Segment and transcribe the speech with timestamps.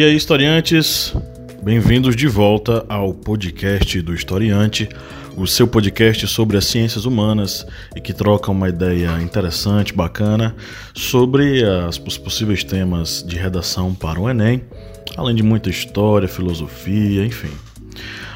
[0.00, 1.12] E aí, historiantes?
[1.62, 4.88] Bem-vindos de volta ao podcast do Historiante,
[5.36, 10.56] o seu podcast sobre as ciências humanas e que troca uma ideia interessante, bacana,
[10.94, 14.62] sobre as, os possíveis temas de redação para o Enem,
[15.18, 17.52] além de muita história, filosofia, enfim.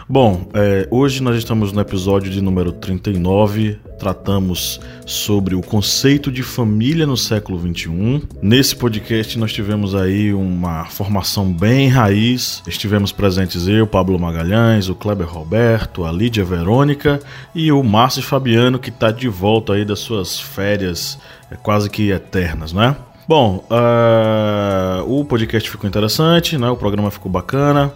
[0.07, 3.79] Bom, é, hoje nós estamos no episódio de número 39.
[3.99, 8.21] Tratamos sobre o conceito de família no século 21.
[8.43, 12.63] Nesse podcast nós tivemos aí uma formação bem raiz.
[12.67, 17.19] Estivemos presentes eu, Pablo Magalhães, o Kleber Roberto, a Lídia Verônica
[17.55, 21.19] e o Márcio Fabiano que está de volta aí das suas férias
[21.51, 22.95] é, quase que eternas, né?
[23.27, 26.69] Bom, uh, o podcast ficou interessante, né?
[26.69, 27.91] O programa ficou bacana.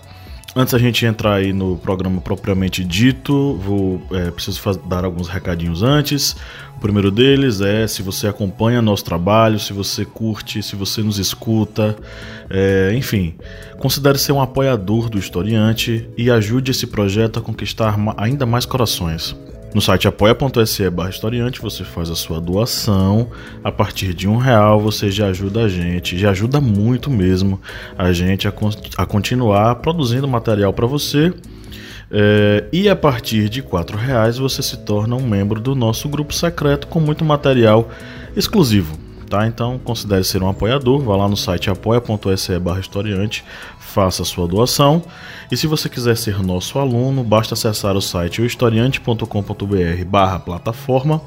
[0.56, 5.82] Antes a gente entrar aí no programa propriamente dito, vou é, preciso dar alguns recadinhos
[5.82, 6.34] antes.
[6.76, 11.18] O primeiro deles é se você acompanha nosso trabalho, se você curte, se você nos
[11.18, 11.96] escuta,
[12.48, 13.34] é, enfim,
[13.78, 19.36] considere ser um apoiador do historiante e ajude esse projeto a conquistar ainda mais corações.
[19.74, 23.28] No site apoia.se barra historiante você faz a sua doação.
[23.62, 27.60] A partir de um real você já ajuda a gente, já ajuda muito mesmo
[27.96, 28.52] a gente a,
[28.96, 31.32] a continuar produzindo material para você.
[32.10, 36.32] É, e a partir de quatro reais você se torna um membro do nosso grupo
[36.32, 37.90] secreto com muito material
[38.34, 38.98] exclusivo.
[39.28, 39.46] Tá?
[39.46, 43.44] Então considere ser um apoiador, vá lá no site apoia.se barra historiante,
[43.98, 45.02] faça sua doação.
[45.50, 51.20] E se você quiser ser nosso aluno, basta acessar o site historiante.com.br barra plataforma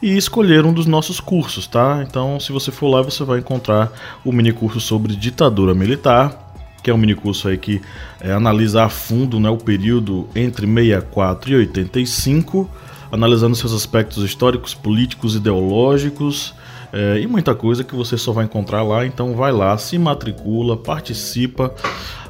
[0.00, 2.04] e escolher um dos nossos cursos, tá?
[2.08, 3.90] Então, se você for lá, você vai encontrar
[4.24, 6.54] o mini curso sobre ditadura militar,
[6.84, 7.82] que é um mini curso aí que
[8.20, 12.70] é, analisa a fundo né, o período entre 64 e 85,
[13.10, 16.54] analisando seus aspectos históricos, políticos, ideológicos
[16.94, 19.04] é, e muita coisa que você só vai encontrar lá.
[19.04, 21.74] Então vai lá, se matricula, participa.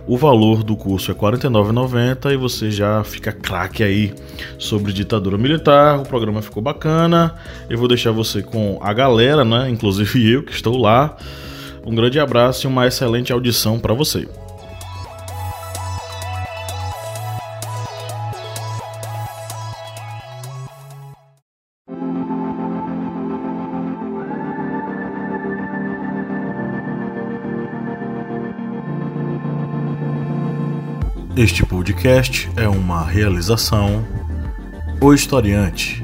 [0.06, 4.14] O valor do curso é R$ 49,90 e você já fica craque aí
[4.58, 5.98] sobre ditadura militar.
[6.00, 7.34] O programa ficou bacana.
[7.68, 9.68] Eu vou deixar você com a galera, né?
[9.68, 11.14] Inclusive eu que estou lá.
[11.84, 14.26] Um grande abraço e uma excelente audição para você.
[31.36, 34.06] Este podcast é uma realização
[35.00, 36.00] O Historiante.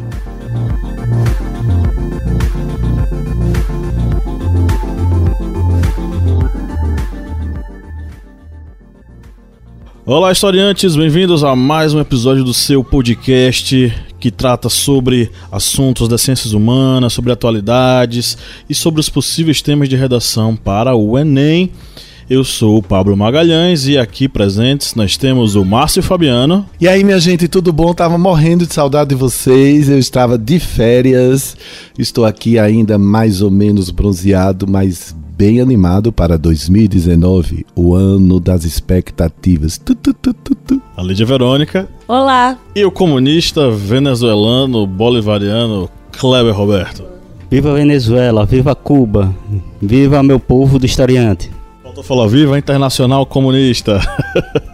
[10.05, 16.23] Olá, historiantes, bem-vindos a mais um episódio do seu podcast que trata sobre assuntos das
[16.23, 18.37] ciências humanas, sobre atualidades
[18.69, 21.71] e sobre os possíveis temas de redação para o Enem.
[22.31, 26.65] Eu sou o Pablo Magalhães e aqui presentes nós temos o Márcio Fabiano.
[26.81, 27.93] E aí, minha gente, tudo bom?
[27.93, 29.89] Tava morrendo de saudade de vocês.
[29.89, 31.57] Eu estava de férias.
[31.99, 38.63] Estou aqui ainda mais ou menos bronzeado, mas bem animado para 2019, o ano das
[38.63, 39.77] expectativas.
[39.77, 41.89] Tu, tu, tu, A Lídia Verônica.
[42.07, 42.57] Olá.
[42.77, 47.03] E o comunista venezuelano bolivariano Kleber Roberto.
[47.51, 49.35] Viva Venezuela, viva Cuba,
[49.83, 51.51] viva meu povo do historiante.
[51.91, 54.01] Faltou falar viva internacional comunista.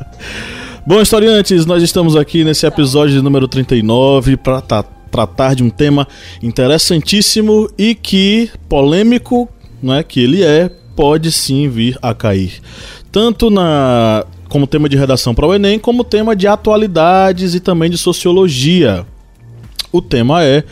[0.86, 4.60] Bom, historiantes, nós estamos aqui nesse episódio número 39 para
[5.10, 6.06] tratar de um tema
[6.42, 9.48] interessantíssimo e que, polêmico,
[9.82, 12.60] né, que ele é, pode sim vir a cair.
[13.10, 17.88] Tanto na como tema de redação para o Enem, como tema de atualidades e também
[17.88, 19.06] de sociologia.
[19.90, 20.64] O tema é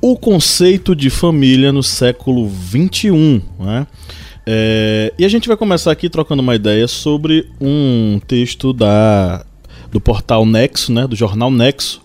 [0.00, 3.40] o conceito de família no século XXI.
[3.60, 3.86] Né?
[4.46, 9.44] É, e a gente vai começar aqui trocando uma ideia sobre um texto da,
[9.90, 12.02] do portal Nexo, né, do jornal Nexo,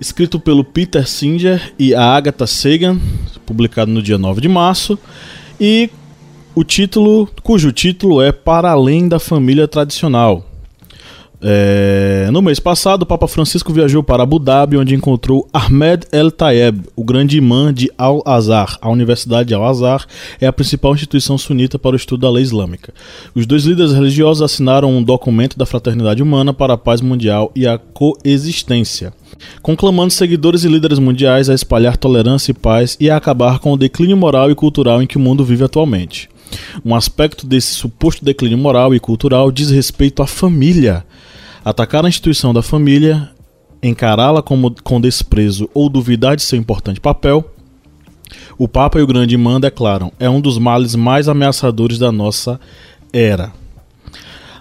[0.00, 3.00] escrito pelo Peter Singer e a Agatha Sagan,
[3.44, 4.98] publicado no dia 9 de março,
[5.60, 5.90] e
[6.54, 10.51] o título, cujo título é Para Além da Família Tradicional.
[11.44, 16.30] É, no mês passado, o Papa Francisco viajou para Abu Dhabi, onde encontrou Ahmed El
[16.30, 18.78] Tayeb, o grande imã de Al-Azhar.
[18.80, 20.06] A Universidade de Al-Azhar
[20.40, 22.94] é a principal instituição sunita para o estudo da lei islâmica.
[23.34, 27.66] Os dois líderes religiosos assinaram um documento da fraternidade humana para a paz mundial e
[27.66, 29.12] a coexistência,
[29.60, 33.76] conclamando seguidores e líderes mundiais a espalhar tolerância e paz e a acabar com o
[33.76, 36.30] declínio moral e cultural em que o mundo vive atualmente.
[36.84, 41.04] Um aspecto desse suposto declínio moral e cultural diz respeito à família
[41.64, 43.30] Atacar a instituição da família,
[43.82, 47.44] encará-la com desprezo ou duvidar de seu importante papel,
[48.58, 52.60] o Papa e o Grande Imã declaram: é um dos males mais ameaçadores da nossa
[53.12, 53.52] era.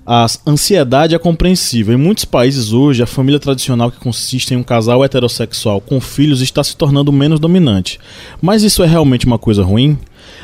[0.05, 1.93] A ansiedade é compreensível.
[1.93, 6.41] Em muitos países hoje, a família tradicional que consiste em um casal heterossexual com filhos
[6.41, 7.99] está se tornando menos dominante.
[8.41, 9.97] Mas isso é realmente uma coisa ruim?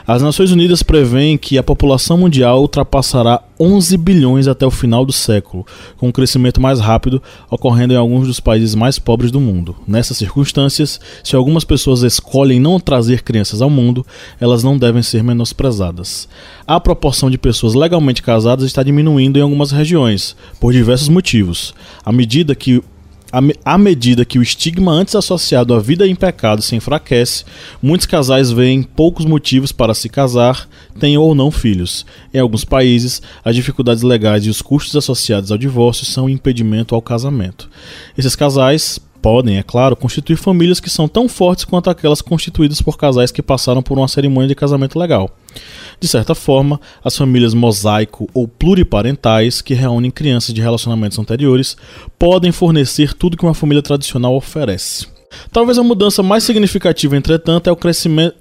[0.05, 5.11] As Nações Unidas prevêem que a população mundial ultrapassará 11 bilhões até o final do
[5.11, 5.65] século,
[5.97, 9.75] com um crescimento mais rápido ocorrendo em alguns dos países mais pobres do mundo.
[9.87, 14.05] Nessas circunstâncias, se algumas pessoas escolhem não trazer crianças ao mundo,
[14.39, 16.27] elas não devem ser menosprezadas.
[16.65, 21.73] A proporção de pessoas legalmente casadas está diminuindo em algumas regiões, por diversos motivos.
[22.05, 22.83] À medida que
[23.31, 27.43] à medida que o estigma antes associado à vida em pecado se enfraquece,
[27.81, 30.67] muitos casais veem poucos motivos para se casar,
[30.99, 32.05] tenham ou não filhos.
[32.33, 36.95] Em alguns países, as dificuldades legais e os custos associados ao divórcio são um impedimento
[36.95, 37.69] ao casamento.
[38.17, 42.97] Esses casais podem, é claro, constituir famílias que são tão fortes quanto aquelas constituídas por
[42.97, 45.29] casais que passaram por uma cerimônia de casamento legal.
[45.99, 51.75] De certa forma, as famílias mosaico ou pluriparentais, que reúnem crianças de relacionamentos anteriores,
[52.17, 55.07] podem fornecer tudo que uma família tradicional oferece.
[55.51, 57.77] Talvez a mudança mais significativa, entretanto, é o,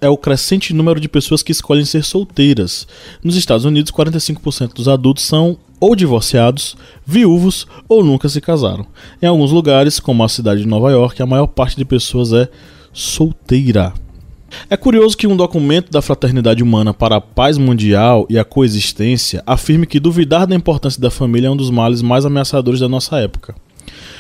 [0.00, 2.86] é o crescente número de pessoas que escolhem ser solteiras.
[3.24, 8.87] Nos Estados Unidos, 45% dos adultos são ou divorciados, viúvos ou nunca se casaram.
[9.20, 12.49] Em alguns lugares, como a cidade de Nova York, a maior parte de pessoas é
[12.93, 13.93] solteira.
[14.70, 19.43] É curioso que um documento da Fraternidade Humana para a Paz Mundial e a Coexistência
[19.46, 23.19] afirme que duvidar da importância da família é um dos males mais ameaçadores da nossa
[23.19, 23.55] época.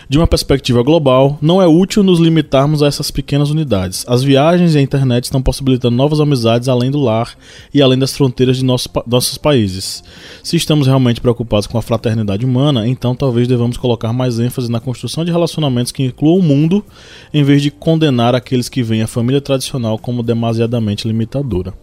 [0.08, 4.04] De uma perspectiva global, não é útil nos limitarmos a essas pequenas unidades.
[4.06, 7.36] As viagens e a internet estão possibilitando novas amizades além do lar
[7.74, 10.04] e além das fronteiras de nosso, nossos países.
[10.44, 14.78] Se estamos realmente preocupados com a fraternidade humana, então talvez devamos colocar mais ênfase na
[14.78, 16.84] construção de relacionamentos que incluam o mundo,
[17.34, 21.74] em vez de condenar aqueles que veem a família tradicional como demasiadamente limitadora.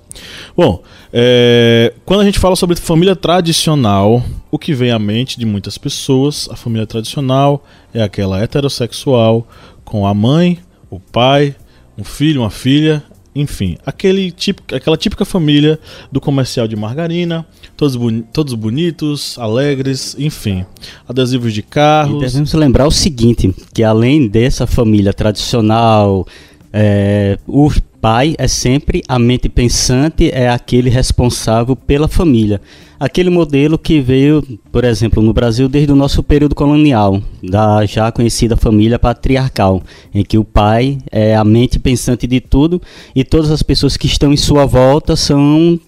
[0.55, 5.45] Bom, é, quando a gente fala sobre família tradicional, o que vem à mente de
[5.45, 7.63] muitas pessoas, a família tradicional
[7.93, 9.47] é aquela heterossexual
[9.83, 11.55] com a mãe, o pai,
[11.97, 13.03] um filho, uma filha,
[13.35, 15.79] enfim, aquele típico, aquela típica família
[16.11, 17.45] do comercial de margarina,
[17.75, 20.65] todos, boni todos bonitos, alegres, enfim,
[21.07, 22.21] adesivos de carros.
[22.21, 26.27] E devemos lembrar o seguinte, que além dessa família tradicional,
[26.71, 27.71] é, o
[28.03, 32.59] pai é sempre a mente pensante, é aquele responsável pela família.
[32.99, 38.11] Aquele modelo que veio, por exemplo, no Brasil desde o nosso período colonial, da já
[38.11, 39.81] conhecida família patriarcal,
[40.13, 42.81] em que o pai é a mente pensante de tudo
[43.15, 45.79] e todas as pessoas que estão em sua volta são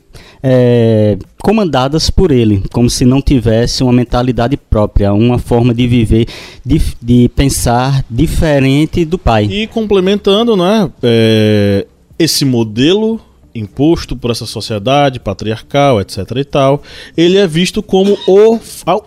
[0.41, 6.27] é, comandadas por ele, como se não tivesse uma mentalidade própria, uma forma de viver,
[6.65, 9.49] de, de pensar diferente do pai.
[9.51, 10.89] E complementando, né?
[11.03, 11.85] É,
[12.17, 13.19] esse modelo
[13.53, 16.83] imposto por essa sociedade patriarcal, etc e tal,
[17.15, 18.59] ele é visto como o,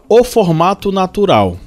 [0.09, 1.59] o formato natural.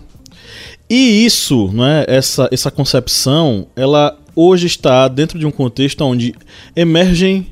[0.89, 6.33] E isso, né, essa, essa concepção, ela hoje está dentro de um contexto onde
[6.75, 7.47] emergem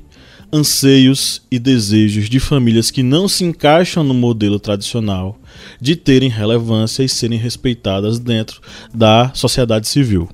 [0.51, 5.37] anseios e desejos de famílias que não se encaixam no modelo tradicional
[5.79, 8.59] de terem relevância e serem respeitadas dentro
[8.93, 10.27] da sociedade civil.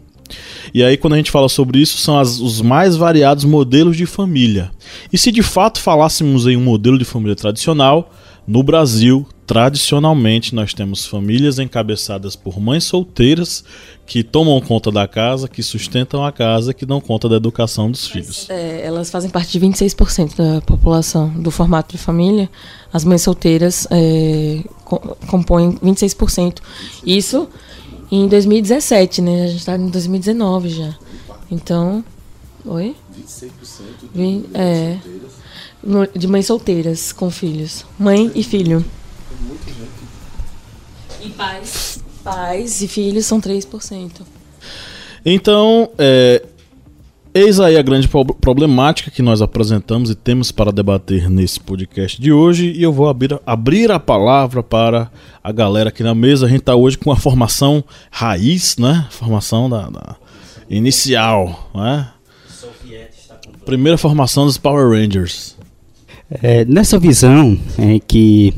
[0.74, 4.06] E aí, quando a gente fala sobre isso, são as, os mais variados modelos de
[4.06, 4.71] família.
[5.11, 8.11] E se de fato falássemos em um modelo de família tradicional,
[8.47, 13.64] no Brasil, tradicionalmente, nós temos famílias encabeçadas por mães solteiras
[14.06, 18.07] que tomam conta da casa, que sustentam a casa, que dão conta da educação dos
[18.07, 18.47] filhos.
[18.49, 22.49] É, elas fazem parte de 26% da população do formato de família.
[22.94, 24.64] As mães solteiras é,
[25.28, 26.57] compõem 26%.
[27.04, 27.47] Isso
[28.12, 29.44] em 2017, né?
[29.44, 30.95] A gente está em 2019 já.
[31.50, 32.04] Então.
[32.66, 32.95] Oi?
[33.19, 33.52] 26%
[34.14, 36.09] de mães é, solteiras.
[36.16, 37.85] de mães solteiras com filhos.
[37.97, 38.83] Mãe e filho.
[41.21, 42.00] E pais.
[42.24, 44.21] Pais e filhos são 3%.
[45.26, 46.44] Então, é,
[47.37, 48.07] Eis aí a grande
[48.39, 52.71] problemática que nós apresentamos e temos para debater nesse podcast de hoje.
[52.71, 55.11] E eu vou abrir, abrir a palavra para
[55.44, 56.45] a galera aqui na mesa.
[56.45, 59.06] A gente está hoje com a formação raiz, né?
[59.09, 60.15] Formação da, da
[60.69, 62.07] inicial, né?
[63.65, 65.57] Primeira formação dos Power Rangers.
[66.42, 68.54] É, nessa visão em que,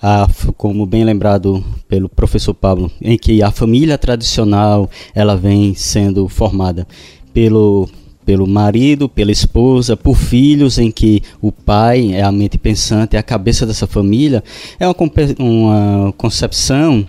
[0.00, 6.28] a, como bem lembrado pelo professor Pablo, em que a família tradicional ela vem sendo
[6.28, 6.86] formada
[7.34, 7.88] pelo
[8.30, 13.18] pelo marido, pela esposa, por filhos, em que o pai é a mente pensante, é
[13.18, 14.40] a cabeça dessa família,
[14.78, 14.96] é uma,
[15.36, 17.04] uma concepção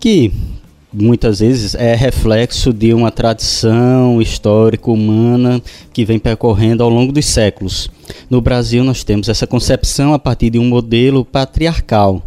[0.00, 0.32] que
[0.92, 7.26] muitas vezes é reflexo de uma tradição histórica humana que vem percorrendo ao longo dos
[7.26, 7.88] séculos.
[8.28, 12.26] No Brasil, nós temos essa concepção a partir de um modelo patriarcal.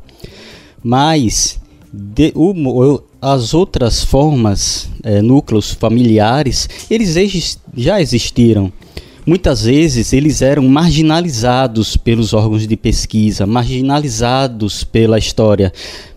[0.81, 1.59] Mas
[1.91, 8.71] de, o, as outras formas, é, núcleos familiares, eles já existiram.
[9.25, 15.71] Muitas vezes eles eram marginalizados pelos órgãos de pesquisa, marginalizados pela história.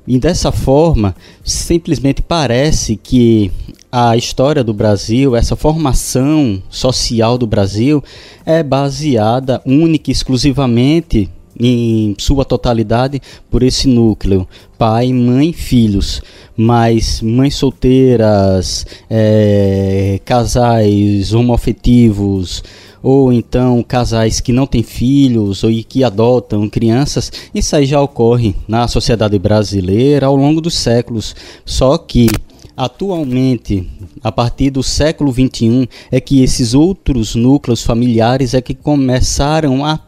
[0.06, 3.50] E dessa forma, simplesmente parece que
[3.90, 8.02] a história do Brasil, essa formação social do Brasil,
[8.46, 11.28] é baseada única e exclusivamente
[11.58, 16.22] em sua totalidade por esse núcleo pai, mãe, filhos
[16.56, 22.62] mas mães solteiras é, casais homoafetivos
[23.02, 28.54] ou então casais que não têm filhos ou que adotam crianças, isso aí já ocorre
[28.68, 31.34] na sociedade brasileira ao longo dos séculos.
[31.64, 32.28] Só que
[32.76, 33.88] atualmente,
[34.22, 39.98] a partir do século XXI, é que esses outros núcleos familiares é que começaram a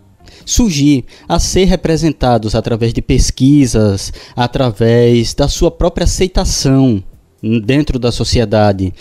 [0.45, 7.03] surgir, a ser representados através de pesquisas, através da sua própria aceitação
[7.65, 8.93] dentro da sociedade.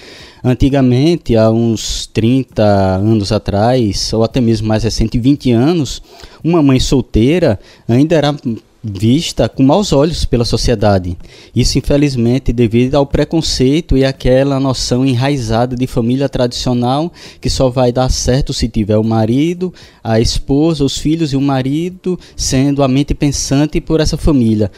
[0.43, 6.01] Antigamente, há uns 30 anos atrás, ou até mesmo mais recente, 20 anos,
[6.43, 8.35] uma mãe solteira ainda era
[8.83, 11.17] vista com maus olhos pela sociedade.
[11.55, 17.93] Isso, infelizmente, devido ao preconceito e aquela noção enraizada de família tradicional que só vai
[17.93, 19.73] dar certo se tiver o marido,
[20.03, 24.69] a esposa, os filhos e o marido sendo a mente pensante por essa família.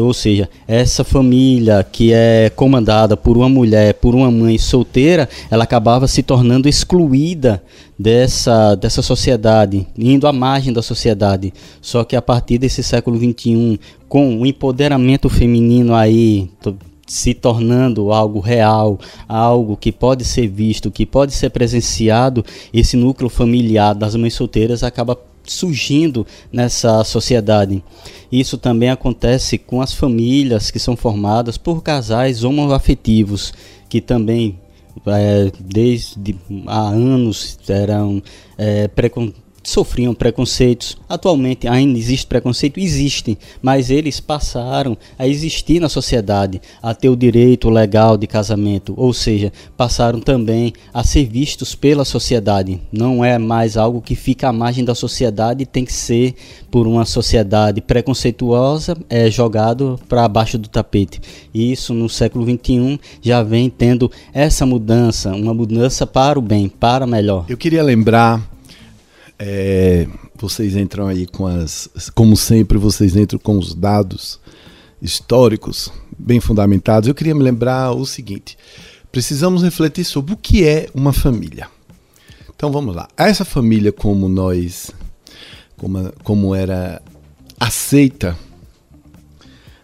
[0.00, 5.64] Ou seja, essa família que é comandada por uma mulher, por uma mãe solteira, ela
[5.64, 7.62] acabava se tornando excluída
[7.98, 11.52] dessa, dessa sociedade, indo à margem da sociedade.
[11.80, 16.50] Só que a partir desse século XXI, com o empoderamento feminino aí
[17.06, 18.98] se tornando algo real,
[19.28, 24.82] algo que pode ser visto, que pode ser presenciado, esse núcleo familiar das mães solteiras
[24.82, 25.16] acaba
[25.52, 27.82] surgindo nessa sociedade.
[28.30, 33.52] Isso também acontece com as famílias que são formadas por casais homoafetivos,
[33.88, 34.58] que também
[35.06, 36.36] é, desde
[36.66, 38.22] há anos eram
[38.56, 40.96] é, preconceituosos sofriam preconceitos.
[41.08, 42.78] Atualmente ainda existe preconceito?
[42.78, 48.94] Existe, mas eles passaram a existir na sociedade, a ter o direito legal de casamento,
[48.96, 52.80] ou seja, passaram também a ser vistos pela sociedade.
[52.92, 56.34] Não é mais algo que fica à margem da sociedade, tem que ser
[56.70, 61.20] por uma sociedade preconceituosa, é jogado para baixo do tapete.
[61.52, 66.68] E isso no século XXI já vem tendo essa mudança, uma mudança para o bem,
[66.68, 67.46] para melhor.
[67.48, 68.55] Eu queria lembrar
[69.38, 71.88] é, vocês entram aí com as.
[72.14, 74.40] Como sempre, vocês entram com os dados
[75.00, 77.08] históricos bem fundamentados.
[77.08, 78.56] Eu queria me lembrar o seguinte:
[79.12, 81.68] precisamos refletir sobre o que é uma família.
[82.54, 83.08] Então vamos lá.
[83.16, 84.90] Essa família, como nós.
[85.76, 87.02] Como, como era
[87.60, 88.34] aceita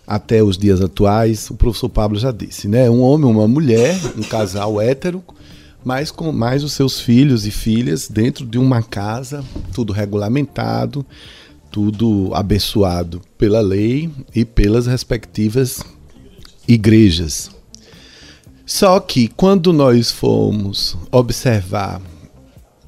[0.07, 2.89] até os dias atuais, o professor Pablo já disse, né?
[2.89, 5.23] Um homem, uma mulher, um casal hétero
[5.85, 11.05] mas com mais os seus filhos e filhas dentro de uma casa, tudo regulamentado,
[11.71, 15.81] tudo abençoado pela lei e pelas respectivas
[16.69, 17.51] igrejas.
[18.65, 22.01] Só que quando nós fomos observar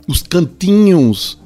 [0.06, 1.38] os cantinhos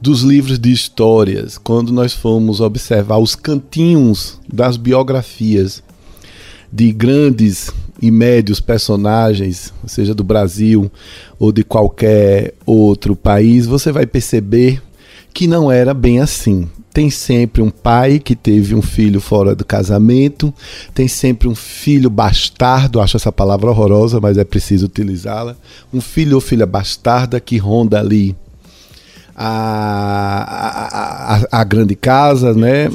[0.00, 5.82] dos livros de histórias, quando nós fomos observar os cantinhos das biografias
[6.70, 10.90] de grandes e médios personagens, seja do Brasil
[11.38, 14.82] ou de qualquer outro país, você vai perceber
[15.32, 16.68] que não era bem assim.
[16.92, 20.52] Tem sempre um pai que teve um filho fora do casamento,
[20.94, 25.56] tem sempre um filho bastardo, acho essa palavra horrorosa, mas é preciso utilizá-la.
[25.92, 28.34] Um filho ou filha bastarda que ronda ali
[29.34, 32.88] a, a, a, a grande casa, né?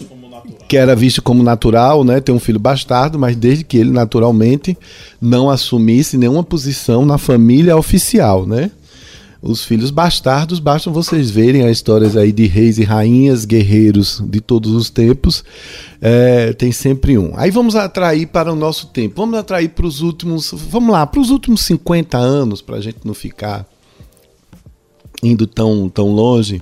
[0.71, 4.77] Que era visto como natural, né, ter um filho bastardo, mas desde que ele naturalmente
[5.19, 8.71] não assumisse nenhuma posição na família oficial, né?
[9.41, 14.39] Os filhos bastardos, bastam vocês verem as histórias aí de reis e rainhas, guerreiros de
[14.39, 15.43] todos os tempos,
[15.99, 17.33] é, tem sempre um.
[17.35, 21.19] Aí vamos atrair para o nosso tempo, vamos atrair para os últimos, vamos lá, para
[21.19, 23.67] os últimos 50 anos, para a gente não ficar
[25.23, 26.61] indo tão, tão longe.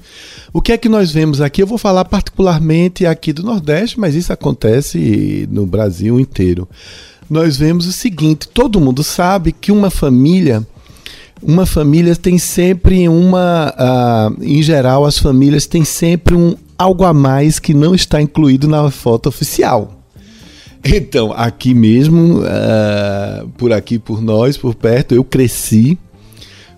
[0.52, 1.62] O que é que nós vemos aqui?
[1.62, 6.68] Eu vou falar particularmente aqui do Nordeste, mas isso acontece no Brasil inteiro.
[7.30, 10.66] Nós vemos o seguinte: todo mundo sabe que uma família.
[11.42, 13.74] Uma família tem sempre uma.
[13.78, 18.68] Uh, em geral, as famílias têm sempre um algo a mais que não está incluído
[18.68, 19.96] na foto oficial.
[20.84, 25.98] Então, aqui mesmo, uh, por aqui, por nós, por perto, eu cresci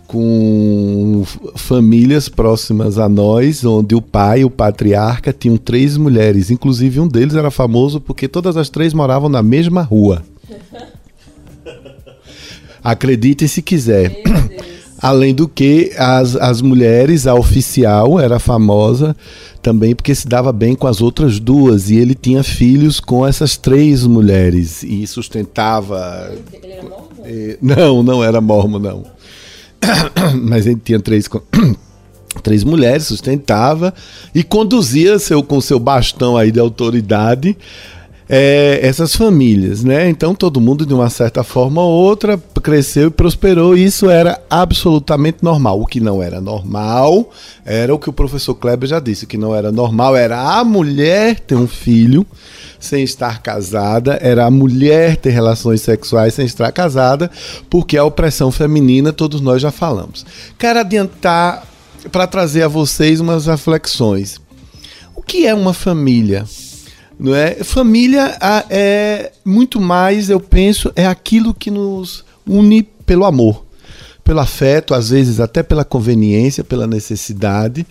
[0.07, 1.25] com eram
[1.55, 6.51] famílias próximas a nós, onde o pai, o patriarca, tinham três mulheres.
[6.51, 10.23] Inclusive, um deles era famoso porque todas as três moravam na mesma rua.
[12.83, 14.21] Acredite se quiser.
[14.99, 19.15] Além do que, as, as mulheres, a oficial era famosa
[19.59, 21.89] também porque se dava bem com as outras duas.
[21.89, 24.83] E ele tinha filhos com essas três mulheres.
[24.83, 26.31] E sustentava.
[26.53, 27.07] Ele era mormon?
[27.23, 29.03] Eh, não, não era mormo, não.
[30.41, 31.27] Mas ele tinha três.
[32.43, 33.93] três mulheres, sustentava
[34.33, 37.57] e conduzia seu, com seu bastão aí de autoridade
[38.33, 40.09] é, essas famílias, né?
[40.09, 44.41] Então todo mundo, de uma certa forma ou outra, cresceu e prosperou, e isso era
[44.49, 45.81] absolutamente normal.
[45.81, 47.29] O que não era normal
[47.65, 50.63] era o que o professor Kleber já disse: o que não era normal era a
[50.63, 52.25] mulher ter um filho
[52.79, 57.29] sem estar casada, era a mulher ter relações sexuais sem estar casada,
[57.69, 60.25] porque a opressão feminina, todos nós já falamos.
[60.57, 61.67] Quero adiantar
[62.09, 64.39] para trazer a vocês umas reflexões.
[65.13, 66.45] O que é uma família?
[67.21, 67.63] Não é?
[67.63, 68.35] Família
[68.67, 73.63] é muito mais, eu penso, é aquilo que nos une pelo amor,
[74.23, 77.85] pelo afeto, às vezes até pela conveniência, pela necessidade.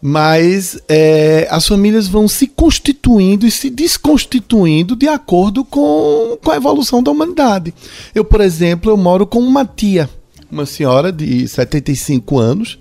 [0.00, 6.56] Mas é, as famílias vão se constituindo e se desconstituindo de acordo com, com a
[6.56, 7.74] evolução da humanidade.
[8.14, 10.08] Eu, por exemplo, eu moro com uma tia,
[10.48, 12.78] uma senhora de 75 anos,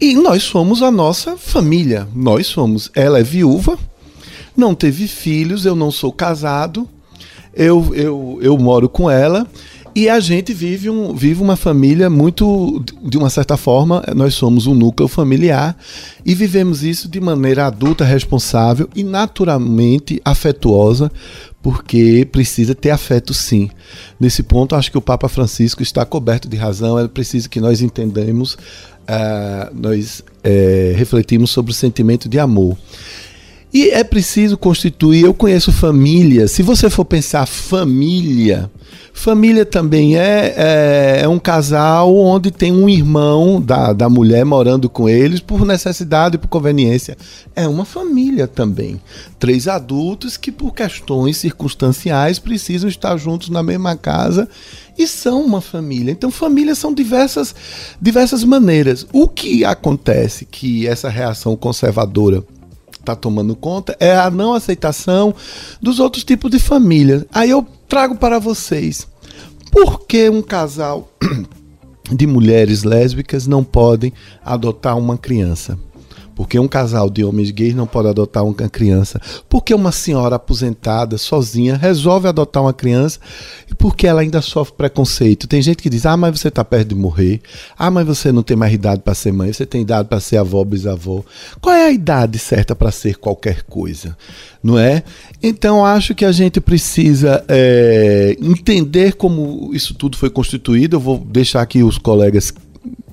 [0.00, 2.08] e nós somos a nossa família.
[2.12, 2.90] Nós somos.
[2.92, 3.78] Ela é viúva,
[4.56, 6.88] não teve filhos, eu não sou casado,
[7.54, 9.46] eu, eu, eu moro com ela
[9.94, 14.66] e a gente vive, um, vive uma família muito, de uma certa forma, nós somos
[14.66, 15.76] um núcleo familiar
[16.24, 21.12] e vivemos isso de maneira adulta, responsável e naturalmente afetuosa,
[21.62, 23.68] porque precisa ter afeto sim.
[24.18, 27.82] Nesse ponto, acho que o Papa Francisco está coberto de razão, é preciso que nós
[27.82, 32.78] entendamos, uh, nós uh, refletimos sobre o sentimento de amor.
[33.72, 35.24] E é preciso constituir.
[35.24, 36.46] Eu conheço família.
[36.46, 38.70] Se você for pensar família,
[39.14, 44.90] família também é, é, é, um casal onde tem um irmão da, da mulher morando
[44.90, 47.16] com eles por necessidade e por conveniência.
[47.56, 49.00] É uma família também.
[49.38, 54.46] Três adultos que, por questões circunstanciais, precisam estar juntos na mesma casa
[54.98, 56.12] e são uma família.
[56.12, 57.54] Então, famílias são diversas,
[57.98, 59.06] diversas maneiras.
[59.14, 62.44] O que acontece que essa reação conservadora
[63.02, 65.34] está tomando conta é a não aceitação
[65.80, 67.26] dos outros tipos de família.
[67.32, 69.06] Aí eu trago para vocês
[69.70, 71.10] por que um casal
[72.10, 74.12] de mulheres lésbicas não podem
[74.44, 75.78] adotar uma criança?
[76.42, 79.20] Porque um casal de homens gays não pode adotar uma criança.
[79.48, 83.20] Porque uma senhora aposentada, sozinha, resolve adotar uma criança
[83.70, 85.46] e porque ela ainda sofre preconceito.
[85.46, 87.40] Tem gente que diz: ah, mas você está perto de morrer.
[87.78, 89.52] Ah, mas você não tem mais idade para ser mãe.
[89.52, 91.22] Você tem idade para ser avó, bisavó.
[91.60, 94.16] Qual é a idade certa para ser qualquer coisa?
[94.60, 95.04] Não é?
[95.40, 100.96] Então acho que a gente precisa é, entender como isso tudo foi constituído.
[100.96, 102.52] Eu vou deixar aqui os colegas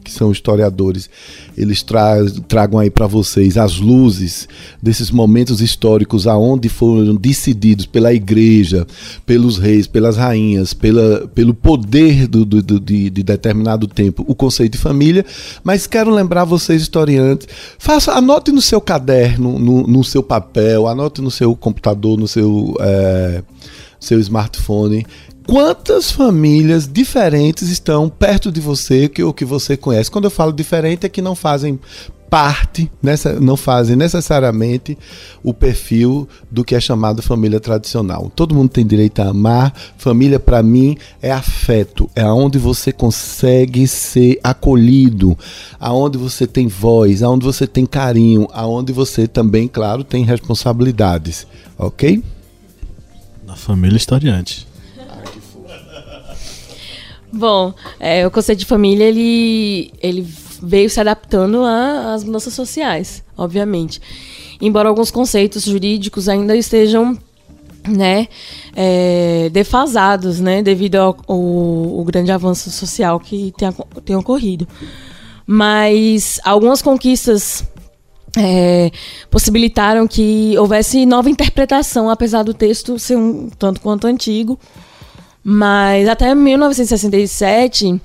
[0.10, 1.10] que são historiadores,
[1.58, 2.18] eles tra
[2.48, 4.48] tragam aí para vocês as luzes
[4.82, 8.86] desses momentos históricos aonde foram decididos pela igreja,
[9.26, 14.36] pelos reis, pelas rainhas, pela, pelo poder do, do, do de, de, determinado tempo, o
[14.36, 15.26] conceito de família.
[15.64, 21.22] Mas quero lembrar vocês, historiantes, faça, anote no seu caderno, no, no seu papel, anote
[21.22, 23.44] no seu computador, no seu, é,
[24.00, 25.06] seu smartphone
[25.50, 30.12] quantas famílias diferentes estão perto de você que o que você conhece.
[30.12, 31.80] Quando eu falo diferente é que não fazem
[32.30, 34.96] parte, nessa, não fazem necessariamente
[35.44, 38.32] o perfil do que é chamado família tradicional.
[38.36, 39.74] Todo mundo tem direito a amar.
[39.98, 45.36] Família, para mim, é afeto, é aonde você consegue ser acolhido,
[45.80, 51.48] aonde você tem voz, aonde você tem carinho, aonde você também, claro, tem responsabilidades.
[51.76, 52.24] Ok?
[53.48, 54.69] Na família historiante.
[57.32, 60.28] Bom, é, o conceito de família ele, ele
[60.62, 64.02] veio se adaptando às mudanças sociais, obviamente.
[64.60, 67.18] Embora alguns conceitos jurídicos ainda estejam
[67.88, 68.28] né,
[68.76, 73.70] é, defasados, né, devido ao, ao, ao, grande avanço social que tem,
[74.04, 74.68] tem ocorrido.
[75.46, 77.64] Mas algumas conquistas
[78.38, 78.92] é,
[79.30, 84.60] possibilitaram que houvesse nova interpretação, apesar do texto ser um tanto quanto antigo
[85.44, 88.02] mas até 1967,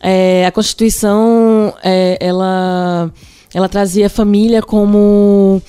[0.00, 3.10] é, a Constituição é, ela,
[3.54, 5.62] ela trazia a família como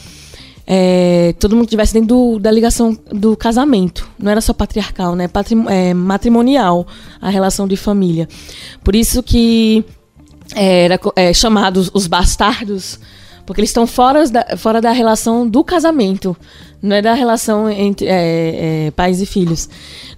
[0.66, 4.10] é, todo mundo que estivesse dentro do, da ligação do casamento.
[4.18, 5.28] Não era só patriarcal, né?
[5.28, 6.88] Patrim, é, matrimonial
[7.22, 8.28] a relação de família.
[8.84, 9.86] Por isso que
[10.56, 13.00] era é, chamados os bastardos,
[13.46, 16.36] porque eles estão fora da, fora da relação do casamento,
[16.84, 19.70] não é da relação entre é, é, pais e filhos.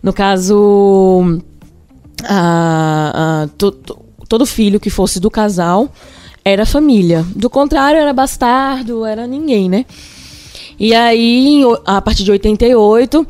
[0.01, 1.39] No caso,
[2.23, 5.87] a, a, to, to, todo filho que fosse do casal
[6.43, 7.23] era família.
[7.35, 9.85] Do contrário, era bastardo, era ninguém, né?
[10.79, 13.25] E aí, a partir de 88,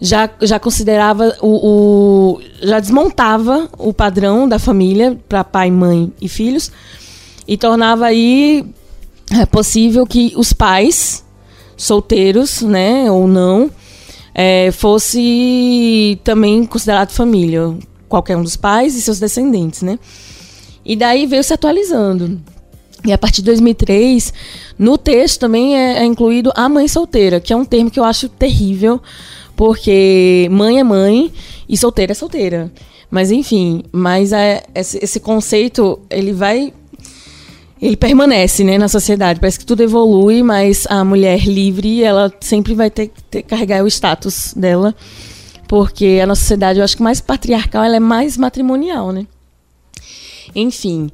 [0.00, 6.28] já, já considerava o, o já desmontava o padrão da família para pai, mãe e
[6.28, 6.70] filhos
[7.48, 8.64] e tornava aí
[9.32, 11.25] é, possível que os pais
[11.76, 13.70] solteiros, né, ou não,
[14.34, 17.74] é, fosse também considerado família,
[18.08, 19.98] qualquer um dos pais e seus descendentes, né?
[20.84, 22.40] E daí veio se atualizando.
[23.04, 24.32] E a partir de 2003,
[24.78, 28.04] no texto também é, é, incluído a mãe solteira, que é um termo que eu
[28.04, 29.00] acho terrível,
[29.56, 31.32] porque mãe é mãe
[31.68, 32.72] e solteira é solteira.
[33.10, 36.72] Mas enfim, mas é, esse, esse conceito ele vai
[37.80, 39.40] ele permanece né, na sociedade.
[39.40, 43.86] Parece que tudo evolui, mas a mulher livre, ela sempre vai ter que carregar o
[43.86, 44.94] status dela.
[45.68, 49.26] Porque a nossa sociedade, eu acho que mais patriarcal, ela é mais matrimonial, né?
[50.54, 51.10] Enfim,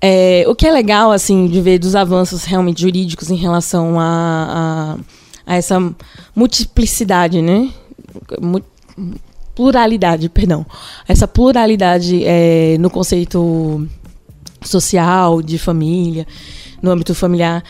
[0.00, 4.98] é, o que é legal, assim, de ver dos avanços realmente jurídicos em relação a,
[5.46, 5.78] a, a essa
[6.36, 7.70] multiplicidade, né?
[9.54, 10.66] Pluralidade, perdão.
[11.08, 13.88] Essa pluralidade é, no conceito
[14.64, 16.26] social, de família,
[16.82, 17.62] no âmbito familiar,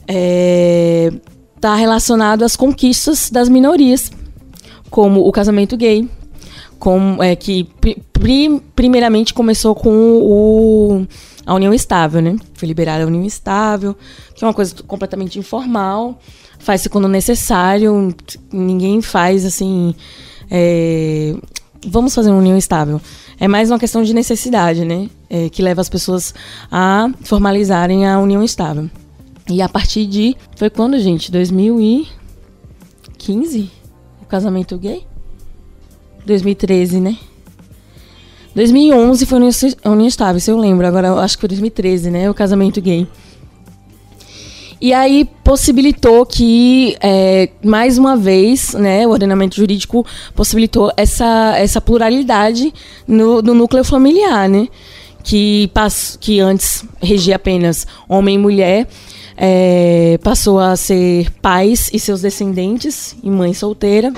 [0.00, 1.12] está é,
[1.60, 4.10] tá relacionado às conquistas das minorias,
[4.90, 6.08] como o casamento gay,
[6.78, 7.64] com, é, que
[8.12, 11.06] pri, primeiramente começou com o,
[11.46, 12.36] a união estável, né?
[12.54, 13.96] Foi liberada a união estável,
[14.34, 16.18] que é uma coisa completamente informal,
[16.58, 18.14] faz-se quando necessário,
[18.52, 19.94] ninguém faz assim.
[20.50, 21.34] É,
[21.86, 23.00] vamos fazer uma união estável.
[23.38, 25.08] É mais uma questão de necessidade, né?
[25.36, 26.32] É, que leva as pessoas
[26.70, 28.88] a formalizarem a união estável.
[29.50, 30.36] E a partir de.
[30.54, 31.32] Foi quando, gente?
[31.32, 33.68] 2015?
[34.22, 35.04] O casamento gay?
[36.24, 37.18] 2013, né?
[38.54, 39.40] 2011 foi
[39.82, 40.86] a união estável, se eu lembro.
[40.86, 42.30] Agora acho que foi 2013, né?
[42.30, 43.04] O casamento gay.
[44.80, 51.80] E aí possibilitou que, é, mais uma vez, né, o ordenamento jurídico possibilitou essa, essa
[51.80, 52.72] pluralidade
[53.08, 54.68] no, no núcleo familiar, né?
[55.24, 58.86] Que, pass, que antes regia apenas homem e mulher,
[59.36, 64.12] é, passou a ser pais e seus descendentes e mãe solteira.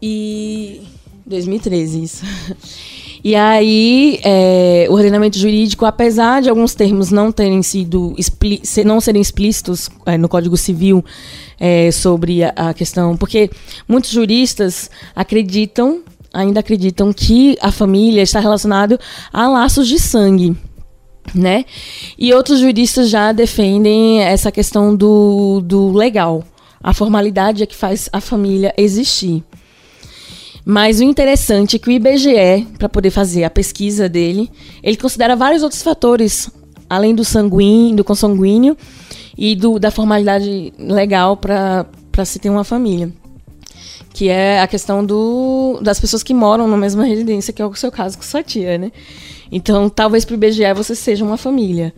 [0.00, 0.80] E
[1.26, 2.24] 2013 isso.
[3.24, 8.14] E aí, é, o ordenamento jurídico, apesar de alguns termos não terem sido
[8.84, 11.04] não serem explícitos é, no Código Civil
[11.58, 13.50] é, sobre a, a, questão, porque
[13.88, 16.02] muitos juristas acreditam,
[16.36, 19.00] ainda acreditam que a família está relacionada
[19.32, 20.54] a laços de sangue.
[21.34, 21.64] Né?
[22.16, 26.44] E outros juristas já defendem essa questão do, do legal.
[26.80, 29.42] A formalidade é que faz a família existir.
[30.64, 34.50] Mas o interessante é que o IBGE, para poder fazer a pesquisa dele,
[34.82, 36.50] ele considera vários outros fatores,
[36.88, 38.76] além do sanguíneo, do consanguíneo
[39.36, 43.12] e do, da formalidade legal para se ter uma família.
[44.16, 47.74] Que é a questão do, das pessoas que moram na mesma residência, que é o
[47.74, 48.90] seu caso com sua tia, né?
[49.52, 51.92] Então, talvez para o IBGE você seja uma família.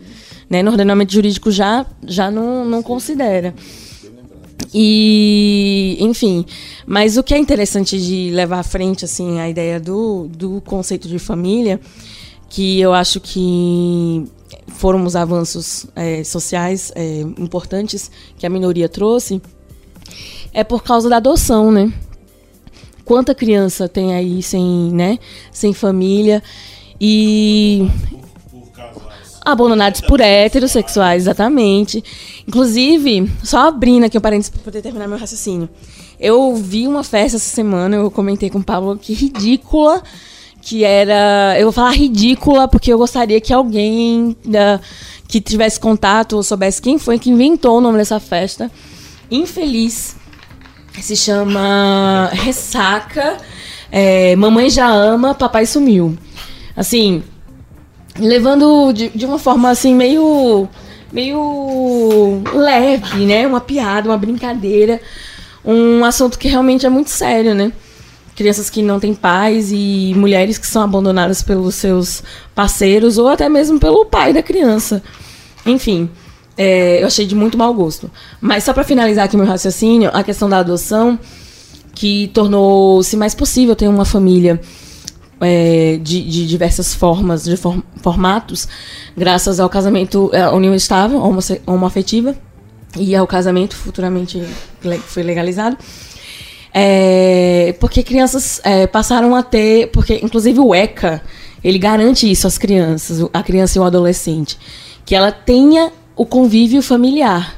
[0.49, 0.61] Né?
[0.61, 3.55] No ordenamento jurídico já, já não, não considera.
[4.73, 6.45] E, enfim,
[6.85, 11.07] mas o que é interessante de levar à frente assim a ideia do, do conceito
[11.07, 11.79] de família,
[12.49, 14.25] que eu acho que
[14.67, 19.41] foram os avanços é, sociais é, importantes que a minoria trouxe,
[20.53, 21.93] é por causa da adoção, né?
[23.09, 25.17] Quanta criança tem aí sem, né,
[25.51, 26.43] sem família
[27.01, 27.89] e
[29.43, 32.03] Abandonados por heterossexuais, exatamente.
[32.47, 35.67] Inclusive, só abrindo aqui um parênteses para poder terminar meu raciocínio.
[36.19, 40.03] Eu vi uma festa essa semana, eu comentei com o Pablo que ridícula
[40.61, 41.55] que era.
[41.57, 44.37] Eu vou falar ridícula porque eu gostaria que alguém
[45.27, 48.69] que tivesse contato ou soubesse quem foi que inventou o nome dessa festa.
[49.31, 50.18] Infeliz.
[51.01, 53.37] Se chama Ressaca.
[53.91, 56.17] É, Mamãe já ama, papai sumiu.
[56.75, 57.23] Assim,
[58.19, 60.67] levando de, de uma forma assim meio
[61.11, 63.47] meio leve, né?
[63.47, 65.01] Uma piada, uma brincadeira,
[65.65, 67.71] um assunto que realmente é muito sério, né?
[68.35, 72.23] Crianças que não têm pais e mulheres que são abandonadas pelos seus
[72.55, 75.03] parceiros ou até mesmo pelo pai da criança.
[75.65, 76.09] Enfim,
[76.61, 78.11] é, eu achei de muito mau gosto.
[78.41, 81.17] Mas só para finalizar aqui meu raciocínio, a questão da adoção,
[81.95, 84.59] que tornou-se mais possível ter uma família
[85.39, 88.67] é, de, de, diversas formas, de form, formatos,
[89.15, 91.21] graças ao casamento, à união estável,
[91.65, 92.35] homoafetiva,
[92.97, 94.43] e ao casamento futuramente
[95.07, 95.77] foi legalizado.
[96.73, 101.21] É, porque crianças é, passaram a ter, porque inclusive o ECA,
[101.63, 104.57] ele garante isso às crianças, a criança e o adolescente,
[105.05, 107.55] que ela tenha o convívio familiar.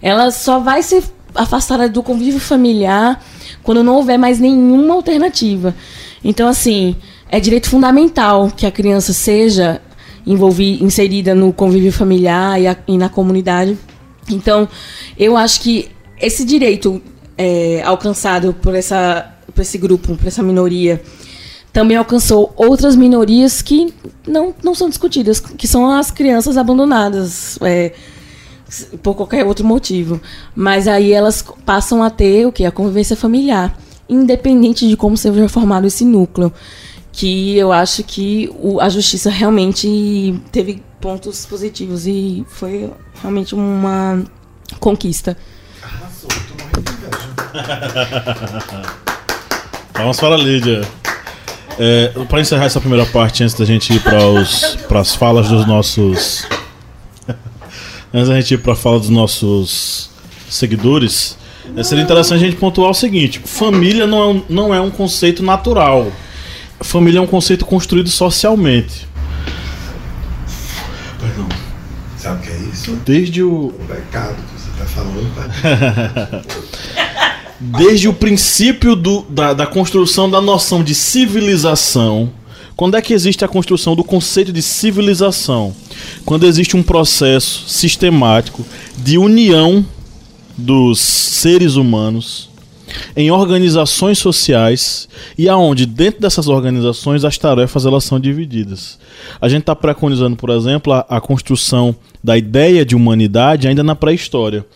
[0.00, 1.02] Ela só vai ser
[1.34, 3.20] afastada do convívio familiar
[3.60, 5.74] quando não houver mais nenhuma alternativa.
[6.22, 6.94] Então, assim,
[7.28, 9.82] é direito fundamental que a criança seja
[10.24, 13.76] envolvida, inserida no convívio familiar e, a, e na comunidade.
[14.30, 14.68] Então,
[15.18, 17.02] eu acho que esse direito
[17.36, 21.02] é, alcançado por, essa, por esse grupo, por essa minoria,
[21.74, 23.92] também alcançou outras minorias que
[24.24, 27.58] não, não são discutidas, que são as crianças abandonadas.
[27.60, 27.92] É,
[29.02, 30.20] por qualquer outro motivo.
[30.54, 32.64] Mas aí elas passam a ter o que?
[32.64, 33.76] A convivência familiar.
[34.08, 36.52] Independente de como seja formado esse núcleo.
[37.10, 42.88] Que eu acho que o, a justiça realmente teve pontos positivos e foi
[43.20, 44.22] realmente uma
[44.78, 45.36] conquista.
[45.82, 46.30] Arrasou,
[49.94, 50.80] Vamos para a Lídia.
[51.78, 56.46] É, para encerrar essa primeira parte, antes da gente ir para as falas dos nossos
[58.14, 60.10] antes da gente ir para a fala dos nossos
[60.48, 61.36] seguidores,
[61.76, 64.90] é, seria interessante a gente pontuar o seguinte: família não é um, não é um
[64.90, 66.12] conceito natural.
[66.80, 69.08] Família é um conceito construído socialmente.
[71.18, 71.48] Perdão.
[72.18, 72.96] Sabe o que é isso?
[73.04, 73.66] Desde o.
[73.66, 75.30] O pecado que você está falando.
[77.78, 82.30] Desde o princípio do, da, da construção da noção de civilização
[82.76, 85.74] quando é que existe a construção do conceito de civilização?
[86.24, 88.64] Quando existe um processo sistemático
[88.98, 89.84] de união
[90.58, 92.50] dos seres humanos
[93.16, 98.98] em organizações sociais e aonde dentro dessas organizações as tarefas elas são divididas.
[99.40, 103.94] A gente está preconizando, por exemplo, a, a construção da ideia de humanidade ainda na
[103.94, 104.66] pré-história.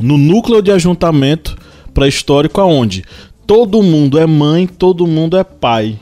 [0.00, 1.56] No núcleo de ajuntamento
[1.96, 3.02] pré-histórico aonde
[3.46, 5.98] todo mundo é mãe, todo mundo é pai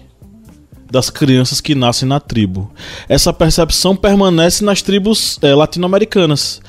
[0.90, 2.68] das crianças que nascem na tribo.
[3.08, 6.60] Essa percepção permanece nas tribos é, latino-americanas.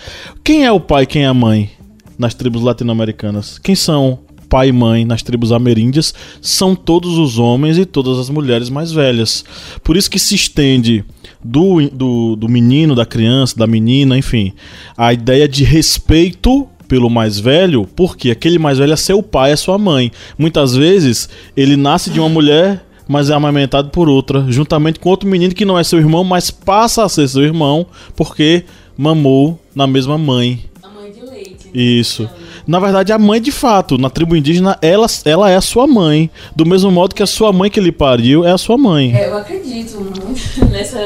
[0.43, 1.71] Quem é o pai, quem é a mãe
[2.19, 3.57] nas tribos latino-americanas?
[3.57, 6.13] Quem são pai e mãe nas tribos ameríndias?
[6.39, 9.43] São todos os homens e todas as mulheres mais velhas.
[9.83, 11.03] Por isso que se estende
[11.43, 14.53] do, do, do menino, da criança, da menina, enfim,
[14.95, 19.55] a ideia de respeito pelo mais velho, porque aquele mais velho é seu pai, é
[19.55, 20.11] sua mãe.
[20.37, 25.29] Muitas vezes ele nasce de uma mulher mas é amamentado por outra, juntamente com outro
[25.29, 28.65] menino que não é seu irmão, mas passa a ser seu irmão porque
[28.97, 30.63] mamou na mesma mãe.
[30.81, 31.65] A mãe de leite.
[31.65, 31.71] Né?
[31.73, 32.29] Isso.
[32.65, 36.31] Na verdade, a mãe de fato, na tribo indígena, ela, ela é a sua mãe.
[36.55, 39.15] Do mesmo modo que a sua mãe que lhe pariu é a sua mãe.
[39.15, 40.99] É, eu acredito muito nessa,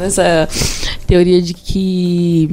[0.00, 0.48] nessa
[1.06, 2.50] teoria de que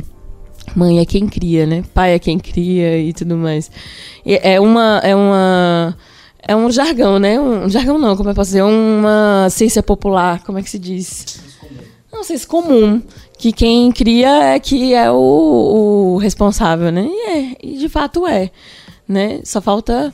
[0.76, 1.84] mãe é quem cria, né?
[1.94, 3.72] Pai é quem cria e tudo mais.
[4.26, 5.00] E é uma.
[5.04, 5.98] É uma
[6.50, 7.40] é um jargão, né?
[7.40, 8.64] Um jargão não, como é que posso dizer?
[8.64, 11.42] Uma ciência popular, como é que se diz?
[12.12, 13.02] Não, ciência comum.
[13.38, 17.08] Que quem cria é que é o, o responsável, né?
[17.08, 18.50] E, é, e de fato é.
[19.08, 19.42] Né?
[19.44, 20.14] Só falta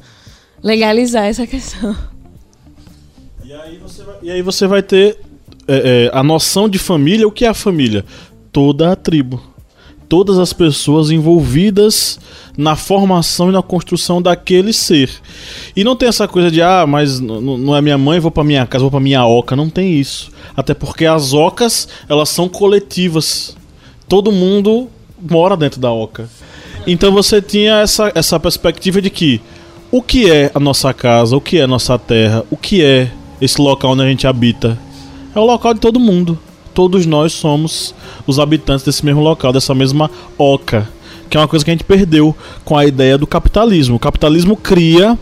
[0.64, 1.96] legalizar essa questão.
[3.44, 5.20] E aí você vai, e aí você vai ter
[5.68, 7.28] é, é, a noção de família.
[7.28, 8.04] O que é a família?
[8.52, 9.55] Toda a tribo
[10.08, 12.20] todas as pessoas envolvidas
[12.58, 15.10] na formação e na construção daquele ser.
[15.76, 18.66] E não tem essa coisa de, ah, mas não é minha mãe, vou para minha
[18.66, 19.56] casa, vou para minha oca.
[19.56, 20.32] Não tem isso.
[20.56, 23.56] Até porque as ocas, elas são coletivas.
[24.08, 24.88] Todo mundo
[25.20, 26.30] mora dentro da oca.
[26.88, 29.42] Então você tinha essa, essa perspectiva de que
[29.92, 33.12] o que é a nossa casa, o que é a nossa terra, o que é
[33.42, 34.78] esse local onde a gente habita,
[35.36, 36.40] é o local de todo mundo
[36.76, 37.96] todos nós somos
[38.28, 40.88] os habitantes desse mesmo local, dessa mesma oca.
[41.30, 43.96] Que é uma coisa que a gente perdeu com a ideia do capitalismo.
[43.96, 45.18] O capitalismo cria,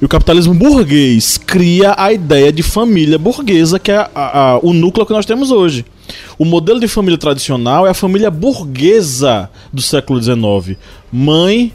[0.00, 4.72] e o capitalismo burguês cria a ideia de família burguesa, que é a, a, o
[4.72, 5.84] núcleo que nós temos hoje.
[6.38, 10.78] O modelo de família tradicional é a família burguesa do século XIX:
[11.12, 11.72] mãe,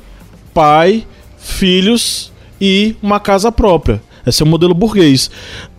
[0.54, 1.06] pai,
[1.38, 4.02] filhos e uma casa própria.
[4.30, 5.30] Esse é o modelo burguês.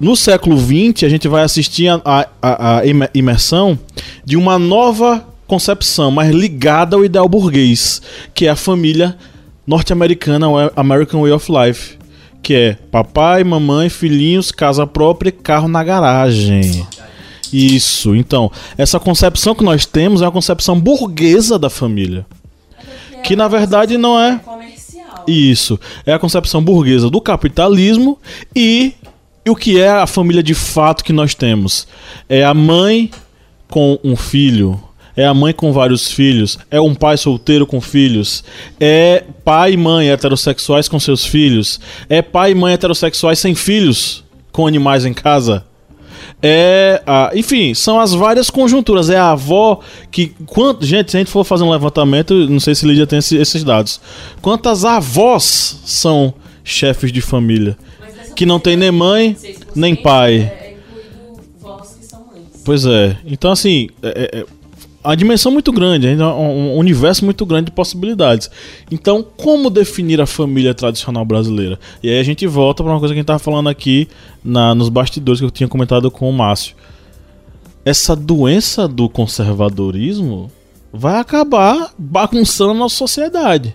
[0.00, 2.82] No século XX, a gente vai assistir a, a, a
[3.14, 3.78] imersão
[4.24, 8.02] de uma nova concepção, mas ligada ao ideal burguês,
[8.34, 9.16] que é a família
[9.66, 11.98] norte-americana, o American Way of Life,
[12.42, 16.86] que é papai, mamãe, filhinhos, casa própria e carro na garagem.
[17.52, 18.14] Isso.
[18.14, 22.26] Então, essa concepção que nós temos é uma concepção burguesa da família.
[23.24, 24.40] Que na verdade não é.
[25.28, 25.78] Isso.
[26.06, 28.18] É a concepção burguesa do capitalismo
[28.56, 28.94] e
[29.44, 31.88] E o que é a família de fato que nós temos?
[32.28, 33.10] É a mãe
[33.66, 34.78] com um filho,
[35.16, 38.44] é a mãe com vários filhos, é um pai solteiro com filhos,
[38.78, 44.22] é pai e mãe heterossexuais com seus filhos, é pai e mãe heterossexuais sem filhos
[44.52, 45.64] com animais em casa.
[46.40, 49.10] É, a, enfim, são as várias conjunturas.
[49.10, 50.32] É a avó que.
[50.46, 53.36] Quanto, gente, se a gente for fazer um levantamento, não sei se Lídia tem esse,
[53.36, 54.00] esses dados.
[54.40, 57.76] Quantas avós são chefes de família?
[58.36, 59.36] Que não tem nem mãe,
[59.74, 60.36] nem pai.
[60.36, 60.74] É,
[62.64, 63.16] pois é.
[63.26, 64.46] Então, assim, é,
[65.08, 68.50] é, é a dimensão muito grande, ainda um universo muito grande de possibilidades.
[68.90, 71.78] Então, como definir a família tradicional brasileira?
[72.02, 74.08] E aí a gente volta para uma coisa que a gente estava falando aqui
[74.44, 76.76] na, nos bastidores que eu tinha comentado com o Márcio.
[77.84, 80.50] Essa doença do conservadorismo
[80.92, 83.74] vai acabar bagunçando a nossa sociedade.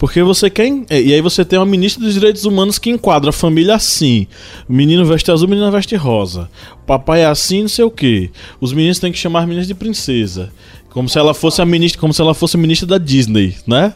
[0.00, 0.66] Porque você quer.
[0.90, 4.26] E aí você tem uma ministra dos Direitos Humanos que enquadra a família assim.
[4.66, 6.48] Menino veste azul, o menino veste rosa.
[6.86, 8.30] Papai é assim, não sei o quê.
[8.58, 10.50] Os meninos têm que chamar as meninas de princesa.
[10.88, 13.92] Como se ela fosse a ministra, como se ela fosse ministra da Disney, né?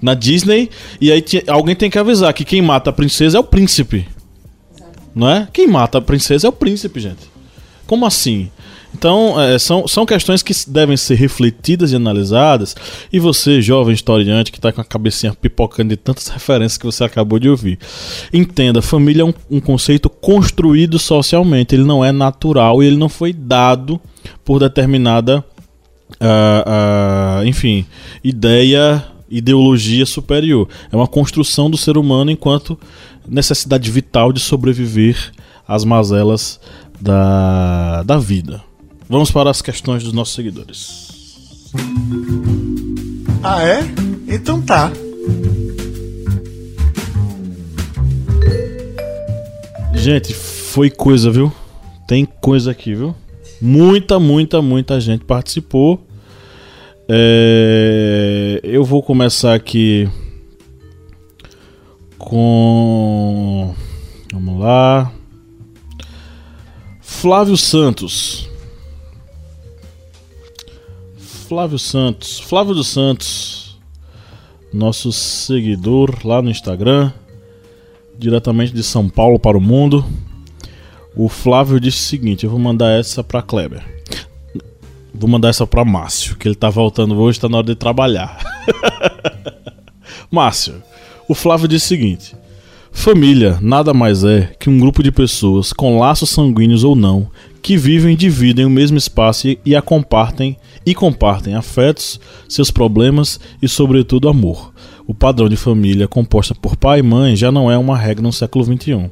[0.00, 3.44] Na Disney, e aí alguém tem que avisar que quem mata a princesa é o
[3.44, 4.06] príncipe.
[5.12, 5.48] Não é?
[5.52, 7.28] Quem mata a princesa é o príncipe, gente.
[7.84, 8.48] Como assim?
[8.94, 12.76] Então, é, são, são questões que devem ser refletidas e analisadas.
[13.12, 17.04] E você, jovem historiante, que está com a cabecinha pipocando de tantas referências que você
[17.04, 17.78] acabou de ouvir,
[18.32, 23.08] entenda: família é um, um conceito construído socialmente, ele não é natural e ele não
[23.08, 24.00] foi dado
[24.44, 25.44] por determinada,
[26.20, 27.86] uh, uh, enfim,
[28.22, 30.68] ideia, ideologia superior.
[30.92, 32.78] É uma construção do ser humano enquanto
[33.26, 35.32] necessidade vital de sobreviver
[35.66, 36.60] às mazelas
[37.00, 38.62] da, da vida.
[39.12, 41.70] Vamos para as questões dos nossos seguidores.
[43.42, 43.80] Ah, é?
[44.26, 44.90] Então tá.
[49.92, 51.52] Gente, foi coisa, viu?
[52.08, 53.14] Tem coisa aqui, viu?
[53.60, 56.02] Muita, muita, muita gente participou.
[57.06, 58.60] É...
[58.62, 60.08] Eu vou começar aqui
[62.16, 63.74] com.
[64.32, 65.12] Vamos lá.
[67.02, 68.50] Flávio Santos.
[71.52, 72.40] Flávio Santos.
[72.40, 73.78] Flávio dos Santos,
[74.72, 77.12] nosso seguidor lá no Instagram,
[78.18, 80.02] diretamente de São Paulo para o mundo.
[81.14, 83.84] O Flávio disse o seguinte: eu vou mandar essa para Kleber.
[85.14, 88.38] Vou mandar essa para Márcio, que ele tá voltando hoje, tá na hora de trabalhar.
[90.32, 90.82] Márcio,
[91.28, 92.34] o Flávio disse o seguinte:
[92.92, 97.28] Família nada mais é que um grupo de pessoas, com laços sanguíneos ou não,
[97.60, 103.40] que vivem e dividem o mesmo espaço e a compartem e compartem afetos, seus problemas
[103.60, 104.72] e sobretudo amor.
[105.06, 108.32] O padrão de família composta por pai e mãe já não é uma regra no
[108.32, 109.10] século XXI.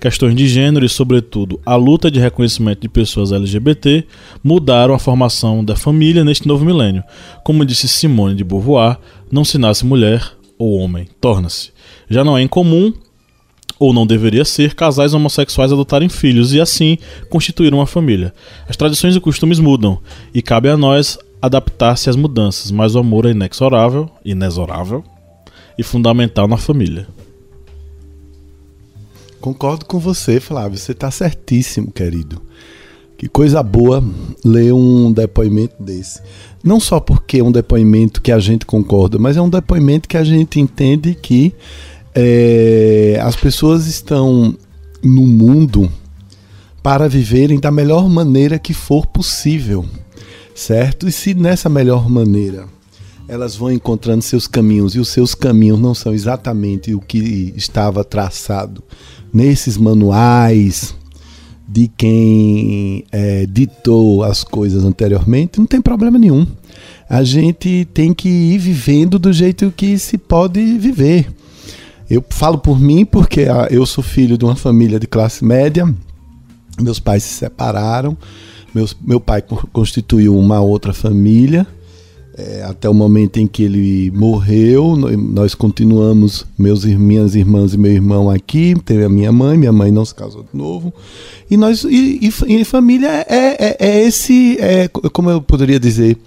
[0.00, 4.04] Questões de gênero e, sobretudo, a luta de reconhecimento de pessoas LGBT
[4.42, 7.02] mudaram a formação da família neste novo milênio.
[7.44, 8.98] Como disse Simone de Beauvoir,
[9.30, 10.22] não se nasce mulher
[10.58, 11.70] ou homem, torna-se.
[12.08, 12.92] Já não é incomum
[13.78, 18.32] ou não deveria ser, casais homossexuais adotarem filhos e assim constituir uma família.
[18.68, 19.98] As tradições e costumes mudam
[20.32, 25.04] e cabe a nós adaptar-se às mudanças, mas o amor é inexorável, inexorável
[25.78, 27.06] e fundamental na família.
[29.40, 30.78] Concordo com você, Flávio.
[30.78, 32.42] Você está certíssimo, querido.
[33.16, 34.02] Que coisa boa
[34.44, 36.20] ler um depoimento desse.
[36.64, 40.16] Não só porque é um depoimento que a gente concorda, mas é um depoimento que
[40.16, 41.54] a gente entende que
[42.16, 44.56] é, as pessoas estão
[45.04, 45.92] no mundo
[46.82, 49.84] para viverem da melhor maneira que for possível,
[50.54, 51.06] certo?
[51.06, 52.64] E se nessa melhor maneira
[53.28, 58.04] elas vão encontrando seus caminhos e os seus caminhos não são exatamente o que estava
[58.04, 58.82] traçado
[59.32, 60.94] nesses manuais
[61.68, 66.46] de quem é, ditou as coisas anteriormente, não tem problema nenhum.
[67.10, 71.26] A gente tem que ir vivendo do jeito que se pode viver.
[72.08, 75.92] Eu falo por mim porque ah, eu sou filho de uma família de classe média.
[76.80, 78.16] Meus pais se separaram.
[78.74, 79.42] Meus, meu pai
[79.72, 81.66] constituiu uma outra família.
[82.38, 87.90] É, até o momento em que ele morreu, nós continuamos, meus, minhas irmãs e meu
[87.90, 90.92] irmão aqui, tem a minha mãe, minha mãe não se casou de novo.
[91.50, 96.18] E nós e, e, e família é, é, é esse, é, como eu poderia dizer,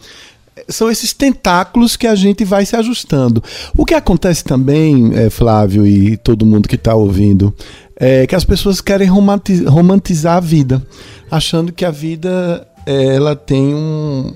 [0.68, 3.43] são esses tentáculos que a gente vai se ajustando.
[3.78, 7.53] O que acontece também, é, Flávio e todo mundo que está ouvindo,
[7.95, 10.82] é que as pessoas querem romantizar a vida,
[11.30, 14.34] achando que a vida é, ela tem um,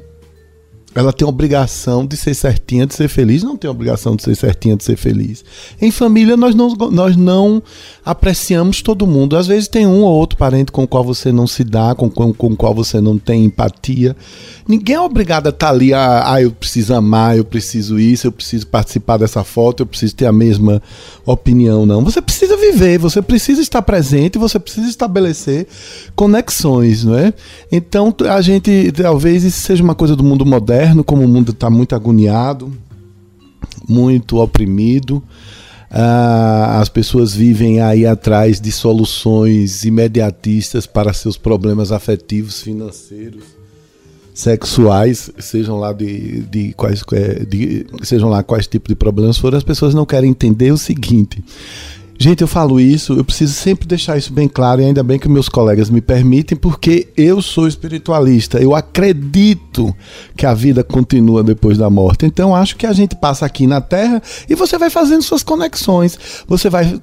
[0.96, 4.76] ela tem obrigação de ser certinha, de ser feliz, não tem obrigação de ser certinha,
[4.76, 5.44] de ser feliz.
[5.82, 7.62] Em família, nós não, nós não
[8.06, 9.36] apreciamos todo mundo.
[9.36, 12.10] Às vezes tem um ou outro parente com o qual você não se dá, com,
[12.10, 14.16] com, com o qual você não tem empatia.
[14.68, 18.28] Ninguém é obrigado a estar tá ali, ah, ah, eu preciso amar, eu preciso isso,
[18.28, 20.82] eu preciso participar dessa foto, eu preciso ter a mesma
[21.26, 22.04] opinião, não.
[22.04, 25.68] Você precisa viver, você precisa estar presente, você precisa estabelecer
[26.16, 27.34] conexões, não é?
[27.72, 31.70] Então, a gente, talvez isso seja uma coisa do mundo moderno, como o mundo está
[31.70, 32.72] muito agoniado,
[33.88, 35.24] muito oprimido.
[35.96, 43.44] Ah, as pessoas vivem aí atrás de soluções imediatistas para seus problemas afetivos, financeiros,
[44.34, 49.58] sexuais, sejam lá de, de quais é, de, sejam lá quais tipos de problemas forem,
[49.58, 51.44] as pessoas não querem entender o seguinte:
[52.24, 55.28] Gente, eu falo isso, eu preciso sempre deixar isso bem claro e ainda bem que
[55.28, 59.94] meus colegas me permitem, porque eu sou espiritualista, eu acredito
[60.34, 62.26] que a vida continua depois da morte.
[62.26, 66.18] Então, acho que a gente passa aqui na Terra e você vai fazendo suas conexões,
[66.48, 66.98] você vai,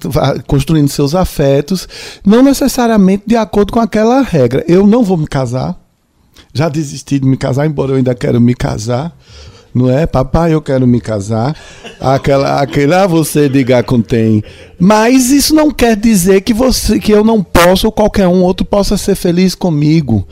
[0.47, 1.87] construindo seus afetos,
[2.25, 4.65] não necessariamente de acordo com aquela regra.
[4.67, 5.79] Eu não vou me casar,
[6.51, 9.15] já desisti de me casar, embora eu ainda quero me casar
[9.73, 10.05] não é?
[10.05, 11.55] Papai, eu quero me casar.
[11.99, 14.43] Aquela, aquela ah, você diga contém.
[14.79, 18.65] Mas isso não quer dizer que você, que eu não posso ou qualquer um outro
[18.65, 20.27] possa ser feliz comigo,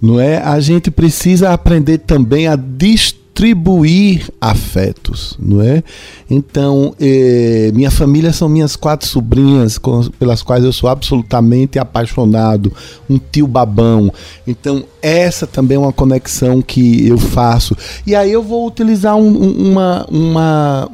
[0.00, 0.38] não é?
[0.38, 5.82] A gente precisa aprender também a distribuir distribuir afetos, não é?
[6.30, 12.72] Então, eh, minha família são minhas quatro sobrinhas com, pelas quais eu sou absolutamente apaixonado,
[13.10, 14.12] um tio babão.
[14.46, 17.76] Então, essa também é uma conexão que eu faço.
[18.06, 19.36] E aí eu vou utilizar um,
[19.70, 20.90] uma, uma,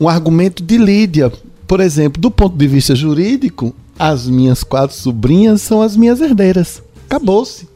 [0.00, 1.32] um argumento de Lídia.
[1.66, 6.80] Por exemplo, do ponto de vista jurídico, as minhas quatro sobrinhas são as minhas herdeiras.
[7.06, 7.69] Acabou-se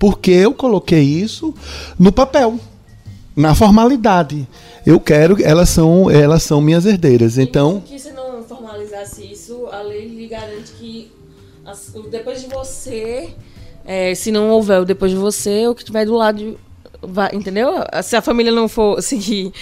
[0.00, 1.54] porque eu coloquei isso
[1.98, 2.58] no papel,
[3.36, 4.48] na formalidade.
[4.86, 7.36] Eu quero, elas são, elas são minhas herdeiras.
[7.36, 11.12] Então, que se não formalizasse isso, a lei lhe garante que
[12.10, 13.28] depois de você,
[13.84, 16.58] é, se não houver o depois de você, o que tiver do lado,
[17.02, 17.74] vai, entendeu?
[18.02, 19.52] Se a família não for seguir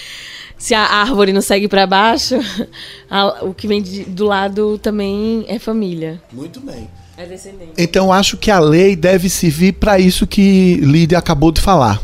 [0.56, 2.34] se a árvore não segue para baixo,
[3.08, 6.20] a, o que vem de, do lado também é família.
[6.32, 6.88] Muito bem.
[7.18, 7.82] É.
[7.82, 12.00] Então acho que a lei deve servir para isso que Lídia acabou de falar,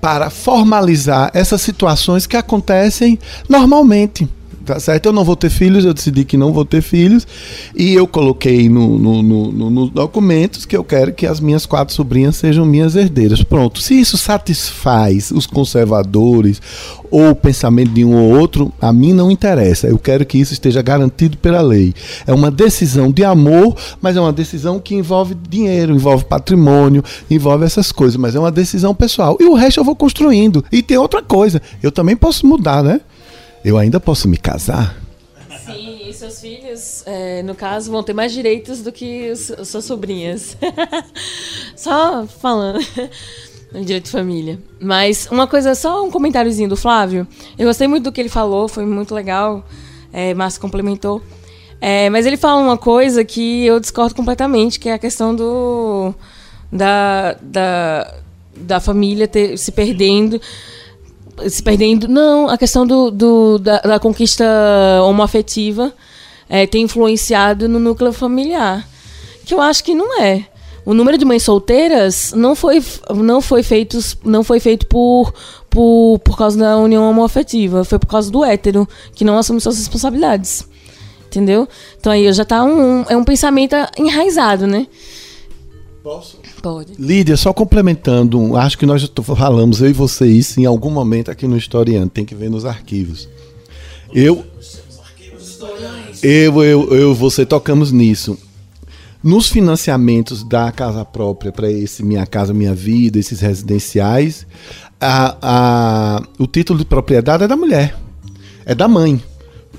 [0.00, 4.28] para formalizar essas situações que acontecem normalmente
[4.64, 5.06] tá certo?
[5.06, 7.26] Eu não vou ter filhos, eu decidi que não vou ter filhos,
[7.74, 11.94] e eu coloquei no, no, no, nos documentos que eu quero que as minhas quatro
[11.94, 13.42] sobrinhas sejam minhas herdeiras.
[13.42, 13.80] Pronto.
[13.80, 16.60] Se isso satisfaz os conservadores
[17.10, 19.86] ou o pensamento de um ou outro, a mim não interessa.
[19.86, 21.94] Eu quero que isso esteja garantido pela lei.
[22.26, 27.64] É uma decisão de amor, mas é uma decisão que envolve dinheiro, envolve patrimônio, envolve
[27.64, 29.36] essas coisas, mas é uma decisão pessoal.
[29.40, 30.64] E o resto eu vou construindo.
[30.72, 33.00] E tem outra coisa, eu também posso mudar, né?
[33.64, 34.94] Eu ainda posso me casar?
[35.64, 39.86] Sim, e seus filhos, é, no caso, vão ter mais direitos do que os, suas
[39.86, 40.54] sobrinhas.
[41.74, 42.80] só falando.
[43.72, 44.58] Direito de família.
[44.78, 47.26] Mas uma coisa, só um comentáriozinho do Flávio.
[47.58, 49.66] Eu gostei muito do que ele falou, foi muito legal.
[50.12, 51.22] É, Márcio complementou.
[51.80, 56.14] É, mas ele fala uma coisa que eu discordo completamente, que é a questão do.
[56.70, 58.14] da, da,
[58.54, 60.38] da família ter, se perdendo
[61.48, 62.08] se perdendo.
[62.08, 64.44] Não, a questão do, do da, da, conquista
[65.02, 65.92] homoafetiva
[66.48, 68.86] é, tem influenciado no núcleo familiar.
[69.44, 70.46] Que eu acho que não é.
[70.84, 72.82] O número de mães solteiras não foi,
[73.14, 75.32] não foi, feito, não foi feito por,
[75.70, 77.84] por, por causa da união homoafetiva.
[77.84, 80.66] Foi por causa do hétero, que não assume suas responsabilidades.
[81.26, 81.66] Entendeu?
[81.98, 84.86] Então aí já tá um, um é um pensamento enraizado, né?
[86.04, 86.36] Posso?
[86.60, 86.92] Pode.
[86.98, 91.30] Lídia, só complementando, acho que nós já falamos, eu e você, isso em algum momento
[91.30, 93.26] aqui no Historiante, tem que ver nos arquivos.
[94.12, 94.44] Eu,
[96.22, 98.38] eu, eu, eu você tocamos nisso.
[99.22, 104.46] Nos financiamentos da casa própria para esse Minha Casa Minha Vida, esses residenciais,
[105.00, 107.98] a, a, o título de propriedade é da mulher,
[108.66, 109.22] é da mãe.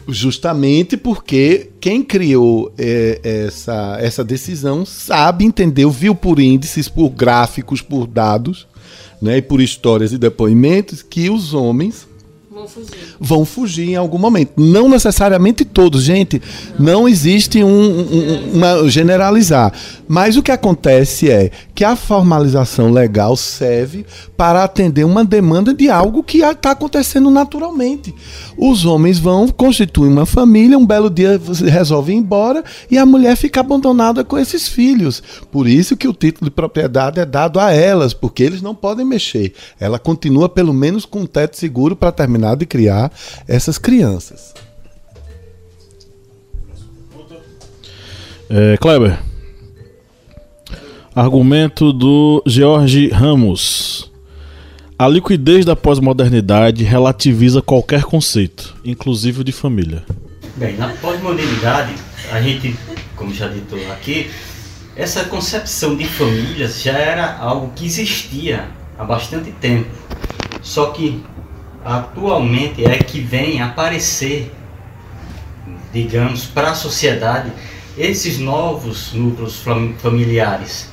[0.07, 7.81] Justamente porque quem criou é, essa, essa decisão sabe, entendeu, viu por índices, por gráficos,
[7.81, 8.67] por dados,
[9.21, 12.07] né, e por histórias e depoimentos que os homens
[12.55, 13.15] Vão fugir.
[13.19, 14.53] Vão fugir em algum momento.
[14.55, 16.41] Não necessariamente todos, gente.
[16.79, 19.73] Não existe um, um, uma generalizar.
[20.07, 24.05] Mas o que acontece é que a formalização legal serve
[24.37, 28.15] para atender uma demanda de algo que está acontecendo naturalmente.
[28.57, 31.37] Os homens vão constituir uma família, um belo dia
[31.69, 35.21] resolve ir embora e a mulher fica abandonada com esses filhos.
[35.51, 39.05] Por isso que o título de propriedade é dado a elas, porque eles não podem
[39.05, 39.53] mexer.
[39.77, 43.11] Ela continua pelo menos com um teto seguro para terminar de criar
[43.47, 44.53] essas crianças.
[48.49, 49.17] É, Kleber.
[51.15, 54.11] Argumento do George Ramos.
[54.99, 60.03] A liquidez da pós-modernidade relativiza qualquer conceito, inclusive o de família.
[60.55, 61.93] Bem, na pós-modernidade,
[62.31, 62.75] a gente,
[63.15, 64.29] como já dito aqui,
[64.95, 69.89] essa concepção de famílias já era algo que existia há bastante tempo.
[70.61, 71.21] Só que
[71.85, 74.51] atualmente é que vem aparecer,
[75.93, 77.51] digamos, para a sociedade
[77.95, 79.63] esses novos núcleos
[79.99, 80.91] familiares.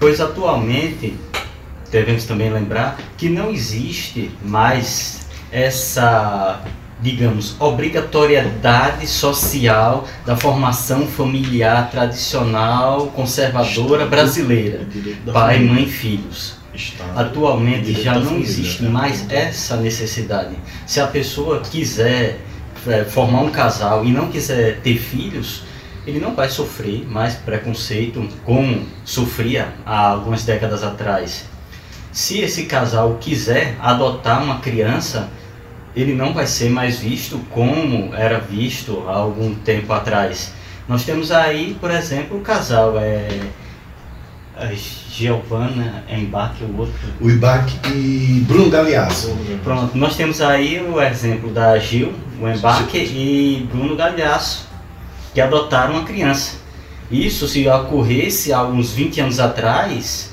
[0.00, 1.14] Pois atualmente
[1.90, 6.62] devemos também lembrar que não existe mais essa
[7.00, 14.80] digamos, obrigatoriedade social da formação familiar tradicional conservadora brasileira,
[15.32, 17.18] pai, mãe e filhos.
[17.18, 18.88] Atualmente já não existe né?
[18.88, 20.54] mais essa necessidade.
[20.86, 22.40] Se a pessoa quiser
[22.86, 25.64] é, formar um casal e não quiser ter filhos,
[26.06, 31.44] ele não vai sofrer mais preconceito como sofria há algumas décadas atrás.
[32.12, 35.28] Se esse casal quiser adotar uma criança,
[35.94, 40.52] ele não vai ser mais visto como era visto há algum tempo atrás.
[40.88, 43.28] Nós temos aí, por exemplo, o casal é,
[44.56, 44.66] a
[45.18, 46.94] Giovanna Embarque, o outro.
[47.20, 49.36] O Embarque e Bruno Galeasso.
[49.64, 54.68] Pronto, nós temos aí o exemplo da Gil, o Embarque e Bruno Galeasso,
[55.34, 56.58] que adotaram uma criança.
[57.10, 60.30] Isso, se ocorresse há uns 20 anos atrás,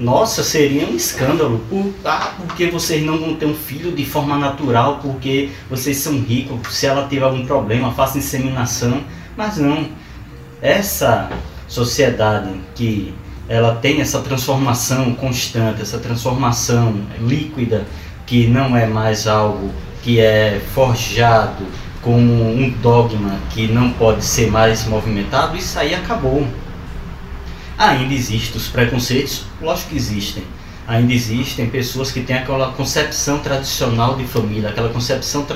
[0.00, 1.60] nossa, seria um escândalo.
[1.70, 6.18] Por, ah, porque vocês não vão ter um filho de forma natural, porque vocês são
[6.18, 9.00] ricos, se ela tiver algum problema, faça inseminação.
[9.36, 9.86] Mas não.
[10.60, 11.30] Essa
[11.68, 13.14] sociedade que
[13.48, 17.84] ela tem essa transformação constante, essa transformação líquida,
[18.26, 19.70] que não é mais algo
[20.02, 21.66] que é forjado
[22.02, 26.46] como um dogma que não pode ser mais movimentado, isso aí acabou.
[27.78, 29.44] Ainda existem os preconceitos?
[29.60, 30.44] Lógico que existem.
[30.86, 35.46] Ainda existem pessoas que têm aquela concepção tradicional de família, aquela concepção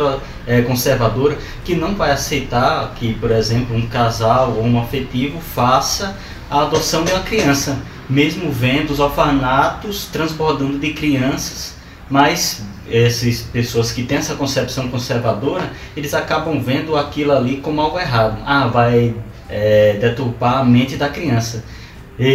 [0.46, 6.16] é, conservadora, que não vai aceitar que, por exemplo, um casal ou um afetivo faça
[6.50, 7.78] a adoção de uma criança,
[8.08, 11.74] mesmo vendo os orfanatos transbordando de crianças,
[12.08, 17.98] mas essas pessoas que têm essa concepção conservadora, eles acabam vendo aquilo ali como algo
[17.98, 18.38] errado.
[18.46, 19.14] Ah, vai
[19.48, 21.64] é, deturpar a mente da criança.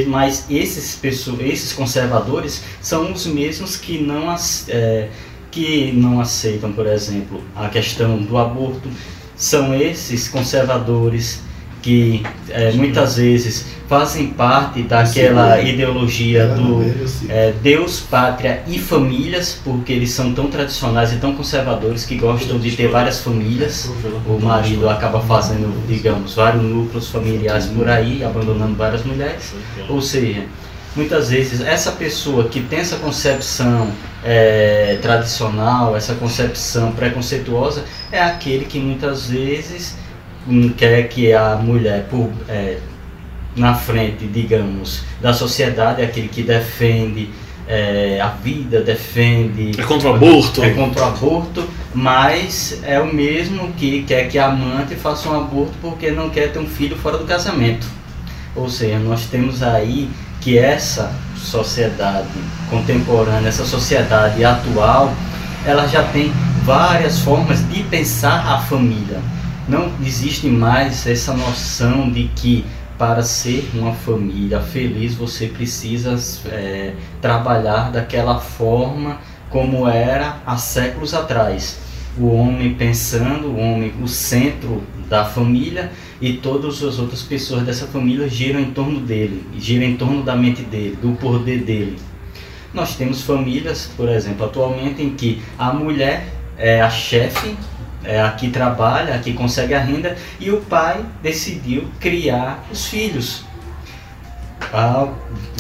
[0.08, 4.34] Mas esses, pessoas, esses conservadores são os mesmos que não,
[4.70, 5.10] é,
[5.52, 8.90] que não aceitam, por exemplo, a questão do aborto.
[9.36, 11.42] São esses conservadores
[11.84, 16.82] que é, muitas vezes fazem parte daquela ideologia do
[17.30, 22.58] é, Deus, pátria e famílias, porque eles são tão tradicionais e tão conservadores que gostam
[22.58, 23.92] de ter várias famílias.
[24.26, 29.54] O marido acaba fazendo, digamos, vários núcleos familiares por aí, abandonando várias mulheres.
[29.90, 30.46] Ou seja,
[30.96, 33.92] muitas vezes essa pessoa que tem essa concepção
[34.24, 39.96] é, tradicional, essa concepção preconceituosa, é aquele que muitas vezes
[40.78, 42.78] quer que a mulher, por, é,
[43.56, 47.30] na frente, digamos, da sociedade, é aquele que defende
[47.68, 49.80] é, a vida, defende.
[49.80, 50.64] É contra o aborto?
[50.64, 55.40] É contra o aborto, mas é o mesmo que quer que a amante faça um
[55.40, 57.86] aborto porque não quer ter um filho fora do casamento.
[58.56, 60.10] Ou seja, nós temos aí
[60.42, 62.28] que essa sociedade
[62.70, 65.14] contemporânea, essa sociedade atual,
[65.66, 66.32] ela já tem
[66.64, 69.20] várias formas de pensar a família
[69.68, 72.66] não existe mais essa noção de que
[72.98, 76.18] para ser uma família feliz você precisa
[76.50, 81.80] é, trabalhar daquela forma como era há séculos atrás.
[82.18, 85.92] O homem pensando, o homem o centro da família
[86.22, 90.36] e todas as outras pessoas dessa família giram em torno dele, giram em torno da
[90.36, 91.98] mente dele, do poder dele.
[92.74, 97.56] Nós temos famílias, por exemplo, atualmente em que a mulher é a chefe
[98.04, 103.44] é, aqui trabalha, aqui consegue a renda, e o pai decidiu criar os filhos.
[104.76, 105.08] Ah,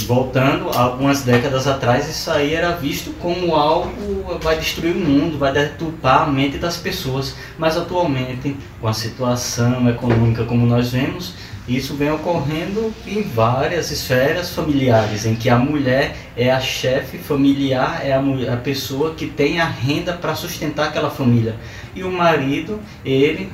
[0.07, 5.51] voltando algumas décadas atrás, isso aí era visto como algo vai destruir o mundo, vai
[5.51, 7.35] deturpar a mente das pessoas.
[7.57, 11.35] Mas atualmente, com a situação econômica como nós vemos,
[11.67, 18.01] isso vem ocorrendo em várias esferas familiares, em que a mulher é a chefe familiar,
[18.03, 21.55] é a, mulher, a pessoa que tem a renda para sustentar aquela família.
[21.95, 23.51] E o marido, ele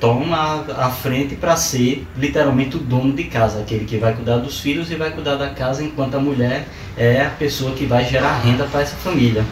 [0.00, 4.58] toma a frente para ser literalmente o dono de casa, aquele que vai cuidar dos
[4.58, 6.66] filhos e vai cuidar da casa, enquanto a mulher
[6.96, 9.44] é a pessoa que vai gerar renda para essa família.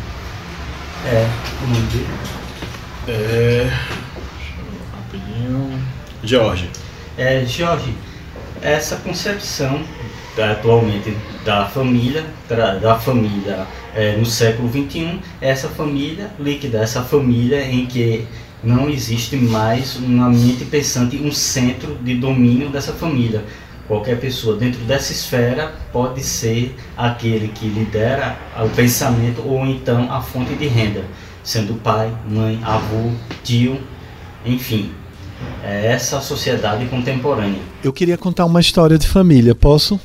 [1.06, 1.28] É,
[1.62, 2.08] o nome dele?
[3.08, 3.70] É.
[4.92, 5.82] Rapidinho.
[6.24, 6.68] Jorge.
[7.16, 7.94] É, Jorge,
[8.60, 9.80] essa concepção
[10.38, 12.24] atualmente da família,
[12.80, 18.26] da família é, no século XXI, essa família líquida, essa família em que
[18.62, 23.44] não existe mais uma mente pensante, um centro de domínio dessa família.
[23.88, 30.20] Qualquer pessoa dentro dessa esfera pode ser aquele que lidera o pensamento ou então a
[30.20, 31.04] fonte de renda,
[31.42, 33.10] sendo pai, mãe, avô,
[33.42, 33.80] tio,
[34.44, 34.92] enfim.
[35.64, 37.60] É essa a sociedade contemporânea.
[37.82, 39.98] Eu queria contar uma história de família, posso?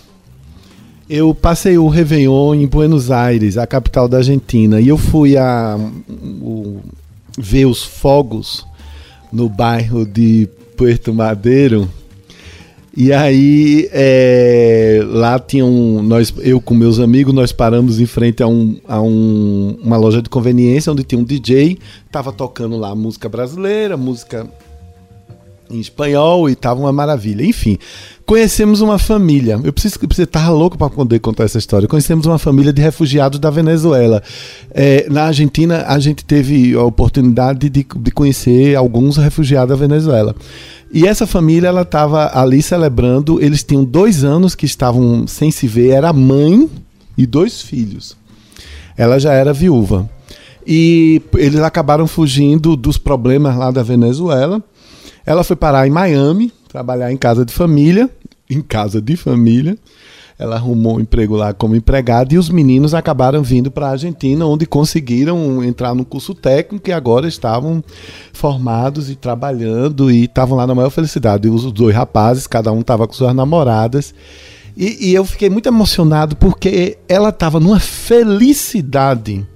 [1.08, 5.78] Eu passei o Réveillon em Buenos Aires, a capital da Argentina, e eu fui a,
[6.10, 6.80] o,
[7.38, 8.66] ver os fogos
[9.32, 11.88] no bairro de Puerto Madeiro.
[12.98, 16.02] E aí é, lá tinha um.
[16.02, 20.24] Nós, eu com meus amigos, nós paramos em frente a, um, a um, uma loja
[20.24, 21.78] de conveniência onde tinha um DJ,
[22.10, 24.48] tava tocando lá música brasileira, música
[25.70, 27.44] em espanhol e tava uma maravilha.
[27.44, 27.78] Enfim,
[28.26, 29.60] conhecemos uma família.
[29.64, 31.88] Eu preciso que você estava louco para poder contar essa história.
[31.88, 34.22] Conhecemos uma família de refugiados da Venezuela.
[34.72, 40.36] É, na Argentina, a gente teve a oportunidade de, de conhecer alguns refugiados da Venezuela.
[40.92, 43.42] E essa família, ela estava ali celebrando.
[43.42, 45.90] Eles tinham dois anos que estavam sem se ver.
[45.90, 46.70] Era mãe
[47.18, 48.16] e dois filhos.
[48.98, 50.10] Ela já era viúva.
[50.66, 54.64] E eles acabaram fugindo dos problemas lá da Venezuela
[55.26, 58.10] ela foi parar em Miami, trabalhar em casa de família,
[58.50, 59.78] em casa de família.
[60.38, 64.46] Ela arrumou um emprego lá como empregada e os meninos acabaram vindo para a Argentina,
[64.46, 67.82] onde conseguiram entrar no curso técnico e agora estavam
[68.34, 71.48] formados e trabalhando e estavam lá na maior felicidade.
[71.48, 74.14] Os dois rapazes, cada um estava com suas namoradas.
[74.76, 79.48] E, e eu fiquei muito emocionado porque ela estava numa felicidade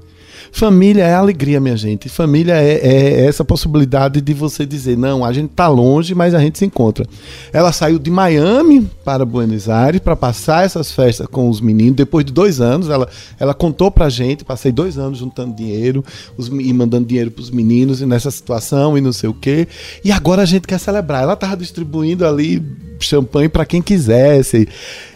[0.52, 2.10] Família é alegria, minha gente.
[2.10, 6.39] Família é, é, essa possibilidade de você dizer: não, a gente tá longe, mas a
[6.39, 7.06] gente se encontra.
[7.54, 11.95] Ela saiu de Miami para Buenos Aires para passar essas festas com os meninos.
[11.95, 13.08] Depois de dois anos, ela,
[13.39, 16.04] ela contou pra gente: passei dois anos juntando dinheiro
[16.38, 19.68] os, e mandando dinheiro pros meninos e nessa situação e não sei o quê.
[20.04, 21.24] E agora a gente quer celebrar.
[21.24, 22.62] Ela tava distribuindo ali
[23.00, 24.68] champanhe para quem quisesse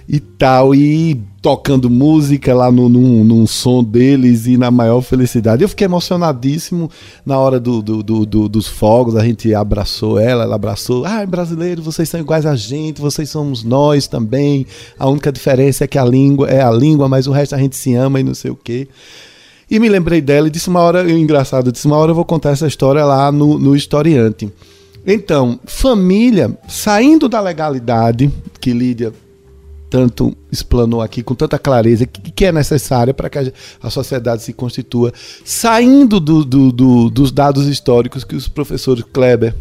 [0.07, 0.73] e tal.
[0.73, 5.61] E tocando música lá no, num, num, som deles e na maior felicidade.
[5.61, 6.89] Eu fiquei emocionadíssimo
[7.25, 11.05] na hora do, do, do, do, dos fogos, a gente abraçou ela, ela abraçou.
[11.05, 14.65] Ah, brasileiro, vocês são iguais a gente, vocês somos nós também.
[14.97, 17.75] A única diferença é que a língua é a língua, mas o resto a gente
[17.75, 18.87] se ama e não sei o quê.
[19.69, 22.51] E me lembrei dela e disse uma hora, engraçado, disse uma hora eu vou contar
[22.51, 24.49] essa história lá no, no historiante.
[25.05, 28.31] Então, família, saindo da legalidade
[28.61, 29.11] que Lídia
[29.93, 33.43] tanto explanou aqui com tanta clareza que, que é necessária para que a,
[33.79, 35.13] a, sociedade se constitua,
[35.45, 39.53] saindo do, do, do, dos dados históricos que os professores Kleber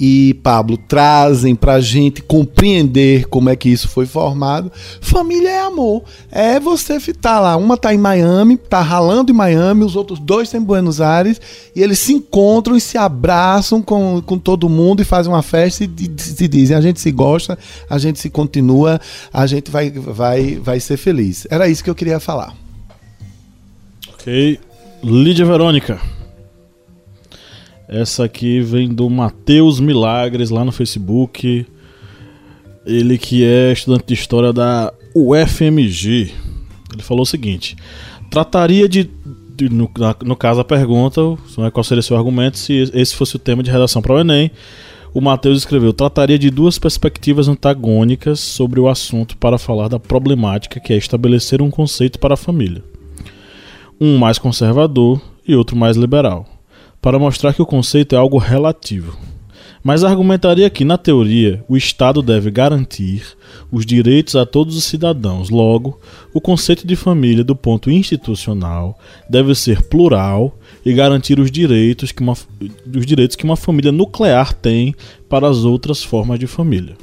[0.00, 4.72] e Pablo trazem para a gente compreender como é que isso foi formado.
[4.98, 6.04] Família é amor.
[6.30, 7.54] É você ficar lá.
[7.58, 11.38] Uma tá em Miami, tá ralando em Miami, os outros dois estão em Buenos Aires,
[11.76, 15.84] e eles se encontram e se abraçam com, com todo mundo e fazem uma festa
[15.84, 18.98] e, se dizem: a gente se gosta, a gente se continua,
[19.30, 21.46] a gente vai, vai, vai ser feliz.
[21.50, 22.54] Era isso que eu queria falar.
[24.14, 24.58] Ok.
[25.02, 26.00] Lídia Verônica.
[27.92, 31.66] Essa aqui vem do Matheus Milagres lá no Facebook.
[32.86, 36.32] Ele que é estudante de história da UFMG.
[36.92, 37.74] Ele falou o seguinte:
[38.30, 39.10] trataria de.
[39.56, 39.90] de no,
[40.24, 41.20] no, caso, a pergunta,
[41.72, 44.52] qual seria seu argumento se esse fosse o tema de redação para o Enem.
[45.12, 50.78] O Matheus escreveu: trataria de duas perspectivas antagônicas sobre o assunto para falar da problemática
[50.78, 52.84] que é estabelecer um conceito para a família.
[54.00, 56.59] Um mais conservador e outro mais liberal
[57.00, 59.16] para mostrar que o conceito é algo relativo.
[59.82, 63.22] Mas argumentaria que, na teoria, o Estado deve garantir
[63.72, 65.48] os direitos a todos os cidadãos.
[65.48, 65.98] Logo,
[66.34, 68.98] o conceito de família, do ponto institucional,
[69.28, 72.34] deve ser plural e garantir os direitos que uma,
[72.94, 74.94] os direitos que uma família nuclear tem
[75.28, 76.96] para as outras formas de família.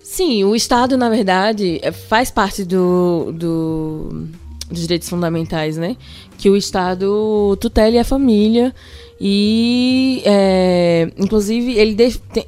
[0.00, 4.28] Sim, o Estado, na verdade, é, faz parte do, do,
[4.70, 5.96] dos direitos fundamentais, né?
[6.38, 8.72] Que o Estado tutele a família
[9.20, 11.96] e, é, inclusive, ele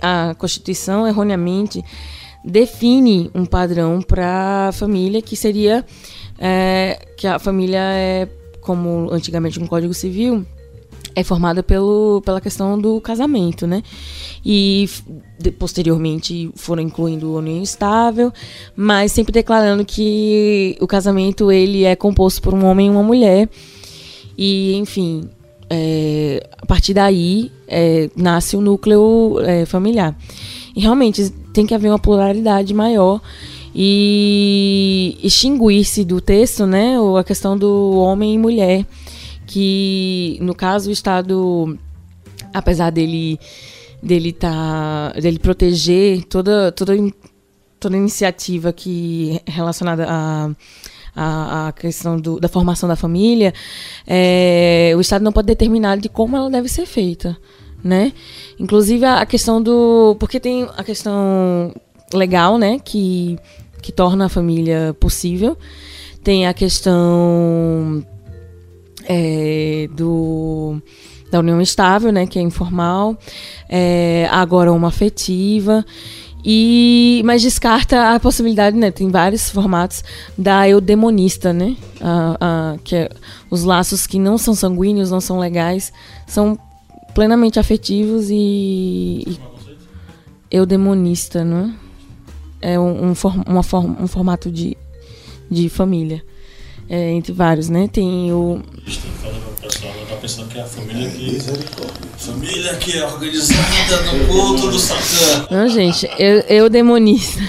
[0.01, 1.83] a Constituição, erroneamente,
[2.45, 5.85] define um padrão para a família que seria
[6.39, 8.29] é, que a família é,
[8.61, 10.45] como antigamente no Código Civil,
[11.15, 13.83] é formada pelo, pela questão do casamento, né?
[14.45, 14.89] E
[15.39, 18.33] de, posteriormente foram incluindo o união estável,
[18.77, 23.49] mas sempre declarando que o casamento ele é composto por um homem e uma mulher.
[24.39, 25.29] E, enfim,
[25.71, 30.17] é, a partir daí é, nasce o núcleo é, familiar.
[30.75, 33.21] E realmente tem que haver uma pluralidade maior
[33.75, 38.85] e extinguir-se do texto, né, a questão do homem e mulher
[39.51, 41.77] que no caso o Estado,
[42.55, 43.39] apesar dele
[44.01, 46.95] dele tá dele proteger toda toda
[47.81, 50.51] toda iniciativa que relacionada a
[51.15, 53.53] a, a questão do, da formação da família,
[54.07, 57.37] é, o Estado não pode determinar de como ela deve ser feita,
[57.83, 58.13] né?
[58.59, 61.75] Inclusive a, a questão do, porque tem a questão
[62.13, 63.39] legal, né, que
[63.81, 65.57] que torna a família possível,
[66.23, 68.05] tem a questão
[69.09, 70.81] é, do,
[71.31, 73.17] da união estável, né, que é informal,
[73.69, 75.85] é, agora uma afetiva,
[76.45, 80.03] e, mas descarta a possibilidade, né, tem vários formatos,
[80.37, 83.11] da eudemonista, né, a, a, que é
[83.51, 85.93] os laços que não são sanguíneos, não são legais,
[86.27, 86.59] são
[87.15, 89.41] plenamente afetivos e, e
[90.51, 91.75] eudemonista, não
[92.61, 92.79] é?
[92.79, 94.77] Um, um, for, uma form, um formato de,
[95.51, 96.23] de família
[96.89, 97.89] é, entre vários, né?
[97.89, 98.61] Tem o.
[100.09, 101.39] Tá pensando que é a família que.
[102.19, 105.47] Família que é organizada no culto do Satã.
[105.51, 107.41] Não, gente, eu, eu demonista.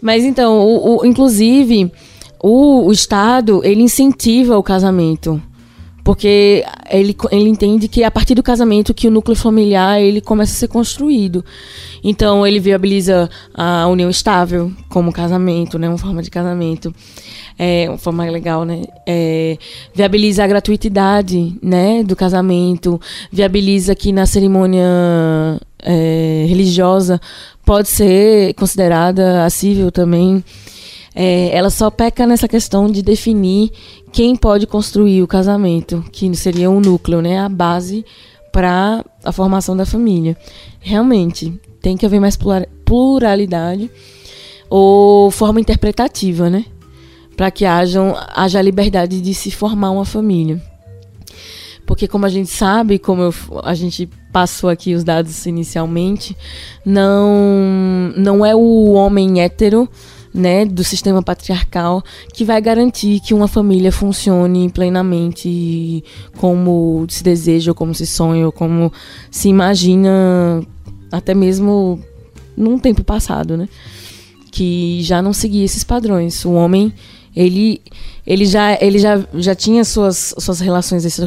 [0.00, 1.92] Mas então, o, o inclusive,
[2.42, 5.40] o, o Estado, ele incentiva o casamento
[6.04, 10.20] porque ele, ele entende que é a partir do casamento que o núcleo familiar ele
[10.20, 11.44] começa a ser construído.
[12.02, 16.94] Então ele viabiliza a união estável como casamento, né, uma forma de casamento,
[17.58, 19.58] é uma forma legal, né, é,
[19.94, 24.86] viabiliza a gratuitidade, né, do casamento, viabiliza que na cerimônia
[25.82, 27.20] é, religiosa
[27.64, 30.42] pode ser considerada acível também.
[31.14, 33.72] É, ela só peca nessa questão de definir
[34.12, 38.04] quem pode construir o casamento, que seria um núcleo, né, a base
[38.52, 40.36] para a formação da família.
[40.80, 42.38] Realmente, tem que haver mais
[42.84, 43.90] pluralidade
[44.68, 46.64] ou forma interpretativa, né?
[47.36, 48.00] Para que haja
[48.34, 50.60] a liberdade de se formar uma família.
[51.86, 53.34] Porque como a gente sabe, como eu,
[53.64, 56.36] a gente passou aqui os dados inicialmente,
[56.84, 59.88] não, não é o homem hétero
[60.32, 62.02] né, do sistema patriarcal
[62.32, 66.04] que vai garantir que uma família funcione plenamente
[66.38, 68.92] como se deseja, ou como se sonha, ou como
[69.30, 70.62] se imagina
[71.10, 72.00] até mesmo
[72.56, 73.68] num tempo passado, né?
[74.52, 76.44] Que já não seguia esses padrões.
[76.44, 76.92] O homem,
[77.34, 77.80] ele,
[78.26, 81.20] ele já, ele já, já tinha suas, suas relações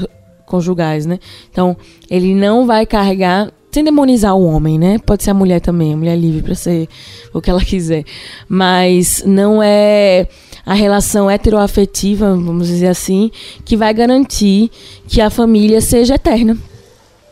[0.45, 1.19] conjugais, né?
[1.49, 1.75] Então,
[2.09, 4.99] ele não vai carregar sem demonizar o homem, né?
[4.99, 6.87] Pode ser a mulher também, a mulher livre para ser
[7.33, 8.03] o que ela quiser.
[8.47, 10.27] Mas não é
[10.63, 13.31] a relação heteroafetiva, vamos dizer assim,
[13.65, 14.69] que vai garantir
[15.07, 16.55] que a família seja eterna.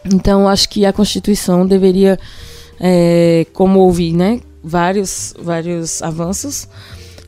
[0.04, 2.20] Então, acho que a Constituição deveria,
[2.80, 6.68] é, como houve, né, vários, vários avanços,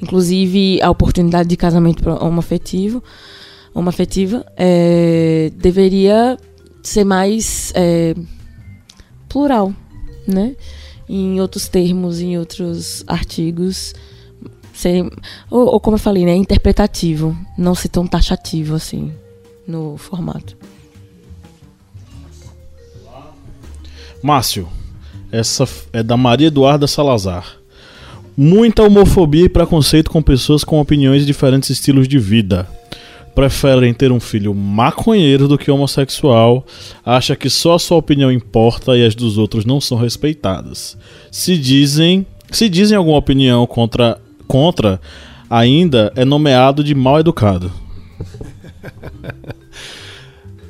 [0.02, 3.02] inclusive a oportunidade de casamento homoafetivo,
[3.76, 6.38] homoafetiva, é, deveria
[6.82, 8.16] ser mais é,
[9.34, 9.74] plural,
[10.28, 10.56] né?
[11.10, 13.96] Em outros termos, em outros artigos,
[14.74, 15.04] ser,
[15.50, 19.12] ou, ou como eu falei, né, interpretativo, não ser tão taxativo assim
[19.68, 20.56] no formato.
[24.22, 24.70] Márcio,
[25.32, 27.58] essa é da Maria Eduarda Salazar.
[28.38, 32.68] Muita homofobia e preconceito com pessoas com opiniões e diferentes estilos de vida
[33.34, 36.66] preferem ter um filho maconheiro do que homossexual,
[37.06, 40.98] acha que só a sua opinião importa e as dos outros não são respeitadas.
[41.32, 45.02] Se dizem, se dizem alguma opinião contra contra,
[45.50, 47.72] ainda é nomeado de mal educado.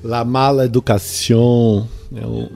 [0.04, 2.50] La mala educação é o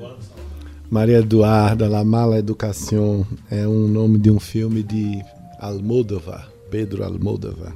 [0.89, 5.22] Maria Eduarda, La mala educação é um nome de um filme de
[5.60, 7.74] Almodóvar, Pedro Almodóvar,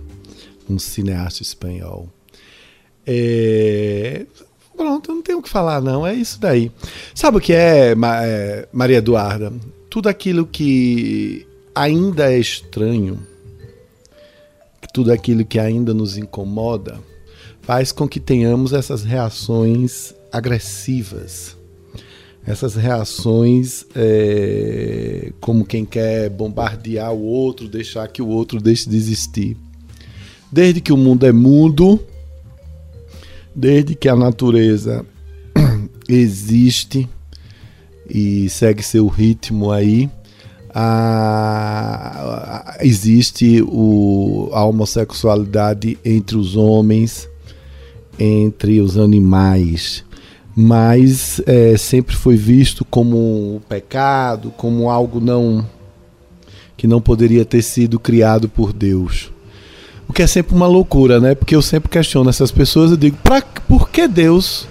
[0.70, 2.08] um cineasta espanhol.
[3.06, 4.26] É...
[4.76, 6.06] Pronto, não tenho o que falar, não.
[6.06, 6.72] É isso daí.
[7.14, 7.94] Sabe o que é,
[8.24, 9.54] é, Maria Eduarda?
[9.90, 11.46] Tudo aquilo que
[11.76, 13.20] ainda é estranho,
[14.94, 17.00] tudo aquilo que ainda nos incomoda,
[17.62, 21.56] faz com que tenhamos essas reações agressivas.
[22.46, 28.98] Essas reações é, como quem quer bombardear o outro, deixar que o outro deixe de
[28.98, 29.56] existir.
[30.52, 32.00] Desde que o mundo é mundo,
[33.56, 35.06] desde que a natureza
[36.08, 37.08] existe
[38.10, 40.10] e segue seu ritmo aí,
[40.74, 47.30] a, a, existe o, a homossexualidade entre os homens,
[48.20, 50.04] entre os animais,
[50.56, 55.66] mas é, sempre foi visto como um pecado, como algo não
[56.78, 59.32] que não poderia ter sido criado por Deus.
[60.12, 61.34] O que é sempre uma loucura, né?
[61.34, 64.68] Porque eu sempre questiono essas pessoas e digo, pra, por que Deus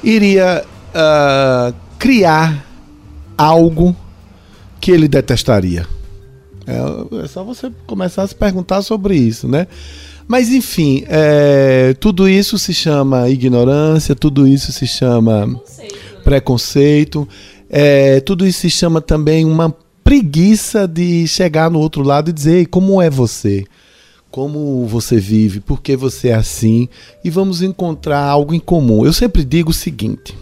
[0.00, 0.64] iria
[0.94, 2.64] uh, criar
[3.36, 3.96] algo
[4.80, 5.84] que ele detestaria?
[6.64, 9.66] É, é, só você começar a se perguntar sobre isso, né?
[10.28, 17.28] Mas enfim, é, tudo isso se chama ignorância, tudo isso se chama preconceito, preconceito
[17.68, 22.66] é, tudo isso se chama também uma preguiça de chegar no outro lado e dizer
[22.66, 23.64] como é você,
[24.30, 26.88] como você vive, por que você é assim
[27.24, 29.04] e vamos encontrar algo em comum.
[29.04, 30.36] Eu sempre digo o seguinte: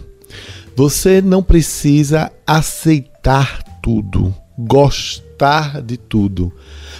[0.75, 6.53] você não precisa aceitar tudo, gostar de tudo,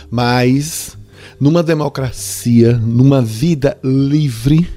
[0.10, 0.98] mas
[1.40, 4.68] numa democracia, numa vida livre,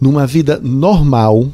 [0.00, 1.52] numa vida normal,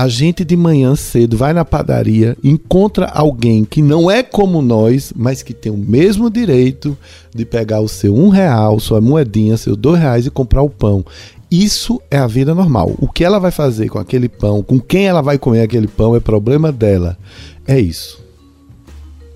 [0.00, 5.12] a gente de manhã cedo vai na padaria, encontra alguém que não é como nós,
[5.14, 6.96] mas que tem o mesmo direito
[7.34, 11.04] de pegar o seu um real, sua moedinha, seus dois reais e comprar o pão.
[11.50, 12.94] Isso é a vida normal.
[12.96, 16.16] O que ela vai fazer com aquele pão, com quem ela vai comer aquele pão,
[16.16, 17.18] é problema dela.
[17.66, 18.24] É isso.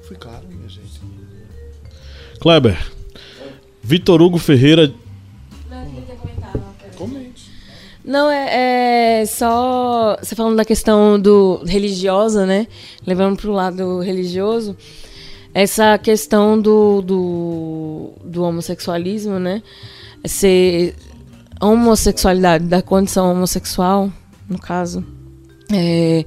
[0.09, 0.99] Foi claro, minha gente.
[2.41, 2.79] Kleber,
[3.83, 4.91] Vitor Hugo Ferreira.
[8.05, 10.17] Não, é, é, só.
[10.21, 12.67] Você falando da questão do religiosa, né?
[13.07, 14.77] Levando para o lado religioso.
[15.55, 19.63] Essa questão do, do, do homossexualismo, né?
[20.25, 20.95] Ser
[21.61, 24.13] homossexualidade, da condição homossexual,
[24.49, 25.05] no caso,
[25.73, 26.25] é,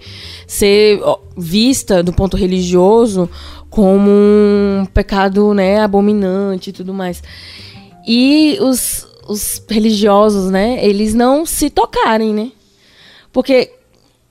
[0.48, 1.00] ser
[1.38, 3.30] vista do ponto religioso
[3.70, 7.22] como um pecado né, abominante e tudo mais.
[8.08, 12.52] E os, os religiosos, né, eles não se tocarem, né?
[13.32, 13.72] Porque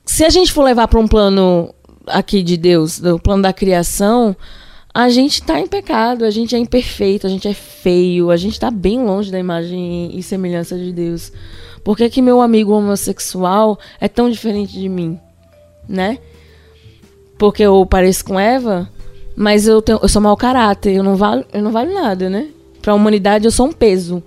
[0.05, 1.73] se a gente for levar para um plano
[2.07, 4.35] aqui de Deus, do plano da criação,
[4.93, 8.53] a gente está em pecado, a gente é imperfeito, a gente é feio, a gente
[8.53, 11.31] está bem longe da imagem e semelhança de Deus.
[11.83, 15.19] Por que, que meu amigo homossexual é tão diferente de mim?
[15.87, 16.17] Né?
[17.37, 18.89] Porque eu pareço com Eva?
[19.35, 22.47] Mas eu, tenho, eu sou mau caráter, eu não valho, eu não valho nada, né?
[22.81, 24.23] Para a humanidade eu sou um peso.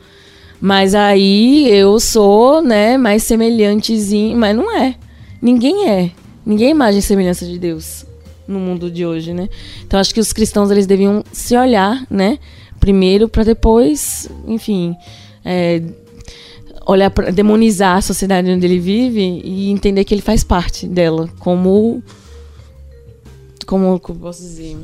[0.61, 4.95] Mas aí eu sou, né, mais semelhantezinho, mas não é.
[5.41, 6.11] Ninguém é.
[6.45, 8.05] Ninguém é imagem e semelhança de Deus
[8.47, 9.49] no mundo de hoje, né?
[9.83, 12.39] Então acho que os cristãos eles deviam se olhar, né?
[12.79, 14.95] Primeiro para depois, enfim,
[15.45, 15.83] é,
[16.87, 21.29] olhar para demonizar a sociedade onde ele vive e entender que ele faz parte dela,
[21.39, 22.03] como
[23.67, 24.77] como, como posso dizer?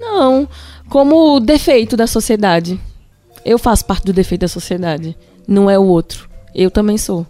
[0.00, 0.48] Não,
[0.88, 2.80] como defeito da sociedade.
[3.46, 5.16] Eu faço parte do defeito da sociedade,
[5.46, 6.28] não é o outro.
[6.52, 7.24] Eu também sou.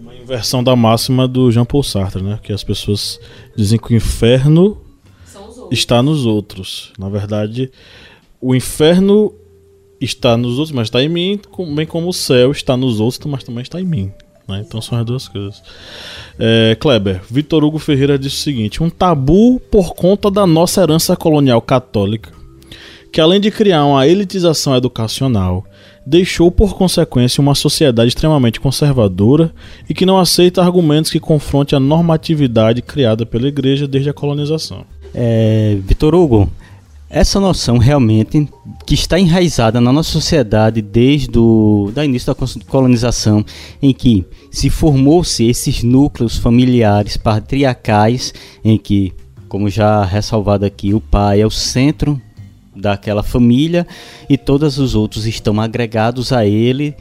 [0.00, 2.40] Uma inversão da máxima do Jean Paul Sartre, né?
[2.42, 3.20] Que as pessoas
[3.54, 4.80] dizem que o inferno
[5.70, 6.94] está nos outros.
[6.98, 7.70] Na verdade,
[8.40, 9.34] o inferno
[10.00, 11.38] está nos outros, mas está em mim,
[11.76, 14.10] bem como o céu está nos outros, mas também está em mim.
[14.48, 14.64] Né?
[14.66, 15.62] Então são as duas coisas.
[16.38, 21.14] É, Kleber, Vitor Hugo Ferreira disse o seguinte: um tabu por conta da nossa herança
[21.14, 22.39] colonial católica,
[23.12, 25.64] que além de criar uma elitização educacional,
[26.06, 29.52] deixou por consequência uma sociedade extremamente conservadora
[29.88, 34.84] e que não aceita argumentos que confrontem a normatividade criada pela igreja desde a colonização.
[35.14, 36.50] É, Vitor Hugo,
[37.08, 38.48] essa noção realmente
[38.86, 43.44] que está enraizada na nossa sociedade desde o da início da colonização,
[43.82, 48.32] em que se formou-se esses núcleos familiares patriarcais,
[48.64, 49.12] em que,
[49.48, 52.20] como já ressalvado aqui, o pai é o centro
[52.74, 53.86] daquela família
[54.28, 56.94] e todos os outros estão agregados a ele,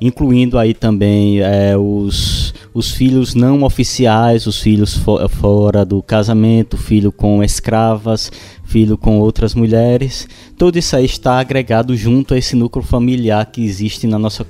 [0.00, 6.76] incluindo aí também é, os, os filhos não oficiais, os filhos fo fora do casamento,
[6.76, 8.30] filho com escravas,
[8.64, 13.64] filho com outras mulheres, tudo isso aí está agregado junto a esse núcleo familiar que
[13.64, 14.44] existe na nossa,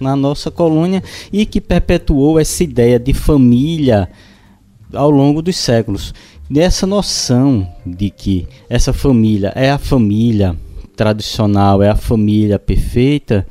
[0.00, 1.02] na nossa colônia
[1.32, 4.08] e que perpetuou essa ideia de família
[4.92, 6.14] ao longo dos séculos.
[6.52, 10.54] Dessa noção de que essa família é a família
[10.94, 13.46] tradicional, é a família perfeita,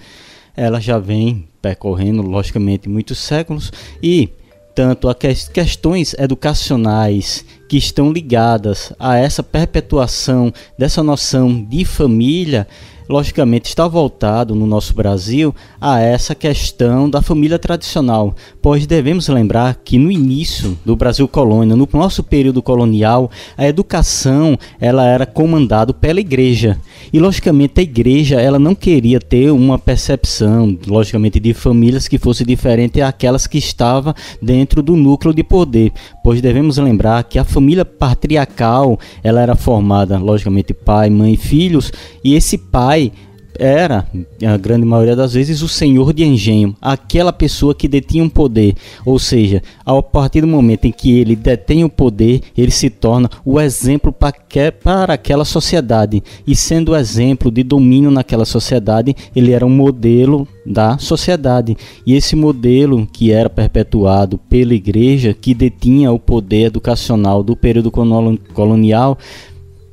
[0.55, 3.71] ela já vem percorrendo, logicamente, muitos séculos
[4.03, 4.29] e
[4.75, 12.67] tanto a que questões educacionais que estão ligadas a essa perpetuação dessa noção de família
[13.07, 19.75] logicamente está voltado no nosso Brasil a essa questão da família tradicional, pois devemos lembrar
[19.83, 25.93] que no início do Brasil colônia, no nosso período colonial, a educação ela era comandada
[25.93, 26.77] pela igreja.
[27.11, 32.45] E logicamente a igreja ela não queria ter uma percepção, logicamente de famílias que fosse
[32.45, 35.91] diferente àquelas que estava dentro do núcleo de poder,
[36.23, 41.91] pois devemos lembrar que a família patriarcal, ela era formada logicamente pai, mãe e filhos,
[42.23, 44.07] e esse pai pai era,
[44.43, 48.75] a grande maioria das vezes, o senhor de engenho, aquela pessoa que detinha um poder.
[49.05, 53.29] Ou seja, a partir do momento em que ele detém o poder, ele se torna
[53.45, 56.23] o exemplo para aquela sociedade.
[56.47, 61.77] E sendo exemplo de domínio naquela sociedade, ele era um modelo da sociedade.
[62.05, 67.91] E esse modelo que era perpetuado pela igreja, que detinha o poder educacional do período
[67.91, 69.17] colonial,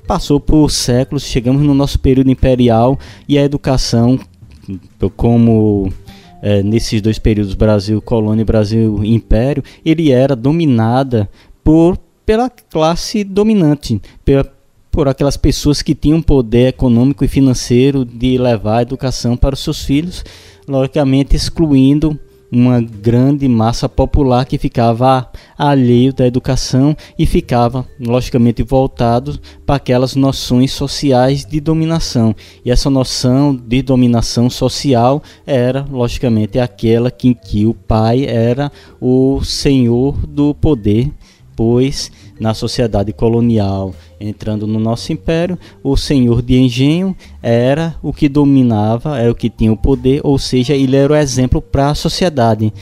[0.08, 2.98] passou por séculos, chegamos no nosso período imperial
[3.28, 4.18] e a educação,
[5.14, 5.92] como
[6.40, 11.28] é, nesses dois períodos, Brasil colônia e Brasil império, ele era dominada
[11.62, 14.50] por pela classe dominante, pela,
[14.90, 19.60] por aquelas pessoas que tinham poder econômico e financeiro de levar a educação para os
[19.60, 20.24] seus filhos,
[20.66, 22.18] logicamente excluindo
[22.50, 30.14] uma grande massa popular que ficava alheio da educação e ficava, logicamente, voltado para aquelas
[30.14, 32.34] noções sociais de dominação.
[32.64, 39.42] E essa noção de dominação social era, logicamente, aquela em que o pai era o
[39.44, 41.10] senhor do poder,
[41.54, 48.28] pois na sociedade colonial entrando no nosso império, o senhor de engenho era o que
[48.28, 51.94] dominava, era o que tinha o poder, ou seja, ele era o exemplo para a
[51.94, 52.72] sociedade.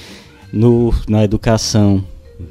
[0.53, 2.03] No, na educação,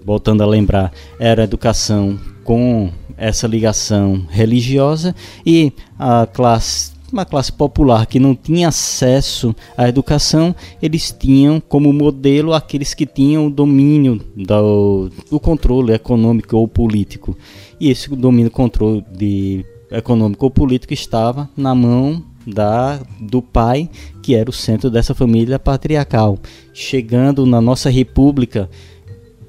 [0.06, 7.51] voltando a lembrar, era a educação com essa ligação religiosa e a classe uma classe
[7.51, 13.49] popular que não tinha acesso à educação, eles tinham como modelo aqueles que tinham o
[13.49, 17.38] domínio do, do controle econômico ou político.
[17.80, 23.89] E esse domínio controle de econômico ou político estava na mão da do pai,
[24.22, 26.38] que era o centro dessa família patriarcal.
[26.74, 28.70] Chegando na nossa república,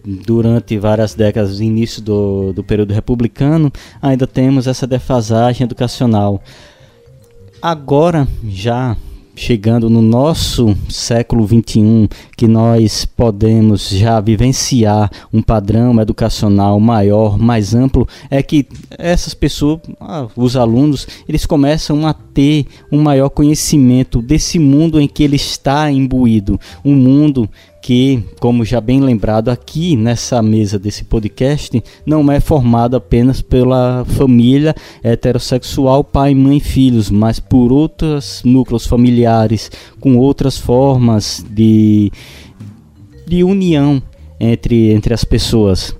[0.04, 6.40] durante várias décadas, início do, do período republicano, ainda temos essa defasagem educacional.
[7.68, 8.96] Agora, já
[9.34, 12.06] chegando no nosso século 21,
[12.36, 19.80] que nós podemos já vivenciar um padrão educacional maior, mais amplo, é que essas pessoas,
[20.00, 25.34] ah, os alunos, eles começam a ter um maior conhecimento desse mundo em que ele
[25.34, 27.50] está imbuído, um mundo
[27.86, 34.04] que, como já bem lembrado aqui nessa mesa desse podcast, não é formado apenas pela
[34.04, 34.74] família
[35.04, 39.70] heterossexual, pai, mãe e filhos, mas por outros núcleos familiares,
[40.00, 42.10] com outras formas de,
[43.24, 44.02] de união
[44.40, 45.96] entre, entre as pessoas.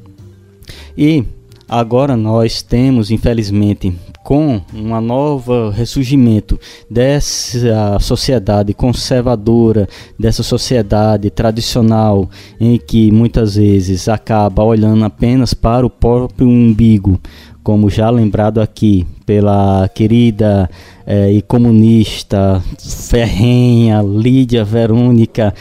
[0.98, 1.22] E
[1.68, 3.92] agora nós temos, infelizmente,
[4.22, 6.58] com um novo ressurgimento
[6.90, 9.88] dessa sociedade conservadora,
[10.18, 17.20] dessa sociedade tradicional, em que muitas vezes acaba olhando apenas para o próprio umbigo,
[17.62, 20.70] como já lembrado aqui pela querida
[21.06, 22.62] eh, e comunista
[23.08, 25.52] ferrenha Lídia Verônica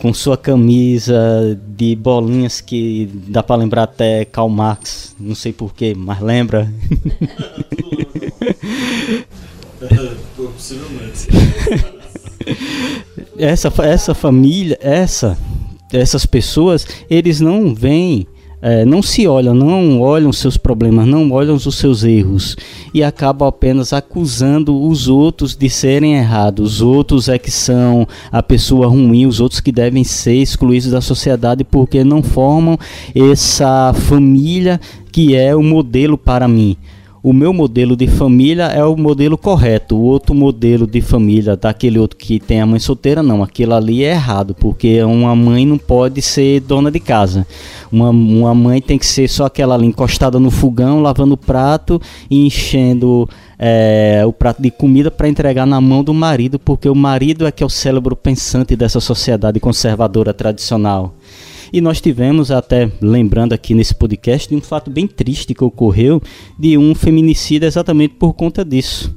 [0.00, 5.94] com sua camisa de bolinhas que dá para lembrar até Karl Marx, não sei porquê,
[5.96, 6.72] mas lembra.
[13.38, 15.36] Essa, essa família, essa,
[15.92, 18.26] essas pessoas, eles não vêm
[18.66, 22.56] é, não se olham, não olham seus problemas, não olham os seus erros
[22.92, 26.74] e acabam apenas acusando os outros de serem errados.
[26.74, 31.00] Os outros é que são a pessoa ruim, os outros que devem ser excluídos da
[31.00, 32.76] sociedade porque não formam
[33.14, 34.80] essa família
[35.12, 36.76] que é o modelo para mim
[37.26, 39.96] o meu modelo de família é o modelo correto.
[39.96, 43.42] O outro modelo de família, daquele outro que tem a mãe solteira, não.
[43.42, 47.44] Aquilo ali é errado, porque uma mãe não pode ser dona de casa.
[47.90, 52.00] Uma, uma mãe tem que ser só aquela ali encostada no fogão, lavando o prato
[52.30, 56.94] e enchendo é, o prato de comida para entregar na mão do marido, porque o
[56.94, 61.12] marido é que é o cérebro pensante dessa sociedade conservadora tradicional.
[61.72, 66.22] E nós tivemos até, lembrando aqui nesse podcast, de um fato bem triste que ocorreu
[66.58, 69.14] de um feminicídio exatamente por conta disso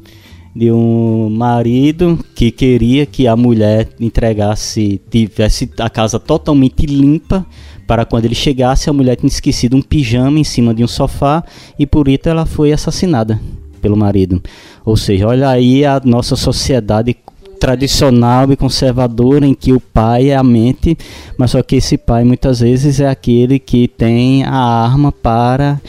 [0.55, 7.45] de um marido que queria que a mulher entregasse, tivesse a casa totalmente limpa
[7.87, 11.43] para quando ele chegasse a mulher tinha esquecido um pijama em cima de um sofá
[11.77, 13.39] e por isso ela foi assassinada
[13.81, 14.41] pelo marido.
[14.85, 17.15] Ou seja, olha aí a nossa sociedade
[17.59, 20.97] tradicional e conservadora em que o pai é a mente,
[21.37, 25.81] mas só que esse pai muitas vezes é aquele que tem a arma para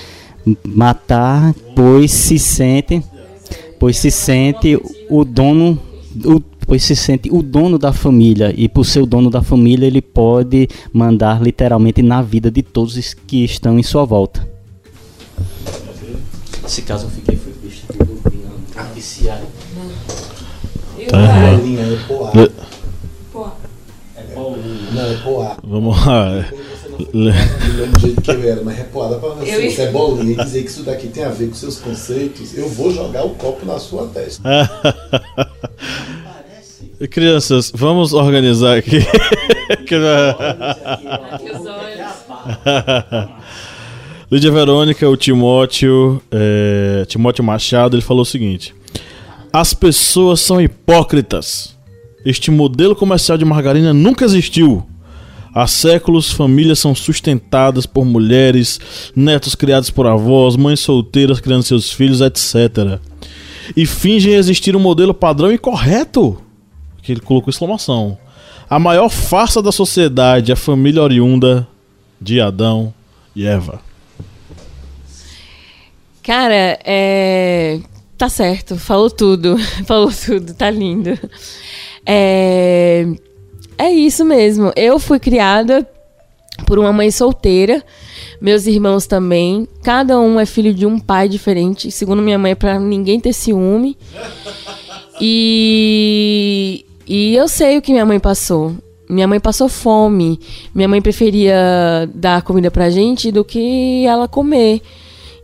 [0.65, 3.03] matar, pois se sente
[3.79, 5.79] pois se sente o dono
[6.25, 9.87] o, pois se sente o dono da família e por ser o dono da família
[9.87, 14.47] ele pode mandar literalmente na vida de todos os que estão em sua volta.
[16.65, 17.87] Esse caso eu fiquei foi bicho
[18.77, 19.41] artificial.
[21.11, 21.63] Tá errado.
[22.35, 22.37] É
[24.93, 25.57] Não, é poá.
[25.63, 26.45] Vamos lá
[27.05, 29.71] do jeito que eu era, mas repoada para você, eu...
[29.71, 32.69] você é bolinha e dizer que isso daqui tem a ver com seus conceitos, eu
[32.69, 34.43] vou jogar o copo na sua testa.
[37.11, 38.99] Crianças, vamos organizar aqui.
[44.31, 48.75] Lídia Verônica, o Timóteo, é, Timóteo Machado, ele falou o seguinte:
[49.53, 51.77] As pessoas são hipócritas.
[52.25, 54.87] Este modelo comercial de margarina nunca existiu.
[55.53, 58.79] Há séculos, famílias são sustentadas por mulheres,
[59.17, 63.01] netos criados por avós, mães solteiras criando seus filhos, etc.
[63.77, 66.41] E fingem existir um modelo padrão e correto.
[67.03, 68.17] Que ele colocou exclamação.
[68.69, 71.67] A maior farsa da sociedade, a família oriunda
[72.21, 72.95] de Adão
[73.35, 73.81] e Eva.
[76.23, 77.81] Cara, é.
[78.21, 79.57] Tá certo, falou tudo.
[79.89, 81.19] falou tudo, tá lindo.
[82.05, 83.07] É
[83.79, 84.71] é isso mesmo.
[84.77, 85.89] Eu fui criada
[86.67, 87.83] por uma mãe solteira,
[88.39, 89.67] meus irmãos também.
[89.83, 93.97] Cada um é filho de um pai diferente, segundo minha mãe, para ninguém ter ciúme.
[95.23, 98.75] E, e eu sei o que minha mãe passou.
[99.07, 100.41] Minha mãe passou fome.
[100.75, 104.81] Minha mãe preferia dar comida pra gente do que ela comer.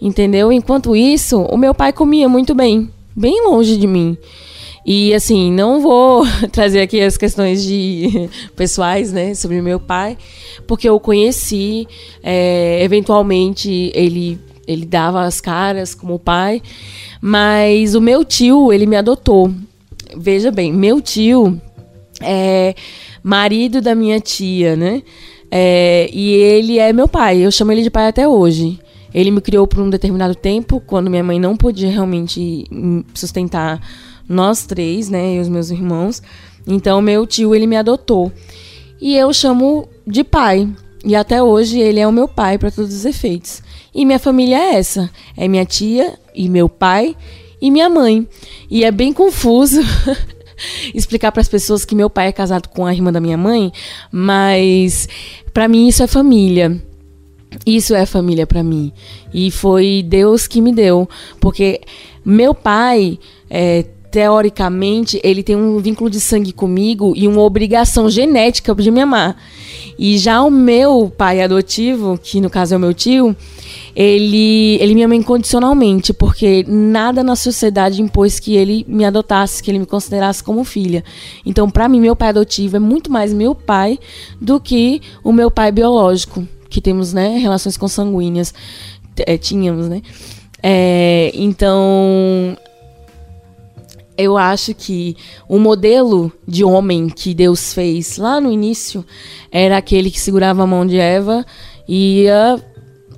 [0.00, 0.52] Entendeu?
[0.52, 4.16] Enquanto isso, o meu pai comia muito bem, bem longe de mim.
[4.84, 10.16] E assim, não vou trazer aqui as questões de pessoais, né, sobre meu pai,
[10.66, 11.88] porque eu conheci,
[12.22, 16.60] é, eventualmente ele ele dava as caras como pai,
[17.20, 19.52] mas o meu tio ele me adotou.
[20.16, 21.60] Veja bem, meu tio
[22.20, 22.74] é
[23.22, 25.02] marido da minha tia, né?
[25.50, 27.38] É, e ele é meu pai.
[27.38, 28.78] Eu chamo ele de pai até hoje.
[29.16, 32.66] Ele me criou por um determinado tempo, quando minha mãe não podia realmente
[33.14, 33.80] sustentar
[34.28, 36.22] nós três, né, e os meus irmãos.
[36.66, 38.30] Então meu tio ele me adotou
[39.00, 40.68] e eu chamo de pai.
[41.02, 43.62] E até hoje ele é o meu pai para todos os efeitos.
[43.94, 47.16] E minha família é essa: é minha tia e meu pai
[47.58, 48.28] e minha mãe.
[48.70, 49.80] E é bem confuso
[50.94, 53.72] explicar para as pessoas que meu pai é casado com a irmã da minha mãe,
[54.12, 55.08] mas
[55.54, 56.82] para mim isso é família.
[57.64, 58.92] Isso é família para mim.
[59.32, 61.08] E foi Deus que me deu,
[61.40, 61.80] porque
[62.24, 63.18] meu pai
[63.48, 63.84] é,
[64.16, 69.36] teoricamente, ele tem um vínculo de sangue comigo e uma obrigação genética de me amar.
[69.98, 73.36] E já o meu pai adotivo, que no caso é o meu tio,
[73.94, 79.70] ele, ele me ama incondicionalmente, porque nada na sociedade impôs que ele me adotasse, que
[79.70, 81.04] ele me considerasse como filha.
[81.44, 83.98] Então, para mim, meu pai adotivo é muito mais meu pai
[84.40, 88.52] do que o meu pai biológico, que temos, né, relações consanguíneas,
[89.26, 90.02] é, tínhamos, né?
[90.62, 92.54] É, então,
[94.14, 95.16] eu acho que
[95.48, 99.02] o modelo de homem que Deus fez lá no início
[99.50, 101.46] era aquele que segurava a mão de Eva
[101.88, 102.62] e ia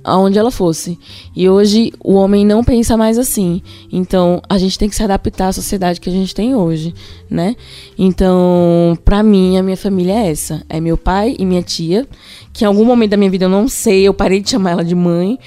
[0.03, 0.97] aonde ela fosse.
[1.35, 3.61] E hoje o homem não pensa mais assim.
[3.91, 6.93] Então a gente tem que se adaptar à sociedade que a gente tem hoje,
[7.29, 7.55] né?
[7.97, 12.07] Então, para mim, a minha família é essa: é meu pai e minha tia,
[12.53, 14.83] que em algum momento da minha vida eu não sei, eu parei de chamar ela
[14.83, 15.37] de mãe,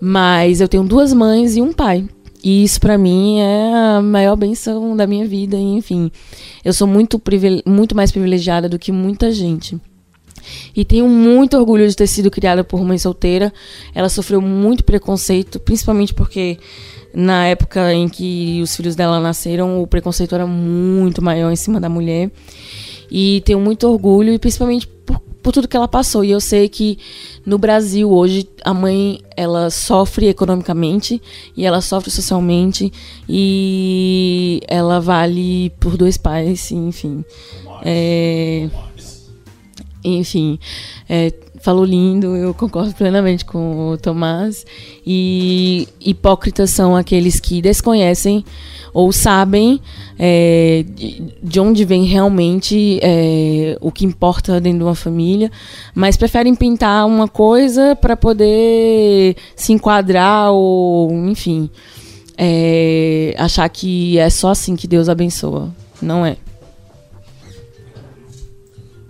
[0.00, 2.08] mas eu tenho duas mães e um pai.
[2.42, 6.10] E isso para mim é a maior benção da minha vida, enfim.
[6.64, 7.20] Eu sou muito,
[7.66, 9.78] muito mais privilegiada do que muita gente.
[10.74, 13.52] E tenho muito orgulho de ter sido criada por mãe solteira.
[13.94, 16.58] Ela sofreu muito preconceito, principalmente porque
[17.12, 21.80] na época em que os filhos dela nasceram, o preconceito era muito maior em cima
[21.80, 22.30] da mulher.
[23.10, 26.24] E tenho muito orgulho, e principalmente por por tudo que ela passou.
[26.24, 26.98] E eu sei que
[27.44, 31.20] no Brasil hoje a mãe ela sofre economicamente
[31.56, 32.92] e ela sofre socialmente
[33.28, 37.24] e ela vale por dois pais, enfim.
[37.82, 38.68] É,
[40.04, 40.58] enfim,
[41.08, 44.64] é, falou lindo, eu concordo plenamente com o Tomás.
[45.06, 48.44] E hipócritas são aqueles que desconhecem
[48.92, 49.80] ou sabem
[50.18, 50.84] é,
[51.42, 55.50] de onde vem realmente é, o que importa dentro de uma família,
[55.94, 61.70] mas preferem pintar uma coisa para poder se enquadrar ou, enfim,
[62.36, 65.72] é, achar que é só assim que Deus abençoa.
[66.02, 66.36] Não é.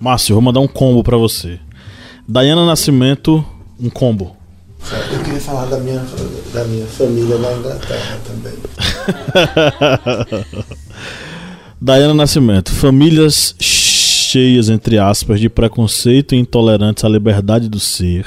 [0.01, 1.61] Márcio, vou mandar um combo para você.
[2.27, 3.45] Dayana Nascimento,
[3.79, 4.35] um combo.
[5.13, 6.03] Eu queria falar da minha,
[6.55, 8.55] da minha família na Inglaterra também.
[11.79, 18.25] Dayana Nascimento, famílias cheias, entre aspas, de preconceito e intolerantes à liberdade do ser.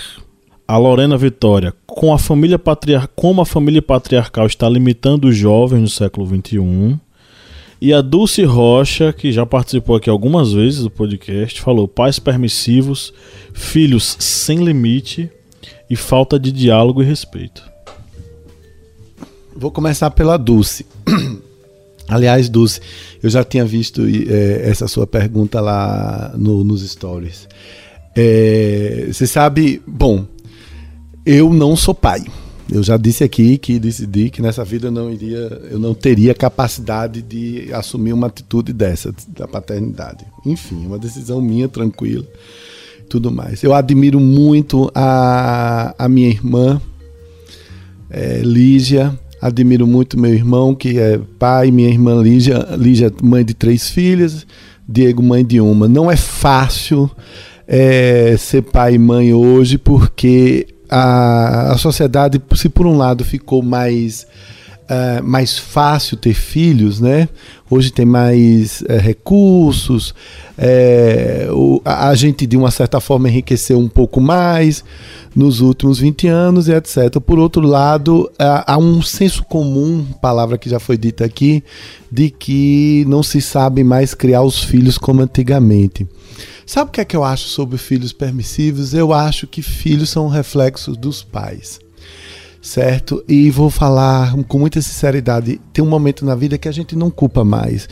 [0.68, 5.82] A Lorena Vitória, com a família patriar como a família patriarcal está limitando os jovens
[5.82, 7.00] no século XXI.
[7.82, 13.14] E a Dulce Rocha, que já participou aqui algumas vezes do podcast, falou: pais permissivos,
[13.54, 15.30] filhos sem limite
[15.90, 17.64] e falta de diálogo e respeito.
[19.56, 20.86] Vou começar pela Dulce.
[22.08, 22.82] Aliás, Dulce,
[23.22, 27.48] eu já tinha visto é, essa sua pergunta lá no, nos stories.
[28.16, 30.26] É, você sabe, bom,
[31.26, 32.24] eu não sou pai.
[32.72, 36.34] Eu já disse aqui que decidi que nessa vida eu não iria, eu não teria
[36.34, 40.26] capacidade de assumir uma atitude dessa da paternidade.
[40.46, 42.26] Enfim, uma decisão minha tranquila,
[43.10, 43.64] tudo mais.
[43.64, 46.82] Eu admiro muito a, a minha irmã
[48.10, 53.54] é, Lígia, admiro muito meu irmão que é pai, minha irmã Lígia, Lígia mãe de
[53.54, 54.48] três filhas,
[54.88, 55.88] Diego mãe de uma.
[55.88, 57.12] Não é fácil
[57.68, 63.64] é, ser pai e mãe hoje porque a, a sociedade, se por um lado ficou
[63.64, 64.28] mais,
[64.90, 67.28] uh, mais fácil ter filhos, né?
[67.70, 70.14] Hoje tem mais uh, recursos,
[70.58, 74.84] é, o, a, a, gente de uma certa forma enriqueceu um pouco mais
[75.36, 77.20] nos últimos 20 anos e etc.
[77.26, 81.64] Por outro lado, há um senso comum, palavra que já foi dita aqui,
[82.12, 86.08] de que não se sabe mais criar os filhos como antigamente.
[86.66, 88.94] Sabe o que é que eu acho sobre filhos permissivos?
[88.94, 91.80] Eu acho que filhos são reflexos dos pais.
[92.64, 93.22] Certo?
[93.28, 97.12] E vou falar com muita sinceridade: tem um momento na vida que a gente não
[97.12, 97.90] culpa mais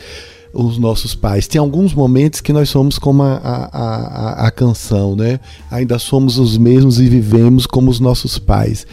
[0.50, 1.46] os nossos pais.
[1.46, 5.40] Tem alguns momentos que nós somos como a, a, a, a canção, né?
[5.70, 8.86] Ainda somos os mesmos e vivemos como os nossos pais.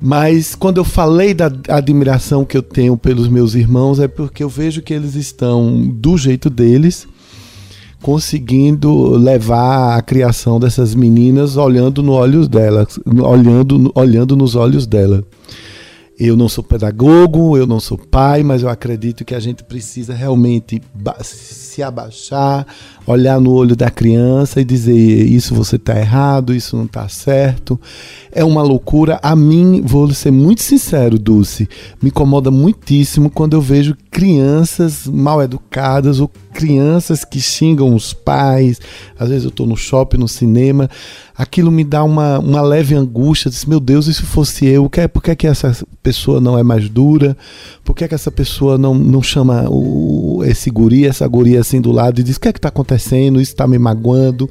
[0.00, 4.48] Mas quando eu falei da admiração que eu tenho pelos meus irmãos, é porque eu
[4.48, 7.06] vejo que eles estão do jeito deles
[8.04, 12.86] conseguindo levar a criação dessas meninas olhando no olhos dela,
[13.22, 15.24] olhando, olhando nos olhos dela.
[16.18, 20.14] Eu não sou pedagogo, eu não sou pai, mas eu acredito que a gente precisa
[20.14, 20.80] realmente
[21.22, 22.64] se abaixar,
[23.04, 27.80] olhar no olho da criança e dizer: isso você está errado, isso não está certo.
[28.30, 29.18] É uma loucura.
[29.24, 31.68] A mim, vou ser muito sincero, Dulce,
[32.00, 38.80] me incomoda muitíssimo quando eu vejo crianças mal educadas ou crianças que xingam os pais.
[39.18, 40.88] Às vezes eu estou no shopping, no cinema.
[41.36, 43.50] Aquilo me dá uma, uma leve angústia.
[43.50, 44.88] Diz, meu Deus, e se fosse eu?
[45.12, 47.36] Por que, é que essa pessoa não é mais dura?
[47.84, 51.80] Por que, é que essa pessoa não, não chama o, esse guri, essa guria assim
[51.80, 53.40] do lado e diz: o que é que está acontecendo?
[53.40, 54.48] Isso está me magoando.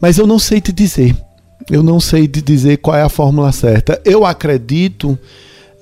[0.00, 1.16] Mas eu não sei te dizer.
[1.70, 4.00] Eu não sei te dizer qual é a fórmula certa.
[4.04, 5.16] Eu acredito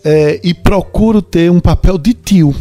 [0.05, 2.55] é, e procuro ter um papel de tio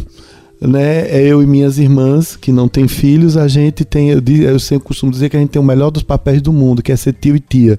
[0.60, 1.08] né?
[1.08, 4.86] É eu e minhas irmãs que não têm filhos, a gente tem, eu, eu sempre
[4.86, 7.12] costumo dizer que a gente tem o melhor dos papéis do mundo, que é ser
[7.12, 7.78] tio e tia,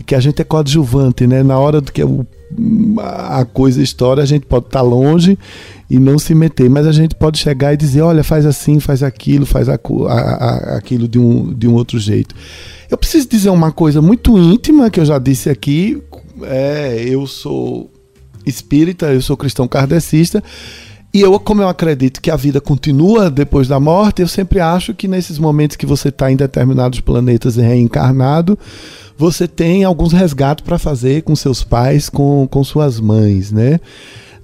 [0.00, 1.42] e que a gente é coadjuvante, né?
[1.42, 2.02] Na hora do que
[2.98, 5.38] a coisa estoura, a gente pode estar tá longe
[5.90, 9.02] e não se meter, mas a gente pode chegar e dizer, olha, faz assim, faz
[9.02, 12.34] aquilo, faz a, a, a, aquilo de um, de um outro jeito.
[12.90, 16.02] Eu preciso dizer uma coisa muito íntima que eu já disse aqui,
[16.42, 17.90] é, eu sou
[18.46, 20.42] espírita, eu sou cristão kardecista,
[21.14, 24.92] e eu, como eu acredito que a vida continua depois da morte, eu sempre acho
[24.92, 28.58] que nesses momentos que você está em determinados planetas reencarnado,
[29.16, 33.78] você tem alguns resgates para fazer com seus pais, com, com suas mães, né?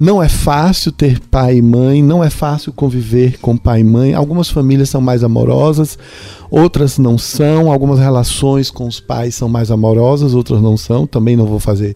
[0.01, 4.15] Não é fácil ter pai e mãe, não é fácil conviver com pai e mãe.
[4.15, 5.99] Algumas famílias são mais amorosas,
[6.51, 7.71] outras não são.
[7.71, 11.07] Algumas relações com os pais são mais amorosas, outras não são.
[11.07, 11.95] Também não vou fazer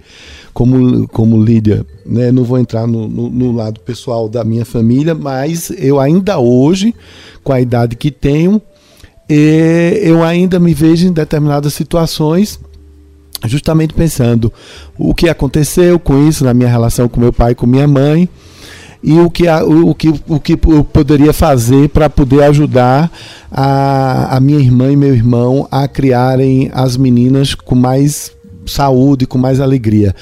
[0.53, 2.31] como, como Lídia, né?
[2.31, 6.95] não vou entrar no, no, no lado pessoal da minha família, mas eu ainda hoje,
[7.43, 8.61] com a idade que tenho,
[9.27, 12.61] eu ainda me vejo em determinadas situações
[13.47, 14.53] justamente pensando
[14.99, 18.29] o que aconteceu com isso na minha relação com meu pai com minha mãe.
[19.03, 23.11] e o que, o que, o que eu poderia fazer para poder ajudar
[23.51, 28.33] a, a minha irmã e meu irmão a criarem as meninas com mais
[28.67, 30.15] saúde, com mais alegria.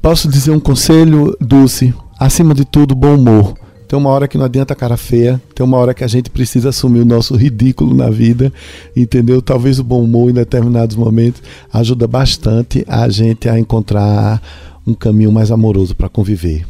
[0.00, 1.92] Posso dizer um conselho, Dulce?
[2.18, 3.54] Acima de tudo, bom humor.
[3.90, 6.68] Tem uma hora que não adianta cara feia, tem uma hora que a gente precisa
[6.68, 8.52] assumir o nosso ridículo na vida,
[8.94, 9.42] entendeu?
[9.42, 11.42] Talvez o bom humor em determinados momentos
[11.72, 14.40] ajuda bastante a gente a encontrar
[14.86, 16.64] um caminho mais amoroso para conviver.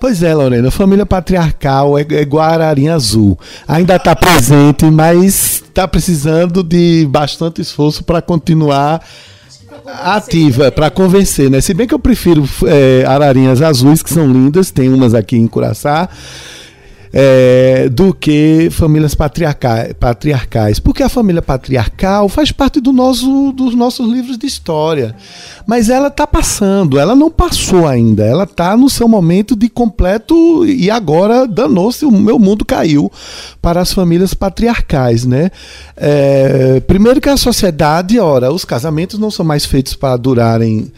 [0.00, 3.36] Pois é, Lorena, família patriarcal é, é Guararinha Azul.
[3.66, 9.04] Ainda está presente, mas está precisando de bastante esforço para continuar
[9.86, 11.60] ativa para convencer, né?
[11.60, 15.46] Se bem que eu prefiro é, ararinhas azuis, que são lindas, tem umas aqui em
[15.46, 16.08] Curaçá
[17.12, 20.78] é, do que famílias patriarcais.
[20.78, 25.14] Porque a família patriarcal faz parte do nosso, dos nossos livros de história.
[25.66, 30.64] Mas ela está passando, ela não passou ainda, ela está no seu momento de completo
[30.64, 33.12] e agora danou-se, o meu mundo caiu
[33.60, 35.26] para as famílias patriarcais.
[35.26, 35.50] Né?
[35.96, 40.90] É, primeiro que a sociedade, ora, os casamentos não são mais feitos para durarem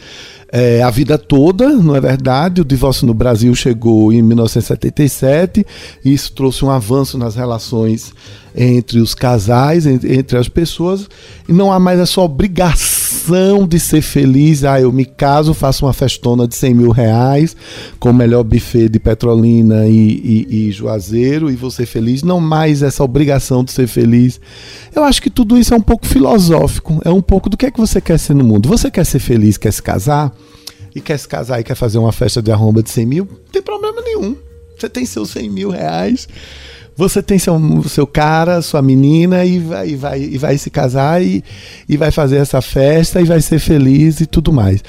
[0.57, 2.61] é, a vida toda, não é verdade?
[2.61, 5.67] O divórcio no Brasil chegou em 1977
[6.05, 8.13] e isso trouxe um avanço nas relações
[8.55, 11.09] entre os casais, entre, as pessoas,
[11.49, 12.94] e não há mais essa obrigação
[13.69, 14.65] de ser feliz.
[14.65, 17.57] Ah, eu me caso, faço uma festona de 100 mil reais
[17.99, 22.23] com o melhor buffet de Petrolina e, e, e Juazeiro e vou ser feliz.
[22.23, 24.41] Não mais essa obrigação de ser feliz.
[24.95, 27.70] Eu acho que tudo isso é um pouco filosófico, é um pouco do que é
[27.70, 28.69] que você quer ser no mundo.
[28.69, 30.32] Você quer ser feliz, quer se casar?
[30.95, 33.51] e quer se casar e quer fazer uma festa de arromba de 100 mil, não
[33.51, 34.36] tem problema nenhum.
[34.78, 36.28] Você tem seus 100 mil reais,
[36.97, 37.59] você tem seu,
[37.89, 41.43] seu cara, sua menina e vai, e vai, e vai se casar e,
[41.89, 44.83] e vai fazer essa festa e vai ser feliz e tudo mais.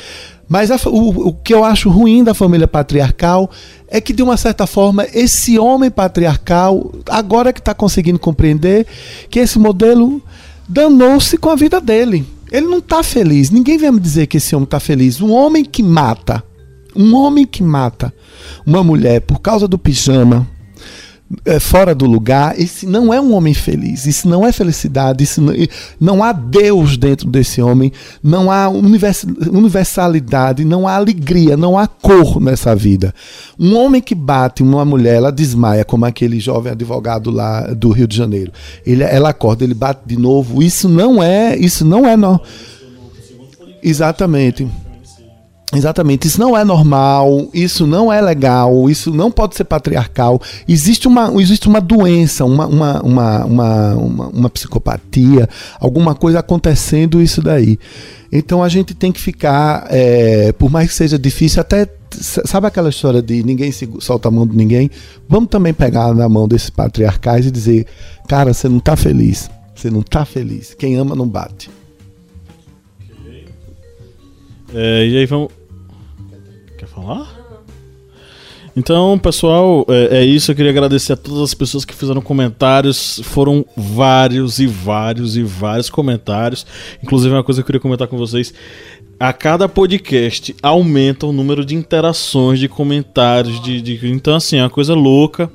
[0.48, 3.50] Mas a, o, o que eu acho ruim da família patriarcal
[3.88, 8.86] é que, de uma certa forma, esse homem patriarcal, agora que está conseguindo compreender
[9.30, 10.22] que esse modelo
[10.68, 12.26] danou-se com a vida dele.
[12.52, 13.50] Ele não está feliz.
[13.50, 15.20] Ninguém vai me dizer que esse homem está feliz.
[15.20, 16.44] Um homem que mata,
[16.96, 18.14] um homem que mata
[18.66, 20.48] uma mulher por causa do pijama,
[21.44, 25.42] é, fora do lugar, esse não é um homem feliz, isso não é felicidade, isso
[25.42, 25.54] não,
[26.00, 27.92] não há Deus dentro desse homem,
[28.22, 33.14] não há universalidade, não há alegria, não há cor nessa vida.
[33.60, 38.08] Um homem que bate uma mulher, ela desmaia, como aquele jovem advogado lá do Rio
[38.08, 38.52] de Janeiro.
[38.86, 40.62] Ele, ela acorda, ele bate de novo.
[40.62, 42.40] Isso não é, isso não é no...
[43.82, 44.68] Exatamente.
[45.74, 50.40] Exatamente, isso não é normal, isso não é legal, isso não pode ser patriarcal.
[50.68, 53.94] Existe uma, existe uma doença, uma, uma, uma, uma,
[54.28, 57.80] uma, psicopatia, alguma coisa acontecendo isso daí.
[58.32, 62.90] Então a gente tem que ficar, é, por mais que seja difícil, até sabe aquela
[62.90, 64.90] história de ninguém se solta a mão de ninguém?
[65.28, 67.88] Vamos também pegar na mão desses patriarcais e dizer,
[68.28, 70.76] cara, você não está feliz, você não está feliz.
[70.76, 71.70] Quem ama não bate.
[74.76, 75.50] É, e aí vamos.
[76.78, 77.46] Quer falar?
[78.78, 80.52] Então, pessoal, é, é, isso.
[80.52, 83.22] Eu queria agradecer a todas as pessoas que fizeram comentários.
[83.24, 86.66] Foram vários e vários e vários comentários.
[87.02, 88.54] Inclusive, uma coisa que eu queria comentar com vocês
[89.18, 94.64] a cada podcast aumenta o número de interações, de comentários, de, de, então assim é
[94.64, 95.50] uma coisa louca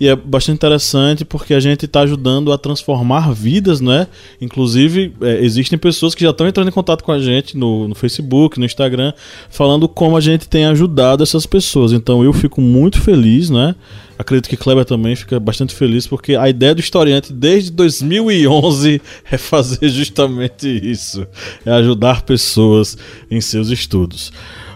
[0.00, 4.08] e é bastante interessante porque a gente está ajudando a transformar vidas, né?
[4.40, 7.94] Inclusive é, existem pessoas que já estão entrando em contato com a gente no, no
[7.94, 9.12] Facebook, no Instagram,
[9.48, 11.92] falando como a gente tem ajudado essas pessoas.
[11.92, 13.76] Então eu fico muito feliz, né?
[14.18, 19.36] Acredito que Kleber também fica bastante feliz porque a ideia do historiante desde 2011 é
[19.36, 21.26] fazer justamente isso,
[21.66, 22.96] é ajudar pessoas
[23.30, 24.32] em seus estudos.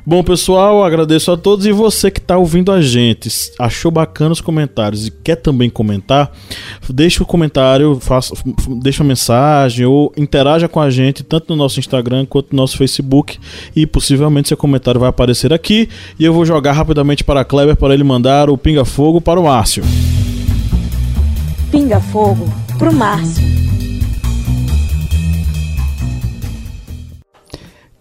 [0.09, 3.28] Bom, pessoal, agradeço a todos e você que está ouvindo a gente,
[3.59, 6.32] achou bacana os comentários e quer também comentar,
[6.89, 8.32] deixa o um comentário, faça,
[8.80, 12.78] deixa uma mensagem ou interaja com a gente tanto no nosso Instagram quanto no nosso
[12.78, 13.39] Facebook
[13.76, 17.93] e possivelmente seu comentário vai aparecer aqui e eu vou jogar rapidamente para Kleber para
[17.93, 19.85] ele mandar o Pinga Fogo para o Márcio.
[21.70, 23.67] Pinga Fogo para o Márcio.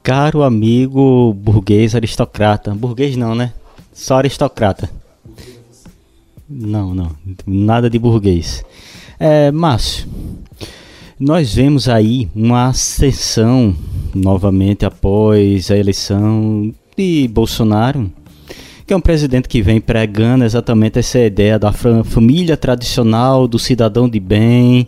[0.07, 2.73] Caro amigo burguês aristocrata.
[2.73, 3.51] Burguês não, né?
[3.91, 4.89] Só aristocrata.
[6.49, 7.11] Não, não.
[7.45, 8.63] Nada de burguês.
[9.19, 10.07] É, Márcio,
[11.19, 13.75] nós vemos aí uma ascensão
[14.15, 18.09] novamente após a eleição de Bolsonaro,
[18.85, 24.07] que é um presidente que vem pregando exatamente essa ideia da família tradicional, do cidadão
[24.07, 24.87] de bem,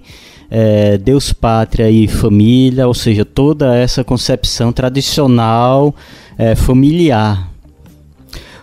[0.50, 5.96] é, Deus, pátria e família, ou seja, toda essa concepção tradicional
[6.38, 7.52] é, familiar.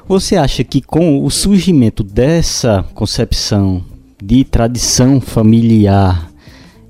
[0.09, 3.85] Você acha que com o surgimento dessa concepção
[4.23, 6.31] de tradição familiar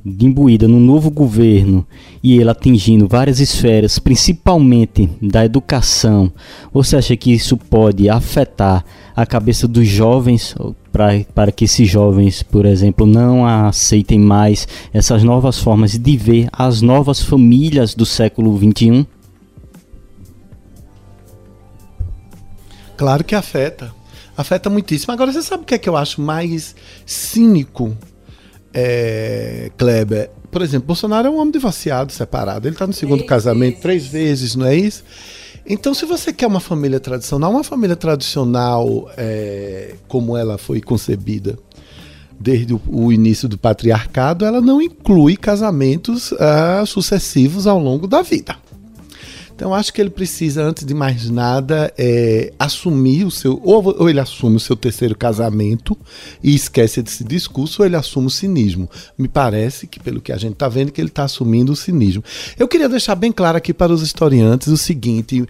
[0.07, 1.85] imbuída no novo governo
[2.23, 6.33] e ele atingindo várias esferas, principalmente da educação,
[6.73, 10.55] você acha que isso pode afetar a cabeça dos jovens
[10.97, 16.49] pra, para que esses jovens, por exemplo, não aceitem mais essas novas formas de ver
[16.51, 19.07] as novas famílias do século XXI?
[22.97, 23.95] Claro que afeta.
[24.35, 25.13] Afeta muitíssimo.
[25.13, 26.75] Agora, você sabe o que é que eu acho mais
[27.05, 27.95] cínico
[28.73, 32.67] é, Kleber, por exemplo, Bolsonaro é um homem divorciado, separado.
[32.67, 33.83] Ele está no segundo três casamento vezes.
[33.83, 35.05] três vezes, não é isso?
[35.69, 41.59] Então, se você quer uma família tradicional, uma família tradicional é, como ela foi concebida
[42.39, 48.23] desde o, o, início do patriarcado, ela não inclui casamentos uh, sucessivos ao longo da
[48.23, 48.57] vida.
[49.57, 53.59] Então, acho que ele precisa, antes de mais nada, é, assumir o seu.
[53.65, 55.97] Ou, ou, ele assume o seu terceiro casamento
[56.43, 58.87] e esquece desse discurso, ou ele assume o cinismo.
[59.17, 62.23] Me parece que, pelo que a gente está vendo, que ele está assumindo o cinismo.
[62.59, 65.43] Eu queria deixar bem claro aqui para os historiantes o seguinte.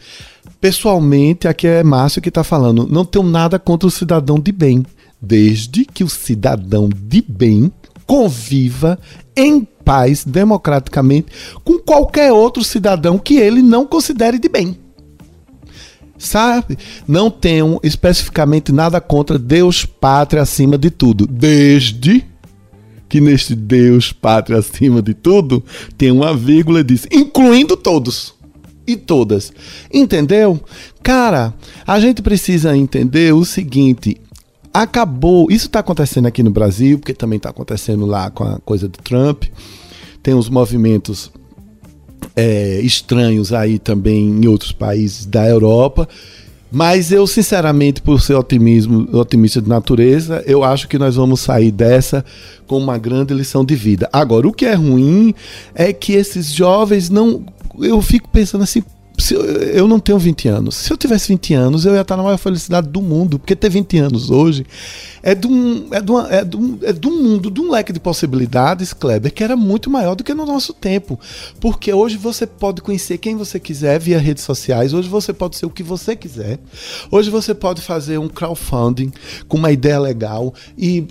[0.61, 2.87] Pessoalmente, aqui é Márcio que está falando.
[2.87, 4.87] Não tenho nada contra o cidadão de bem,
[5.21, 7.73] desde que o cidadão de bem
[8.07, 9.01] conviva
[9.37, 11.29] em paz, democraticamente,
[11.63, 14.77] com qualquer outro cidadão que ele não considere de bem.
[16.19, 16.77] Sabe?
[17.07, 22.25] Não tenho especificamente nada contra Deus, pátria acima de tudo, desde
[23.09, 25.63] que neste Deus, pátria acima de tudo,
[25.97, 28.35] tem uma vírgula e diz, incluindo todos
[28.85, 29.53] e todas.
[29.93, 30.61] Entendeu?
[31.01, 31.55] Cara,
[31.87, 34.17] a gente precisa entender o seguinte:
[34.83, 35.51] acabou.
[35.51, 38.99] Isso está acontecendo aqui no Brasil, porque também está acontecendo lá com a coisa do
[38.99, 39.45] Trump.
[40.23, 41.31] Tem os movimentos
[42.35, 46.09] é, estranhos aí também em outros países da Europa.
[46.71, 51.71] Mas eu, sinceramente, por ser otimismo, otimista de natureza, eu acho que nós vamos sair
[51.71, 52.25] dessa
[52.67, 54.09] com uma grande lição de vida.
[54.13, 55.33] Agora, o que é ruim
[55.75, 57.45] é que esses jovens não.
[57.79, 58.83] Eu fico pensando assim,
[59.31, 60.75] eu, eu não tenho 20 anos.
[60.77, 63.39] Se eu tivesse 20 anos, eu ia estar na maior felicidade do mundo.
[63.39, 64.67] Porque ter 20 anos hoje
[65.23, 67.71] é de um, é de uma, é de um, é de um mundo, de um
[67.71, 71.19] leque de possibilidades, Kleber, que era muito maior do que no nosso tempo.
[71.61, 74.93] Porque hoje você pode conhecer quem você quiser via redes sociais.
[74.93, 76.59] Hoje você pode ser o que você quiser.
[77.11, 79.13] Hoje você pode fazer um crowdfunding
[79.49, 81.07] com uma ideia legal e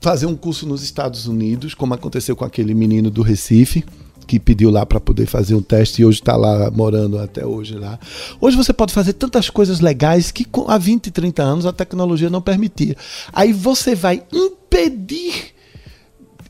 [0.00, 3.84] fazer um curso nos Estados Unidos, como aconteceu com aquele menino do Recife
[4.30, 7.74] que pediu lá para poder fazer um teste e hoje está lá morando até hoje
[7.74, 7.98] lá.
[8.40, 12.40] Hoje você pode fazer tantas coisas legais que há 20, 30 anos a tecnologia não
[12.40, 12.96] permitia.
[13.32, 15.52] Aí você vai impedir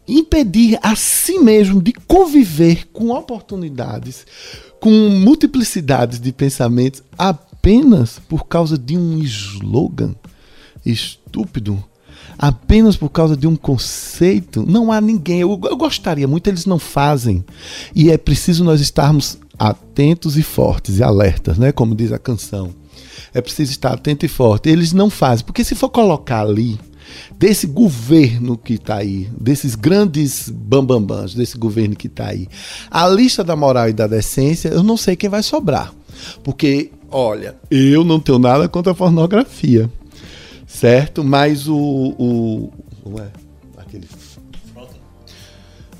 [0.06, 4.26] impedir a si mesmo de conviver com oportunidades,
[4.78, 10.14] com multiplicidades de pensamentos apenas por causa de um slogan
[10.84, 11.82] estúpido
[12.40, 15.40] apenas por causa de um conceito, não há ninguém.
[15.40, 17.44] Eu, eu gostaria muito, eles não fazem.
[17.94, 21.70] E é preciso nós estarmos atentos e fortes e alertas, né?
[21.70, 22.70] Como diz a canção.
[23.34, 24.70] É preciso estar atento e forte.
[24.70, 26.80] Eles não fazem, porque se for colocar ali
[27.38, 32.48] desse governo que está aí, desses grandes bambambãs, desse governo que está aí,
[32.90, 35.92] a lista da moral e da decência, eu não sei quem vai sobrar.
[36.42, 39.90] Porque, olha, eu não tenho nada contra a pornografia
[40.70, 41.24] certo?
[41.24, 41.76] Mas o.
[41.76, 42.72] o
[43.04, 43.28] não é?
[43.76, 44.08] Aquele.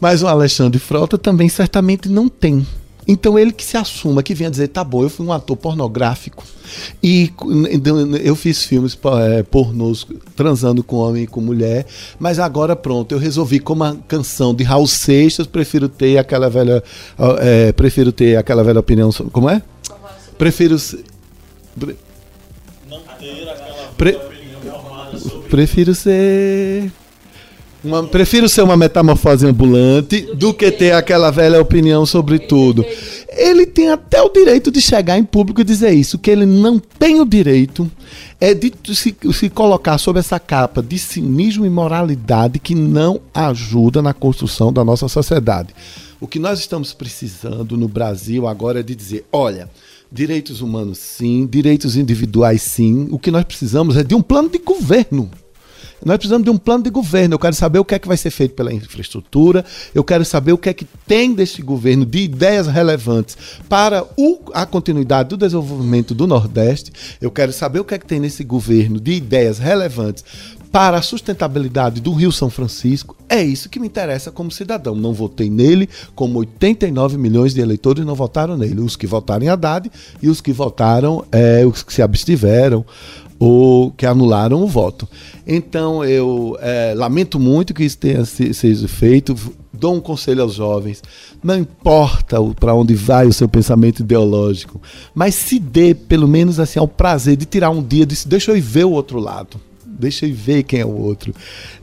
[0.01, 2.66] Mas o Alexandre Frota também certamente não tem.
[3.06, 6.44] Então ele que se assuma, que venha dizer, tá bom, eu fui um ator pornográfico
[7.02, 7.32] e
[8.22, 10.06] eu fiz filmes é, pornôs
[10.36, 11.86] transando com homem e com mulher,
[12.20, 16.84] mas agora pronto, eu resolvi como a canção de Raul Seixas, prefiro ter aquela velha,
[17.40, 19.60] é, prefiro ter aquela velha opinião sobre, como é?
[20.38, 20.76] Prefiro
[22.88, 24.30] não ter aquela Pre
[25.51, 26.90] prefiro ser.
[27.82, 32.85] Uma, prefiro ser uma metamorfose ambulante do que ter aquela velha opinião sobre tudo.
[33.31, 36.18] Ele tem até o direito de chegar em público e dizer isso.
[36.18, 37.90] Que ele não tem o direito
[38.39, 44.02] é de se, se colocar sob essa capa de cinismo e moralidade que não ajuda
[44.02, 45.74] na construção da nossa sociedade.
[46.20, 49.70] O que nós estamos precisando no Brasil agora é de dizer: olha,
[50.10, 53.08] direitos humanos sim, direitos individuais sim.
[53.10, 55.30] O que nós precisamos é de um plano de governo.
[56.04, 57.34] Nós precisamos de um plano de governo.
[57.34, 59.64] Eu quero saber o que é que vai ser feito pela infraestrutura.
[59.94, 63.36] Eu quero saber o que é que tem deste governo de ideias relevantes
[63.68, 66.90] para o, a continuidade do desenvolvimento do Nordeste.
[67.20, 70.24] Eu quero saber o que é que tem nesse governo de ideias relevantes
[70.72, 73.16] para a sustentabilidade do Rio São Francisco.
[73.28, 74.94] É isso que me interessa como cidadão.
[74.94, 78.80] Não votei nele, como 89 milhões de eleitores não votaram nele.
[78.80, 79.90] Os que votaram em Haddad
[80.22, 82.84] e os que votaram, é, os que se abstiveram
[83.38, 85.09] ou que anularam o voto.
[85.47, 89.34] Então eu é, lamento muito que isso tenha sido feito.
[89.72, 91.02] Dou um conselho aos jovens:
[91.42, 94.80] não importa para onde vai o seu pensamento ideológico,
[95.14, 98.56] mas se dê pelo menos assim ao prazer de tirar um dia de deixa eu
[98.56, 99.59] ir ver o outro lado.
[100.01, 101.35] Deixa eu ver quem é o outro.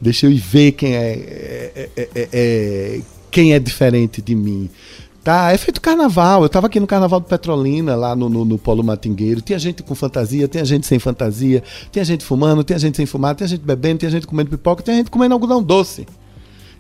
[0.01, 4.69] Deixa eu ver quem é, é, é, é, é quem é diferente de mim.
[5.27, 6.41] Tá, é feito carnaval.
[6.41, 9.41] Eu estava aqui no Carnaval do Petrolina, lá no, no, no, Polo Matingueiro.
[9.41, 11.61] Tinha gente com fantasia, tinha gente sem fantasia,
[11.91, 14.95] tinha gente fumando, tinha gente sem fumar, tinha gente bebendo, tinha gente comendo pipoca, tinha
[14.95, 16.07] gente comendo algodão doce.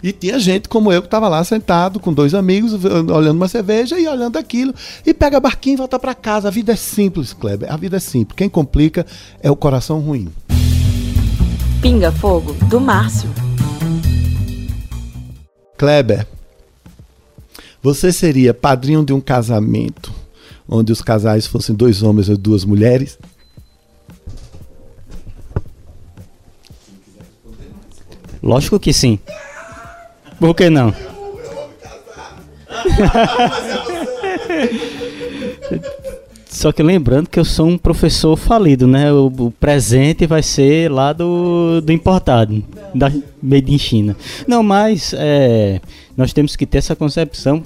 [0.01, 3.99] E tinha gente como eu que estava lá sentado com dois amigos, olhando uma cerveja
[3.99, 4.73] e olhando aquilo.
[5.05, 6.47] E pega barquinho e volta para casa.
[6.47, 7.69] A vida é simples, Kleber.
[7.69, 8.37] A vida é simples.
[8.37, 9.05] Quem complica
[9.41, 10.29] é o coração ruim.
[11.81, 13.29] Pinga Fogo, do Márcio.
[15.77, 16.25] Kleber,
[17.83, 20.11] você seria padrinho de um casamento
[20.67, 23.19] onde os casais fossem dois homens ou duas mulheres?
[28.41, 29.19] Lógico que sim.
[30.39, 30.93] Por que não?
[36.57, 39.13] Só que lembrando que eu sou um professor falido, né?
[39.13, 42.63] O, o presente vai ser lá do, do importado,
[42.95, 44.17] da Made in China.
[44.47, 45.79] Não, mas é,
[46.17, 47.61] nós temos que ter essa concepção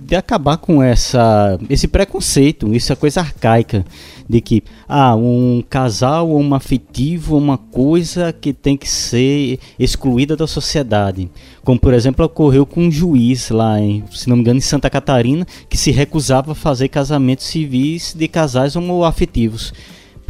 [0.00, 3.84] de acabar com essa, esse preconceito, essa coisa arcaica
[4.28, 10.36] de que ah, um casal ou um afetivo uma coisa que tem que ser excluída
[10.36, 11.28] da sociedade.
[11.64, 14.88] Como, por exemplo, ocorreu com um juiz lá, em, se não me engano, em Santa
[14.88, 19.72] Catarina, que se recusava a fazer casamentos civis de casais homoafetivos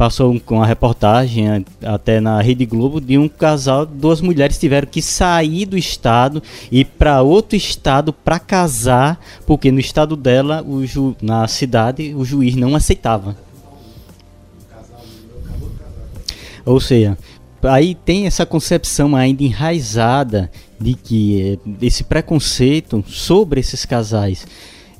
[0.01, 4.99] passou com a reportagem até na Rede Globo de um casal, duas mulheres tiveram que
[4.99, 6.41] sair do estado
[6.71, 12.25] e para outro estado para casar, porque no estado dela, o ju, na cidade, o
[12.25, 13.37] juiz não aceitava.
[16.65, 17.15] Ou seja,
[17.61, 20.49] aí tem essa concepção ainda enraizada
[20.79, 24.47] de que eh, esse preconceito sobre esses casais.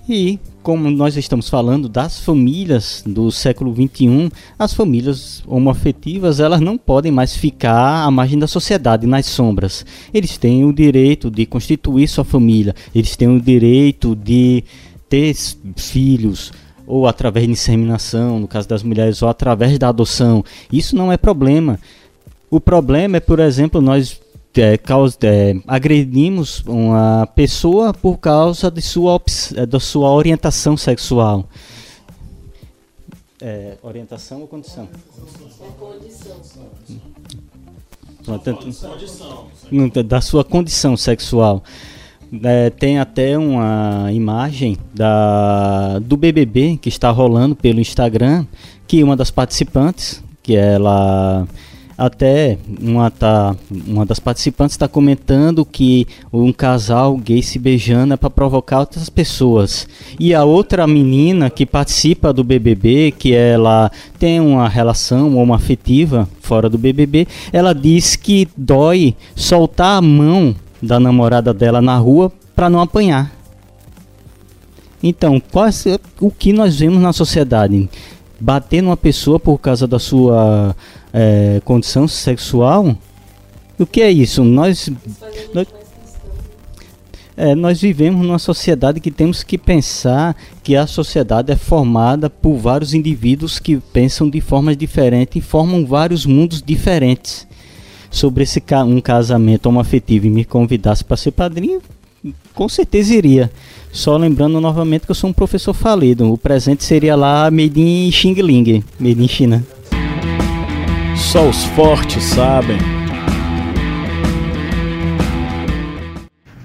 [0.07, 6.77] E como nós estamos falando das famílias do século 21, as famílias homoafetivas elas não
[6.77, 9.85] podem mais ficar à margem da sociedade nas sombras.
[10.13, 14.63] Eles têm o direito de constituir sua família, eles têm o direito de
[15.09, 15.35] ter
[15.75, 16.53] filhos,
[16.85, 20.43] ou através de inseminação, no caso das mulheres, ou através da adoção.
[20.71, 21.79] Isso não é problema.
[22.49, 24.20] O problema é, por exemplo, nós
[24.55, 29.21] é, causa, é, agredimos uma pessoa por causa de sua,
[29.55, 31.47] é, da sua orientação sexual.
[33.39, 34.87] É, orientação ou condição?
[38.23, 40.03] Condição.
[40.05, 41.63] Da sua condição sexual.
[42.43, 48.45] É, tem até uma imagem da, do BBB que está rolando pelo Instagram,
[48.87, 51.47] que uma das participantes, que ela
[52.01, 58.17] até uma, tá, uma das participantes está comentando que um casal gay se beijando é
[58.17, 59.87] para provocar outras pessoas.
[60.19, 65.57] E a outra menina que participa do BBB, que ela tem uma relação ou uma
[65.57, 71.97] afetiva fora do BBB, ela diz que dói soltar a mão da namorada dela na
[71.97, 73.31] rua para não apanhar.
[75.03, 75.39] Então,
[76.19, 77.87] o que nós vemos na sociedade?
[78.39, 80.75] Bater numa pessoa por causa da sua
[81.13, 82.95] é, condição sexual?
[83.77, 84.43] O que é isso?
[84.43, 84.89] Nós,
[85.53, 85.67] nós,
[87.35, 92.57] é, nós vivemos numa sociedade que temos que pensar que a sociedade é formada por
[92.57, 97.47] vários indivíduos que pensam de formas diferentes e formam vários mundos diferentes.
[98.09, 101.81] Sobre esse um casamento homoafetivo e me convidasse para ser padrinho,
[102.53, 103.49] com certeza iria.
[103.91, 106.31] Só lembrando novamente que eu sou um professor falido.
[106.31, 109.65] O presente seria lá made in Xing Ling, made in China.
[111.21, 112.77] Só os fortes sabem.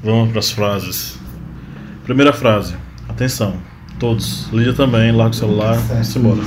[0.03, 1.19] Vamos para as frases.
[2.03, 2.75] Primeira frase.
[3.09, 3.59] Atenção,
[4.01, 4.49] todos.
[4.53, 6.41] Lídia também, larga o celular, vamos embora.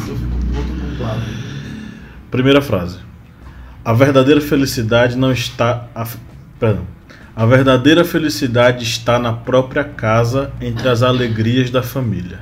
[2.29, 2.97] Primeira frase.
[3.85, 5.87] A verdadeira felicidade não está.
[5.95, 6.05] A,
[6.59, 6.85] perdão.
[7.35, 12.39] A verdadeira felicidade está na própria casa, entre as alegrias da família.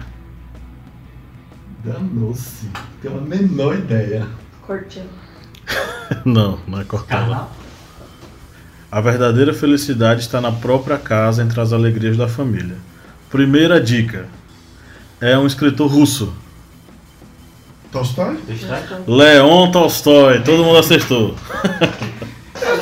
[1.83, 2.67] Danou-se.
[3.01, 4.25] Tenho a menor ideia.
[4.61, 5.26] Cortina.
[6.25, 7.49] não, não é Cortella.
[8.91, 12.77] A verdadeira felicidade está na própria casa entre as alegrias da família.
[13.29, 14.27] Primeira dica:
[15.19, 16.33] é um escritor russo.
[17.91, 18.37] Tolstói?
[19.07, 21.35] Leon Tolstói, todo mundo acertou.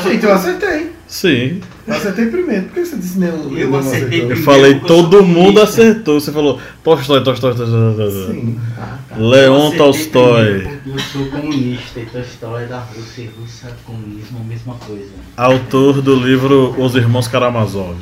[0.04, 0.94] Gente, eu acertei.
[1.08, 1.62] Sim.
[1.88, 2.64] Eu acertei primeiro.
[2.64, 3.56] Por que você disse nenhum?
[3.56, 4.22] Eu não acertei?
[4.22, 4.44] Eu primeiro.
[4.44, 5.64] falei, eu sou todo mundo comunista.
[5.64, 6.20] acertou.
[6.20, 8.34] Você falou, Tolstói, Tolstói, Tolstói, Tolstói.
[8.34, 8.60] Sim.
[8.78, 9.16] Ah, tá.
[9.18, 10.80] Leon Tolstói.
[10.86, 15.12] Eu sou comunista e Tolstói é da Rússia e Rússia, comunismo, a mesma coisa.
[15.38, 17.98] Autor do livro Os Irmãos Karamazov.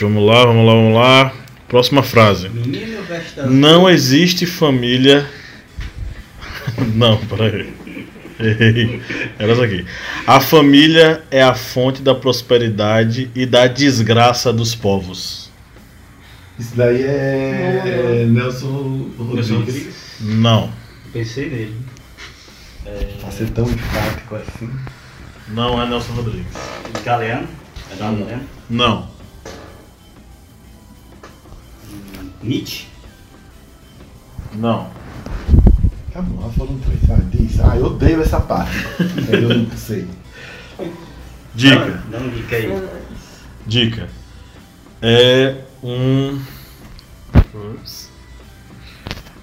[0.00, 1.32] Vamos lá, vamos lá, vamos lá.
[1.68, 2.50] Próxima frase.
[3.48, 5.28] Não existe família.
[6.94, 7.72] Não, peraí.
[9.38, 9.86] Era isso aqui.
[10.26, 15.50] A família é a fonte da prosperidade e da desgraça dos povos.
[16.58, 19.50] Isso daí é Nelson Nelson Rodrigues.
[19.50, 19.94] Rodrigues.
[20.20, 20.70] Não.
[21.12, 21.76] Pensei nele.
[23.20, 24.70] Pra ser tão enfático assim.
[25.48, 26.52] Não é Nelson Rodrigues.
[27.04, 27.48] Galeano?
[27.92, 28.42] É da Galeano?
[28.68, 29.08] Não.
[32.42, 32.86] Nietzsche?
[34.54, 34.90] Não.
[36.12, 36.98] Tá bom, foram três.
[37.10, 37.60] Ah, diz.
[37.60, 38.76] Ah, eu odeio essa parte.
[39.32, 40.06] eu não sei.
[41.54, 42.02] Dica.
[42.10, 42.88] Dá uma dica aí.
[43.66, 44.08] Dica.
[45.02, 46.40] É um.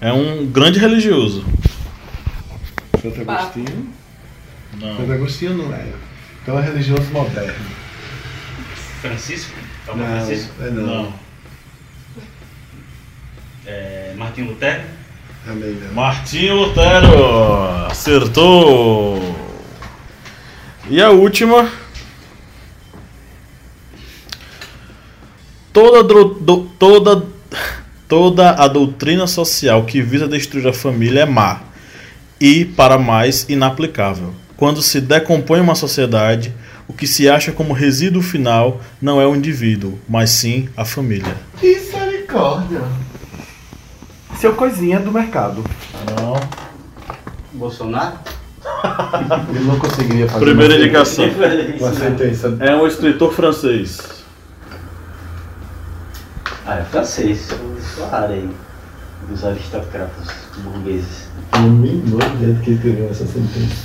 [0.02, 1.46] É um grande religioso.
[3.02, 3.94] Santo Agostinho.
[4.80, 5.14] Santo Não.
[5.14, 5.94] Agostinho não é.
[6.44, 7.66] Então é religioso moderno.
[9.02, 9.54] Francisco?
[9.86, 10.54] Papa Não, Francisco?
[10.62, 10.86] é não.
[11.04, 11.14] Não.
[13.66, 14.84] É, Martinho Lutero?
[15.56, 15.94] Não.
[15.94, 17.88] Martinho Lutero.
[17.90, 19.36] Acertou.
[20.90, 21.70] E a última.
[25.72, 27.24] Toda, do- toda,
[28.08, 31.62] toda a doutrina social que visa destruir a família é má
[32.42, 34.34] e, para mais, inaplicável.
[34.56, 36.52] Quando se decompõe uma sociedade,
[36.88, 41.36] o que se acha como resíduo final não é o indivíduo, mas sim a família.
[41.62, 42.82] Misericórdia.
[44.38, 45.64] Seu coisinha do mercado.
[46.16, 46.36] Não.
[47.54, 48.20] Bolsonaro?
[49.50, 51.26] Ele não conseguiria fazer Primeira uma indicação.
[51.80, 52.56] Uma sentença.
[52.60, 54.24] É um escritor francês.
[56.68, 57.50] Ah, é francês.
[58.12, 58.50] Área aí.
[59.28, 60.28] Dos aristocratas
[60.60, 61.28] burgueses.
[61.54, 63.76] Eu não me lembro do jeito que ele escreveu essa sentença.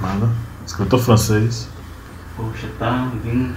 [0.00, 0.30] Nada.
[0.64, 1.68] Escritor francês.
[2.36, 3.56] Poxa, tá vindo.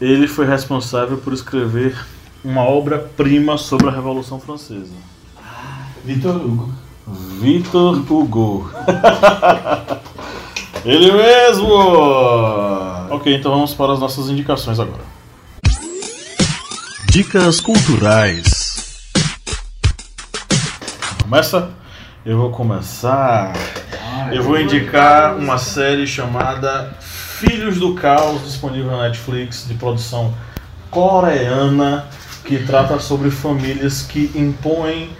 [0.00, 1.96] Ele foi responsável por escrever
[2.44, 4.94] uma obra-prima sobre a Revolução Francesa.
[6.04, 6.72] Vitor Hugo.
[7.40, 8.70] Victor Hugo.
[10.84, 11.72] Ele mesmo!
[13.10, 15.02] Ok, então vamos para as nossas indicações agora.
[17.10, 19.08] Dicas culturais.
[21.22, 21.70] Começa?
[22.24, 23.52] Eu vou começar.
[24.32, 30.34] Eu vou indicar uma série chamada Filhos do Caos, disponível na Netflix, de produção
[30.90, 32.06] coreana,
[32.48, 35.10] que trata sobre famílias que impõem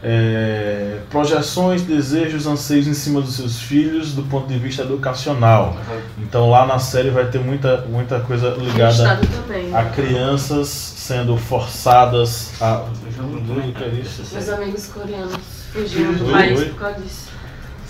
[0.00, 5.76] é, projeções, desejos, anseios em cima dos seus filhos do ponto de vista educacional.
[6.16, 9.74] Então lá na série vai ter muita, muita coisa ligada também.
[9.74, 12.84] a crianças sendo forçadas a.
[12.84, 14.32] É?
[14.32, 15.36] Meus amigos coreanos
[15.72, 17.26] fugiram do país por causa disso.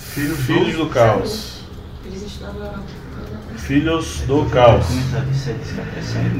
[0.06, 1.56] Filhos do Caos.
[2.06, 2.82] Eles estudavam
[3.56, 4.86] Filhos do Caos.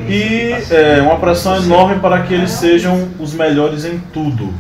[0.08, 4.52] E é uma pressão enorme para que eles sejam os melhores em tudo.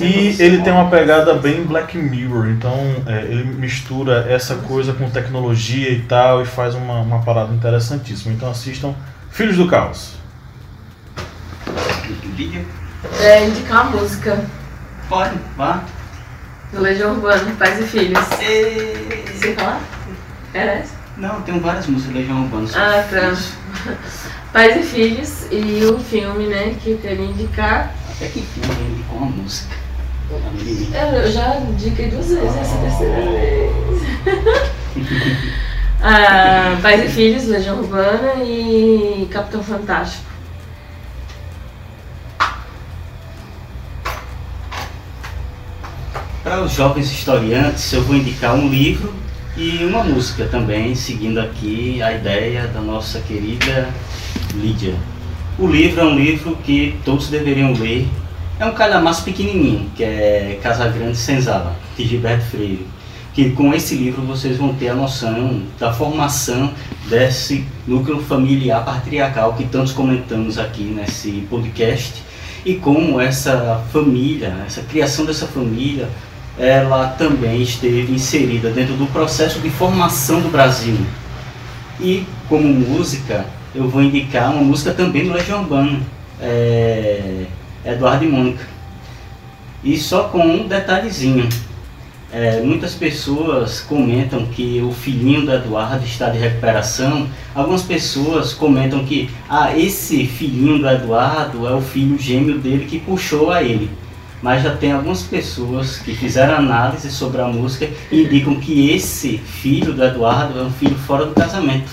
[0.00, 2.72] E ele tem uma pegada bem Black Mirror, então
[3.06, 8.32] é, ele mistura essa coisa com tecnologia e tal e faz uma, uma parada interessantíssima.
[8.32, 8.94] Então assistam
[9.30, 10.14] Filhos do Caos.
[12.36, 12.64] Vídeo?
[13.20, 14.44] É, indicar uma música
[15.08, 15.82] Pode, vá.
[16.72, 18.18] do Legião Urbana, Pais e Filhos.
[18.40, 19.30] E...
[19.32, 19.80] Você falar?
[20.54, 21.01] Era essa?
[21.16, 22.68] Não, tem várias músicas Legião Urbana.
[22.74, 23.94] Ah, tá.
[24.52, 27.94] Pais e Filhos e o filme, né, que eu queria indicar.
[28.10, 29.74] Até que filme ele com a música.
[30.30, 33.72] Eu eu já indiquei duas vezes, essa é a terceira vez.
[36.02, 40.24] ah, Pais e Filhos, Legião Urbana e Capitão Fantástico.
[46.42, 49.14] Para os jovens historiantes, eu vou indicar um livro
[49.56, 53.88] e uma música também, seguindo aqui a ideia da nossa querida
[54.54, 54.94] Lídia.
[55.58, 58.08] O livro é um livro que todos deveriam ler.
[58.58, 62.86] É um calhamaço pequenininho, que é Casa Grande Senzala, de Gilberto Freire.
[63.34, 66.72] Que com esse livro vocês vão ter a noção da formação
[67.08, 72.22] desse núcleo familiar patriarcal que tantos comentamos aqui nesse podcast
[72.64, 76.08] e como essa família, essa criação dessa família,
[76.58, 80.96] ela também esteve inserida dentro do processo de formação do Brasil.
[82.00, 86.00] E como música, eu vou indicar uma música também do Legião Urbana,
[86.40, 87.44] é,
[87.84, 88.66] Eduardo e Mônica.
[89.82, 91.48] E só com um detalhezinho.
[92.34, 97.28] É, muitas pessoas comentam que o filhinho do Eduardo está de recuperação.
[97.54, 102.98] Algumas pessoas comentam que ah, esse filhinho do Eduardo é o filho gêmeo dele que
[102.98, 103.90] puxou a ele.
[104.42, 109.38] Mas já tem algumas pessoas que fizeram análise sobre a música e indicam que esse
[109.38, 111.90] filho do Eduardo é um filho fora do casamento.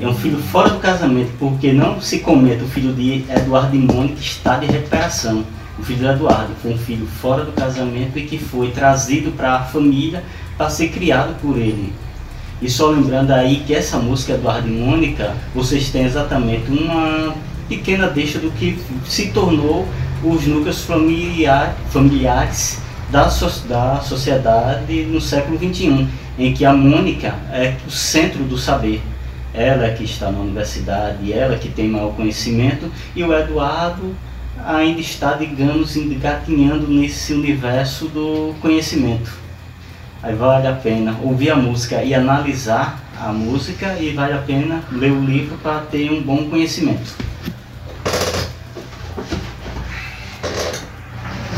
[0.00, 3.78] É um filho fora do casamento, porque não se comenta o filho de Eduardo e
[3.78, 5.44] Mônica está de recuperação
[5.78, 9.56] o filho do Eduardo foi um filho fora do casamento e que foi trazido para
[9.56, 10.24] a família
[10.56, 11.92] para ser criado por ele.
[12.62, 17.34] E só lembrando aí que essa música Eduardo e Mônica, vocês têm exatamente uma
[17.68, 19.86] pequena deixa do que se tornou
[20.22, 22.80] os núcleos familiar, familiares
[23.10, 28.58] da, so, da sociedade no século XXI, em que a Mônica é o centro do
[28.58, 29.02] saber.
[29.54, 34.14] Ela é que está na universidade, ela que tem maior conhecimento, e o Eduardo
[34.64, 39.30] ainda está, digamos, engatinhando nesse universo do conhecimento.
[40.22, 44.82] Aí vale a pena ouvir a música e analisar a música e vale a pena
[44.90, 47.14] ler o livro para ter um bom conhecimento.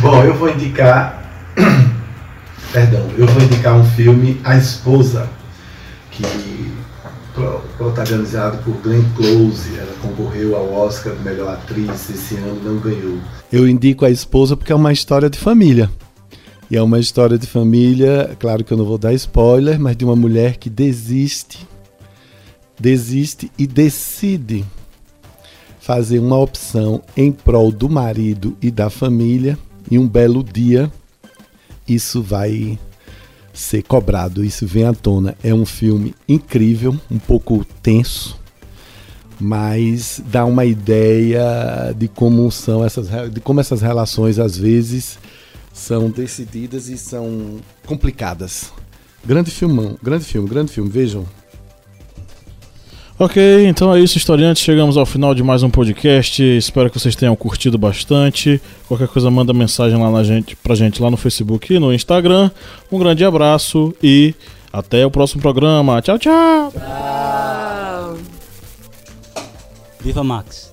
[0.01, 1.23] Bom, eu vou indicar,
[2.73, 5.29] perdão, eu vou indicar um filme A Esposa,
[6.11, 6.23] que
[7.77, 9.77] protagonizado por Glenn Close.
[9.77, 13.19] Ela concorreu ao Oscar de melhor atriz esse ano, não ganhou.
[13.53, 15.91] Eu indico a esposa porque é uma história de família.
[16.71, 20.05] E é uma história de família, claro que eu não vou dar spoiler, mas de
[20.05, 21.67] uma mulher que desiste,
[22.79, 24.67] desiste e decide
[25.81, 29.59] fazer uma opção em prol do marido e da família.
[29.91, 30.91] E um belo dia,
[31.87, 32.79] isso vai
[33.53, 34.45] ser cobrado.
[34.45, 35.37] Isso vem à tona.
[35.43, 38.39] É um filme incrível, um pouco tenso,
[39.41, 45.19] mas dá uma ideia de como são essas, de como essas relações às vezes
[45.73, 48.73] são decididas e são complicadas.
[49.25, 50.91] Grande filmão, grande filme, grande filme.
[50.91, 51.27] Vejam,
[53.21, 54.63] Ok, então é isso, historiantes.
[54.63, 56.41] Chegamos ao final de mais um podcast.
[56.41, 58.63] Espero que vocês tenham curtido bastante.
[58.87, 62.49] Qualquer coisa, manda mensagem lá na gente, pra gente lá no Facebook e no Instagram.
[62.93, 64.37] Um grande abraço e
[64.73, 66.01] até o próximo programa.
[66.01, 66.73] Tchau, tchau.
[66.73, 68.19] Tchau.
[70.01, 70.68] Viva Max.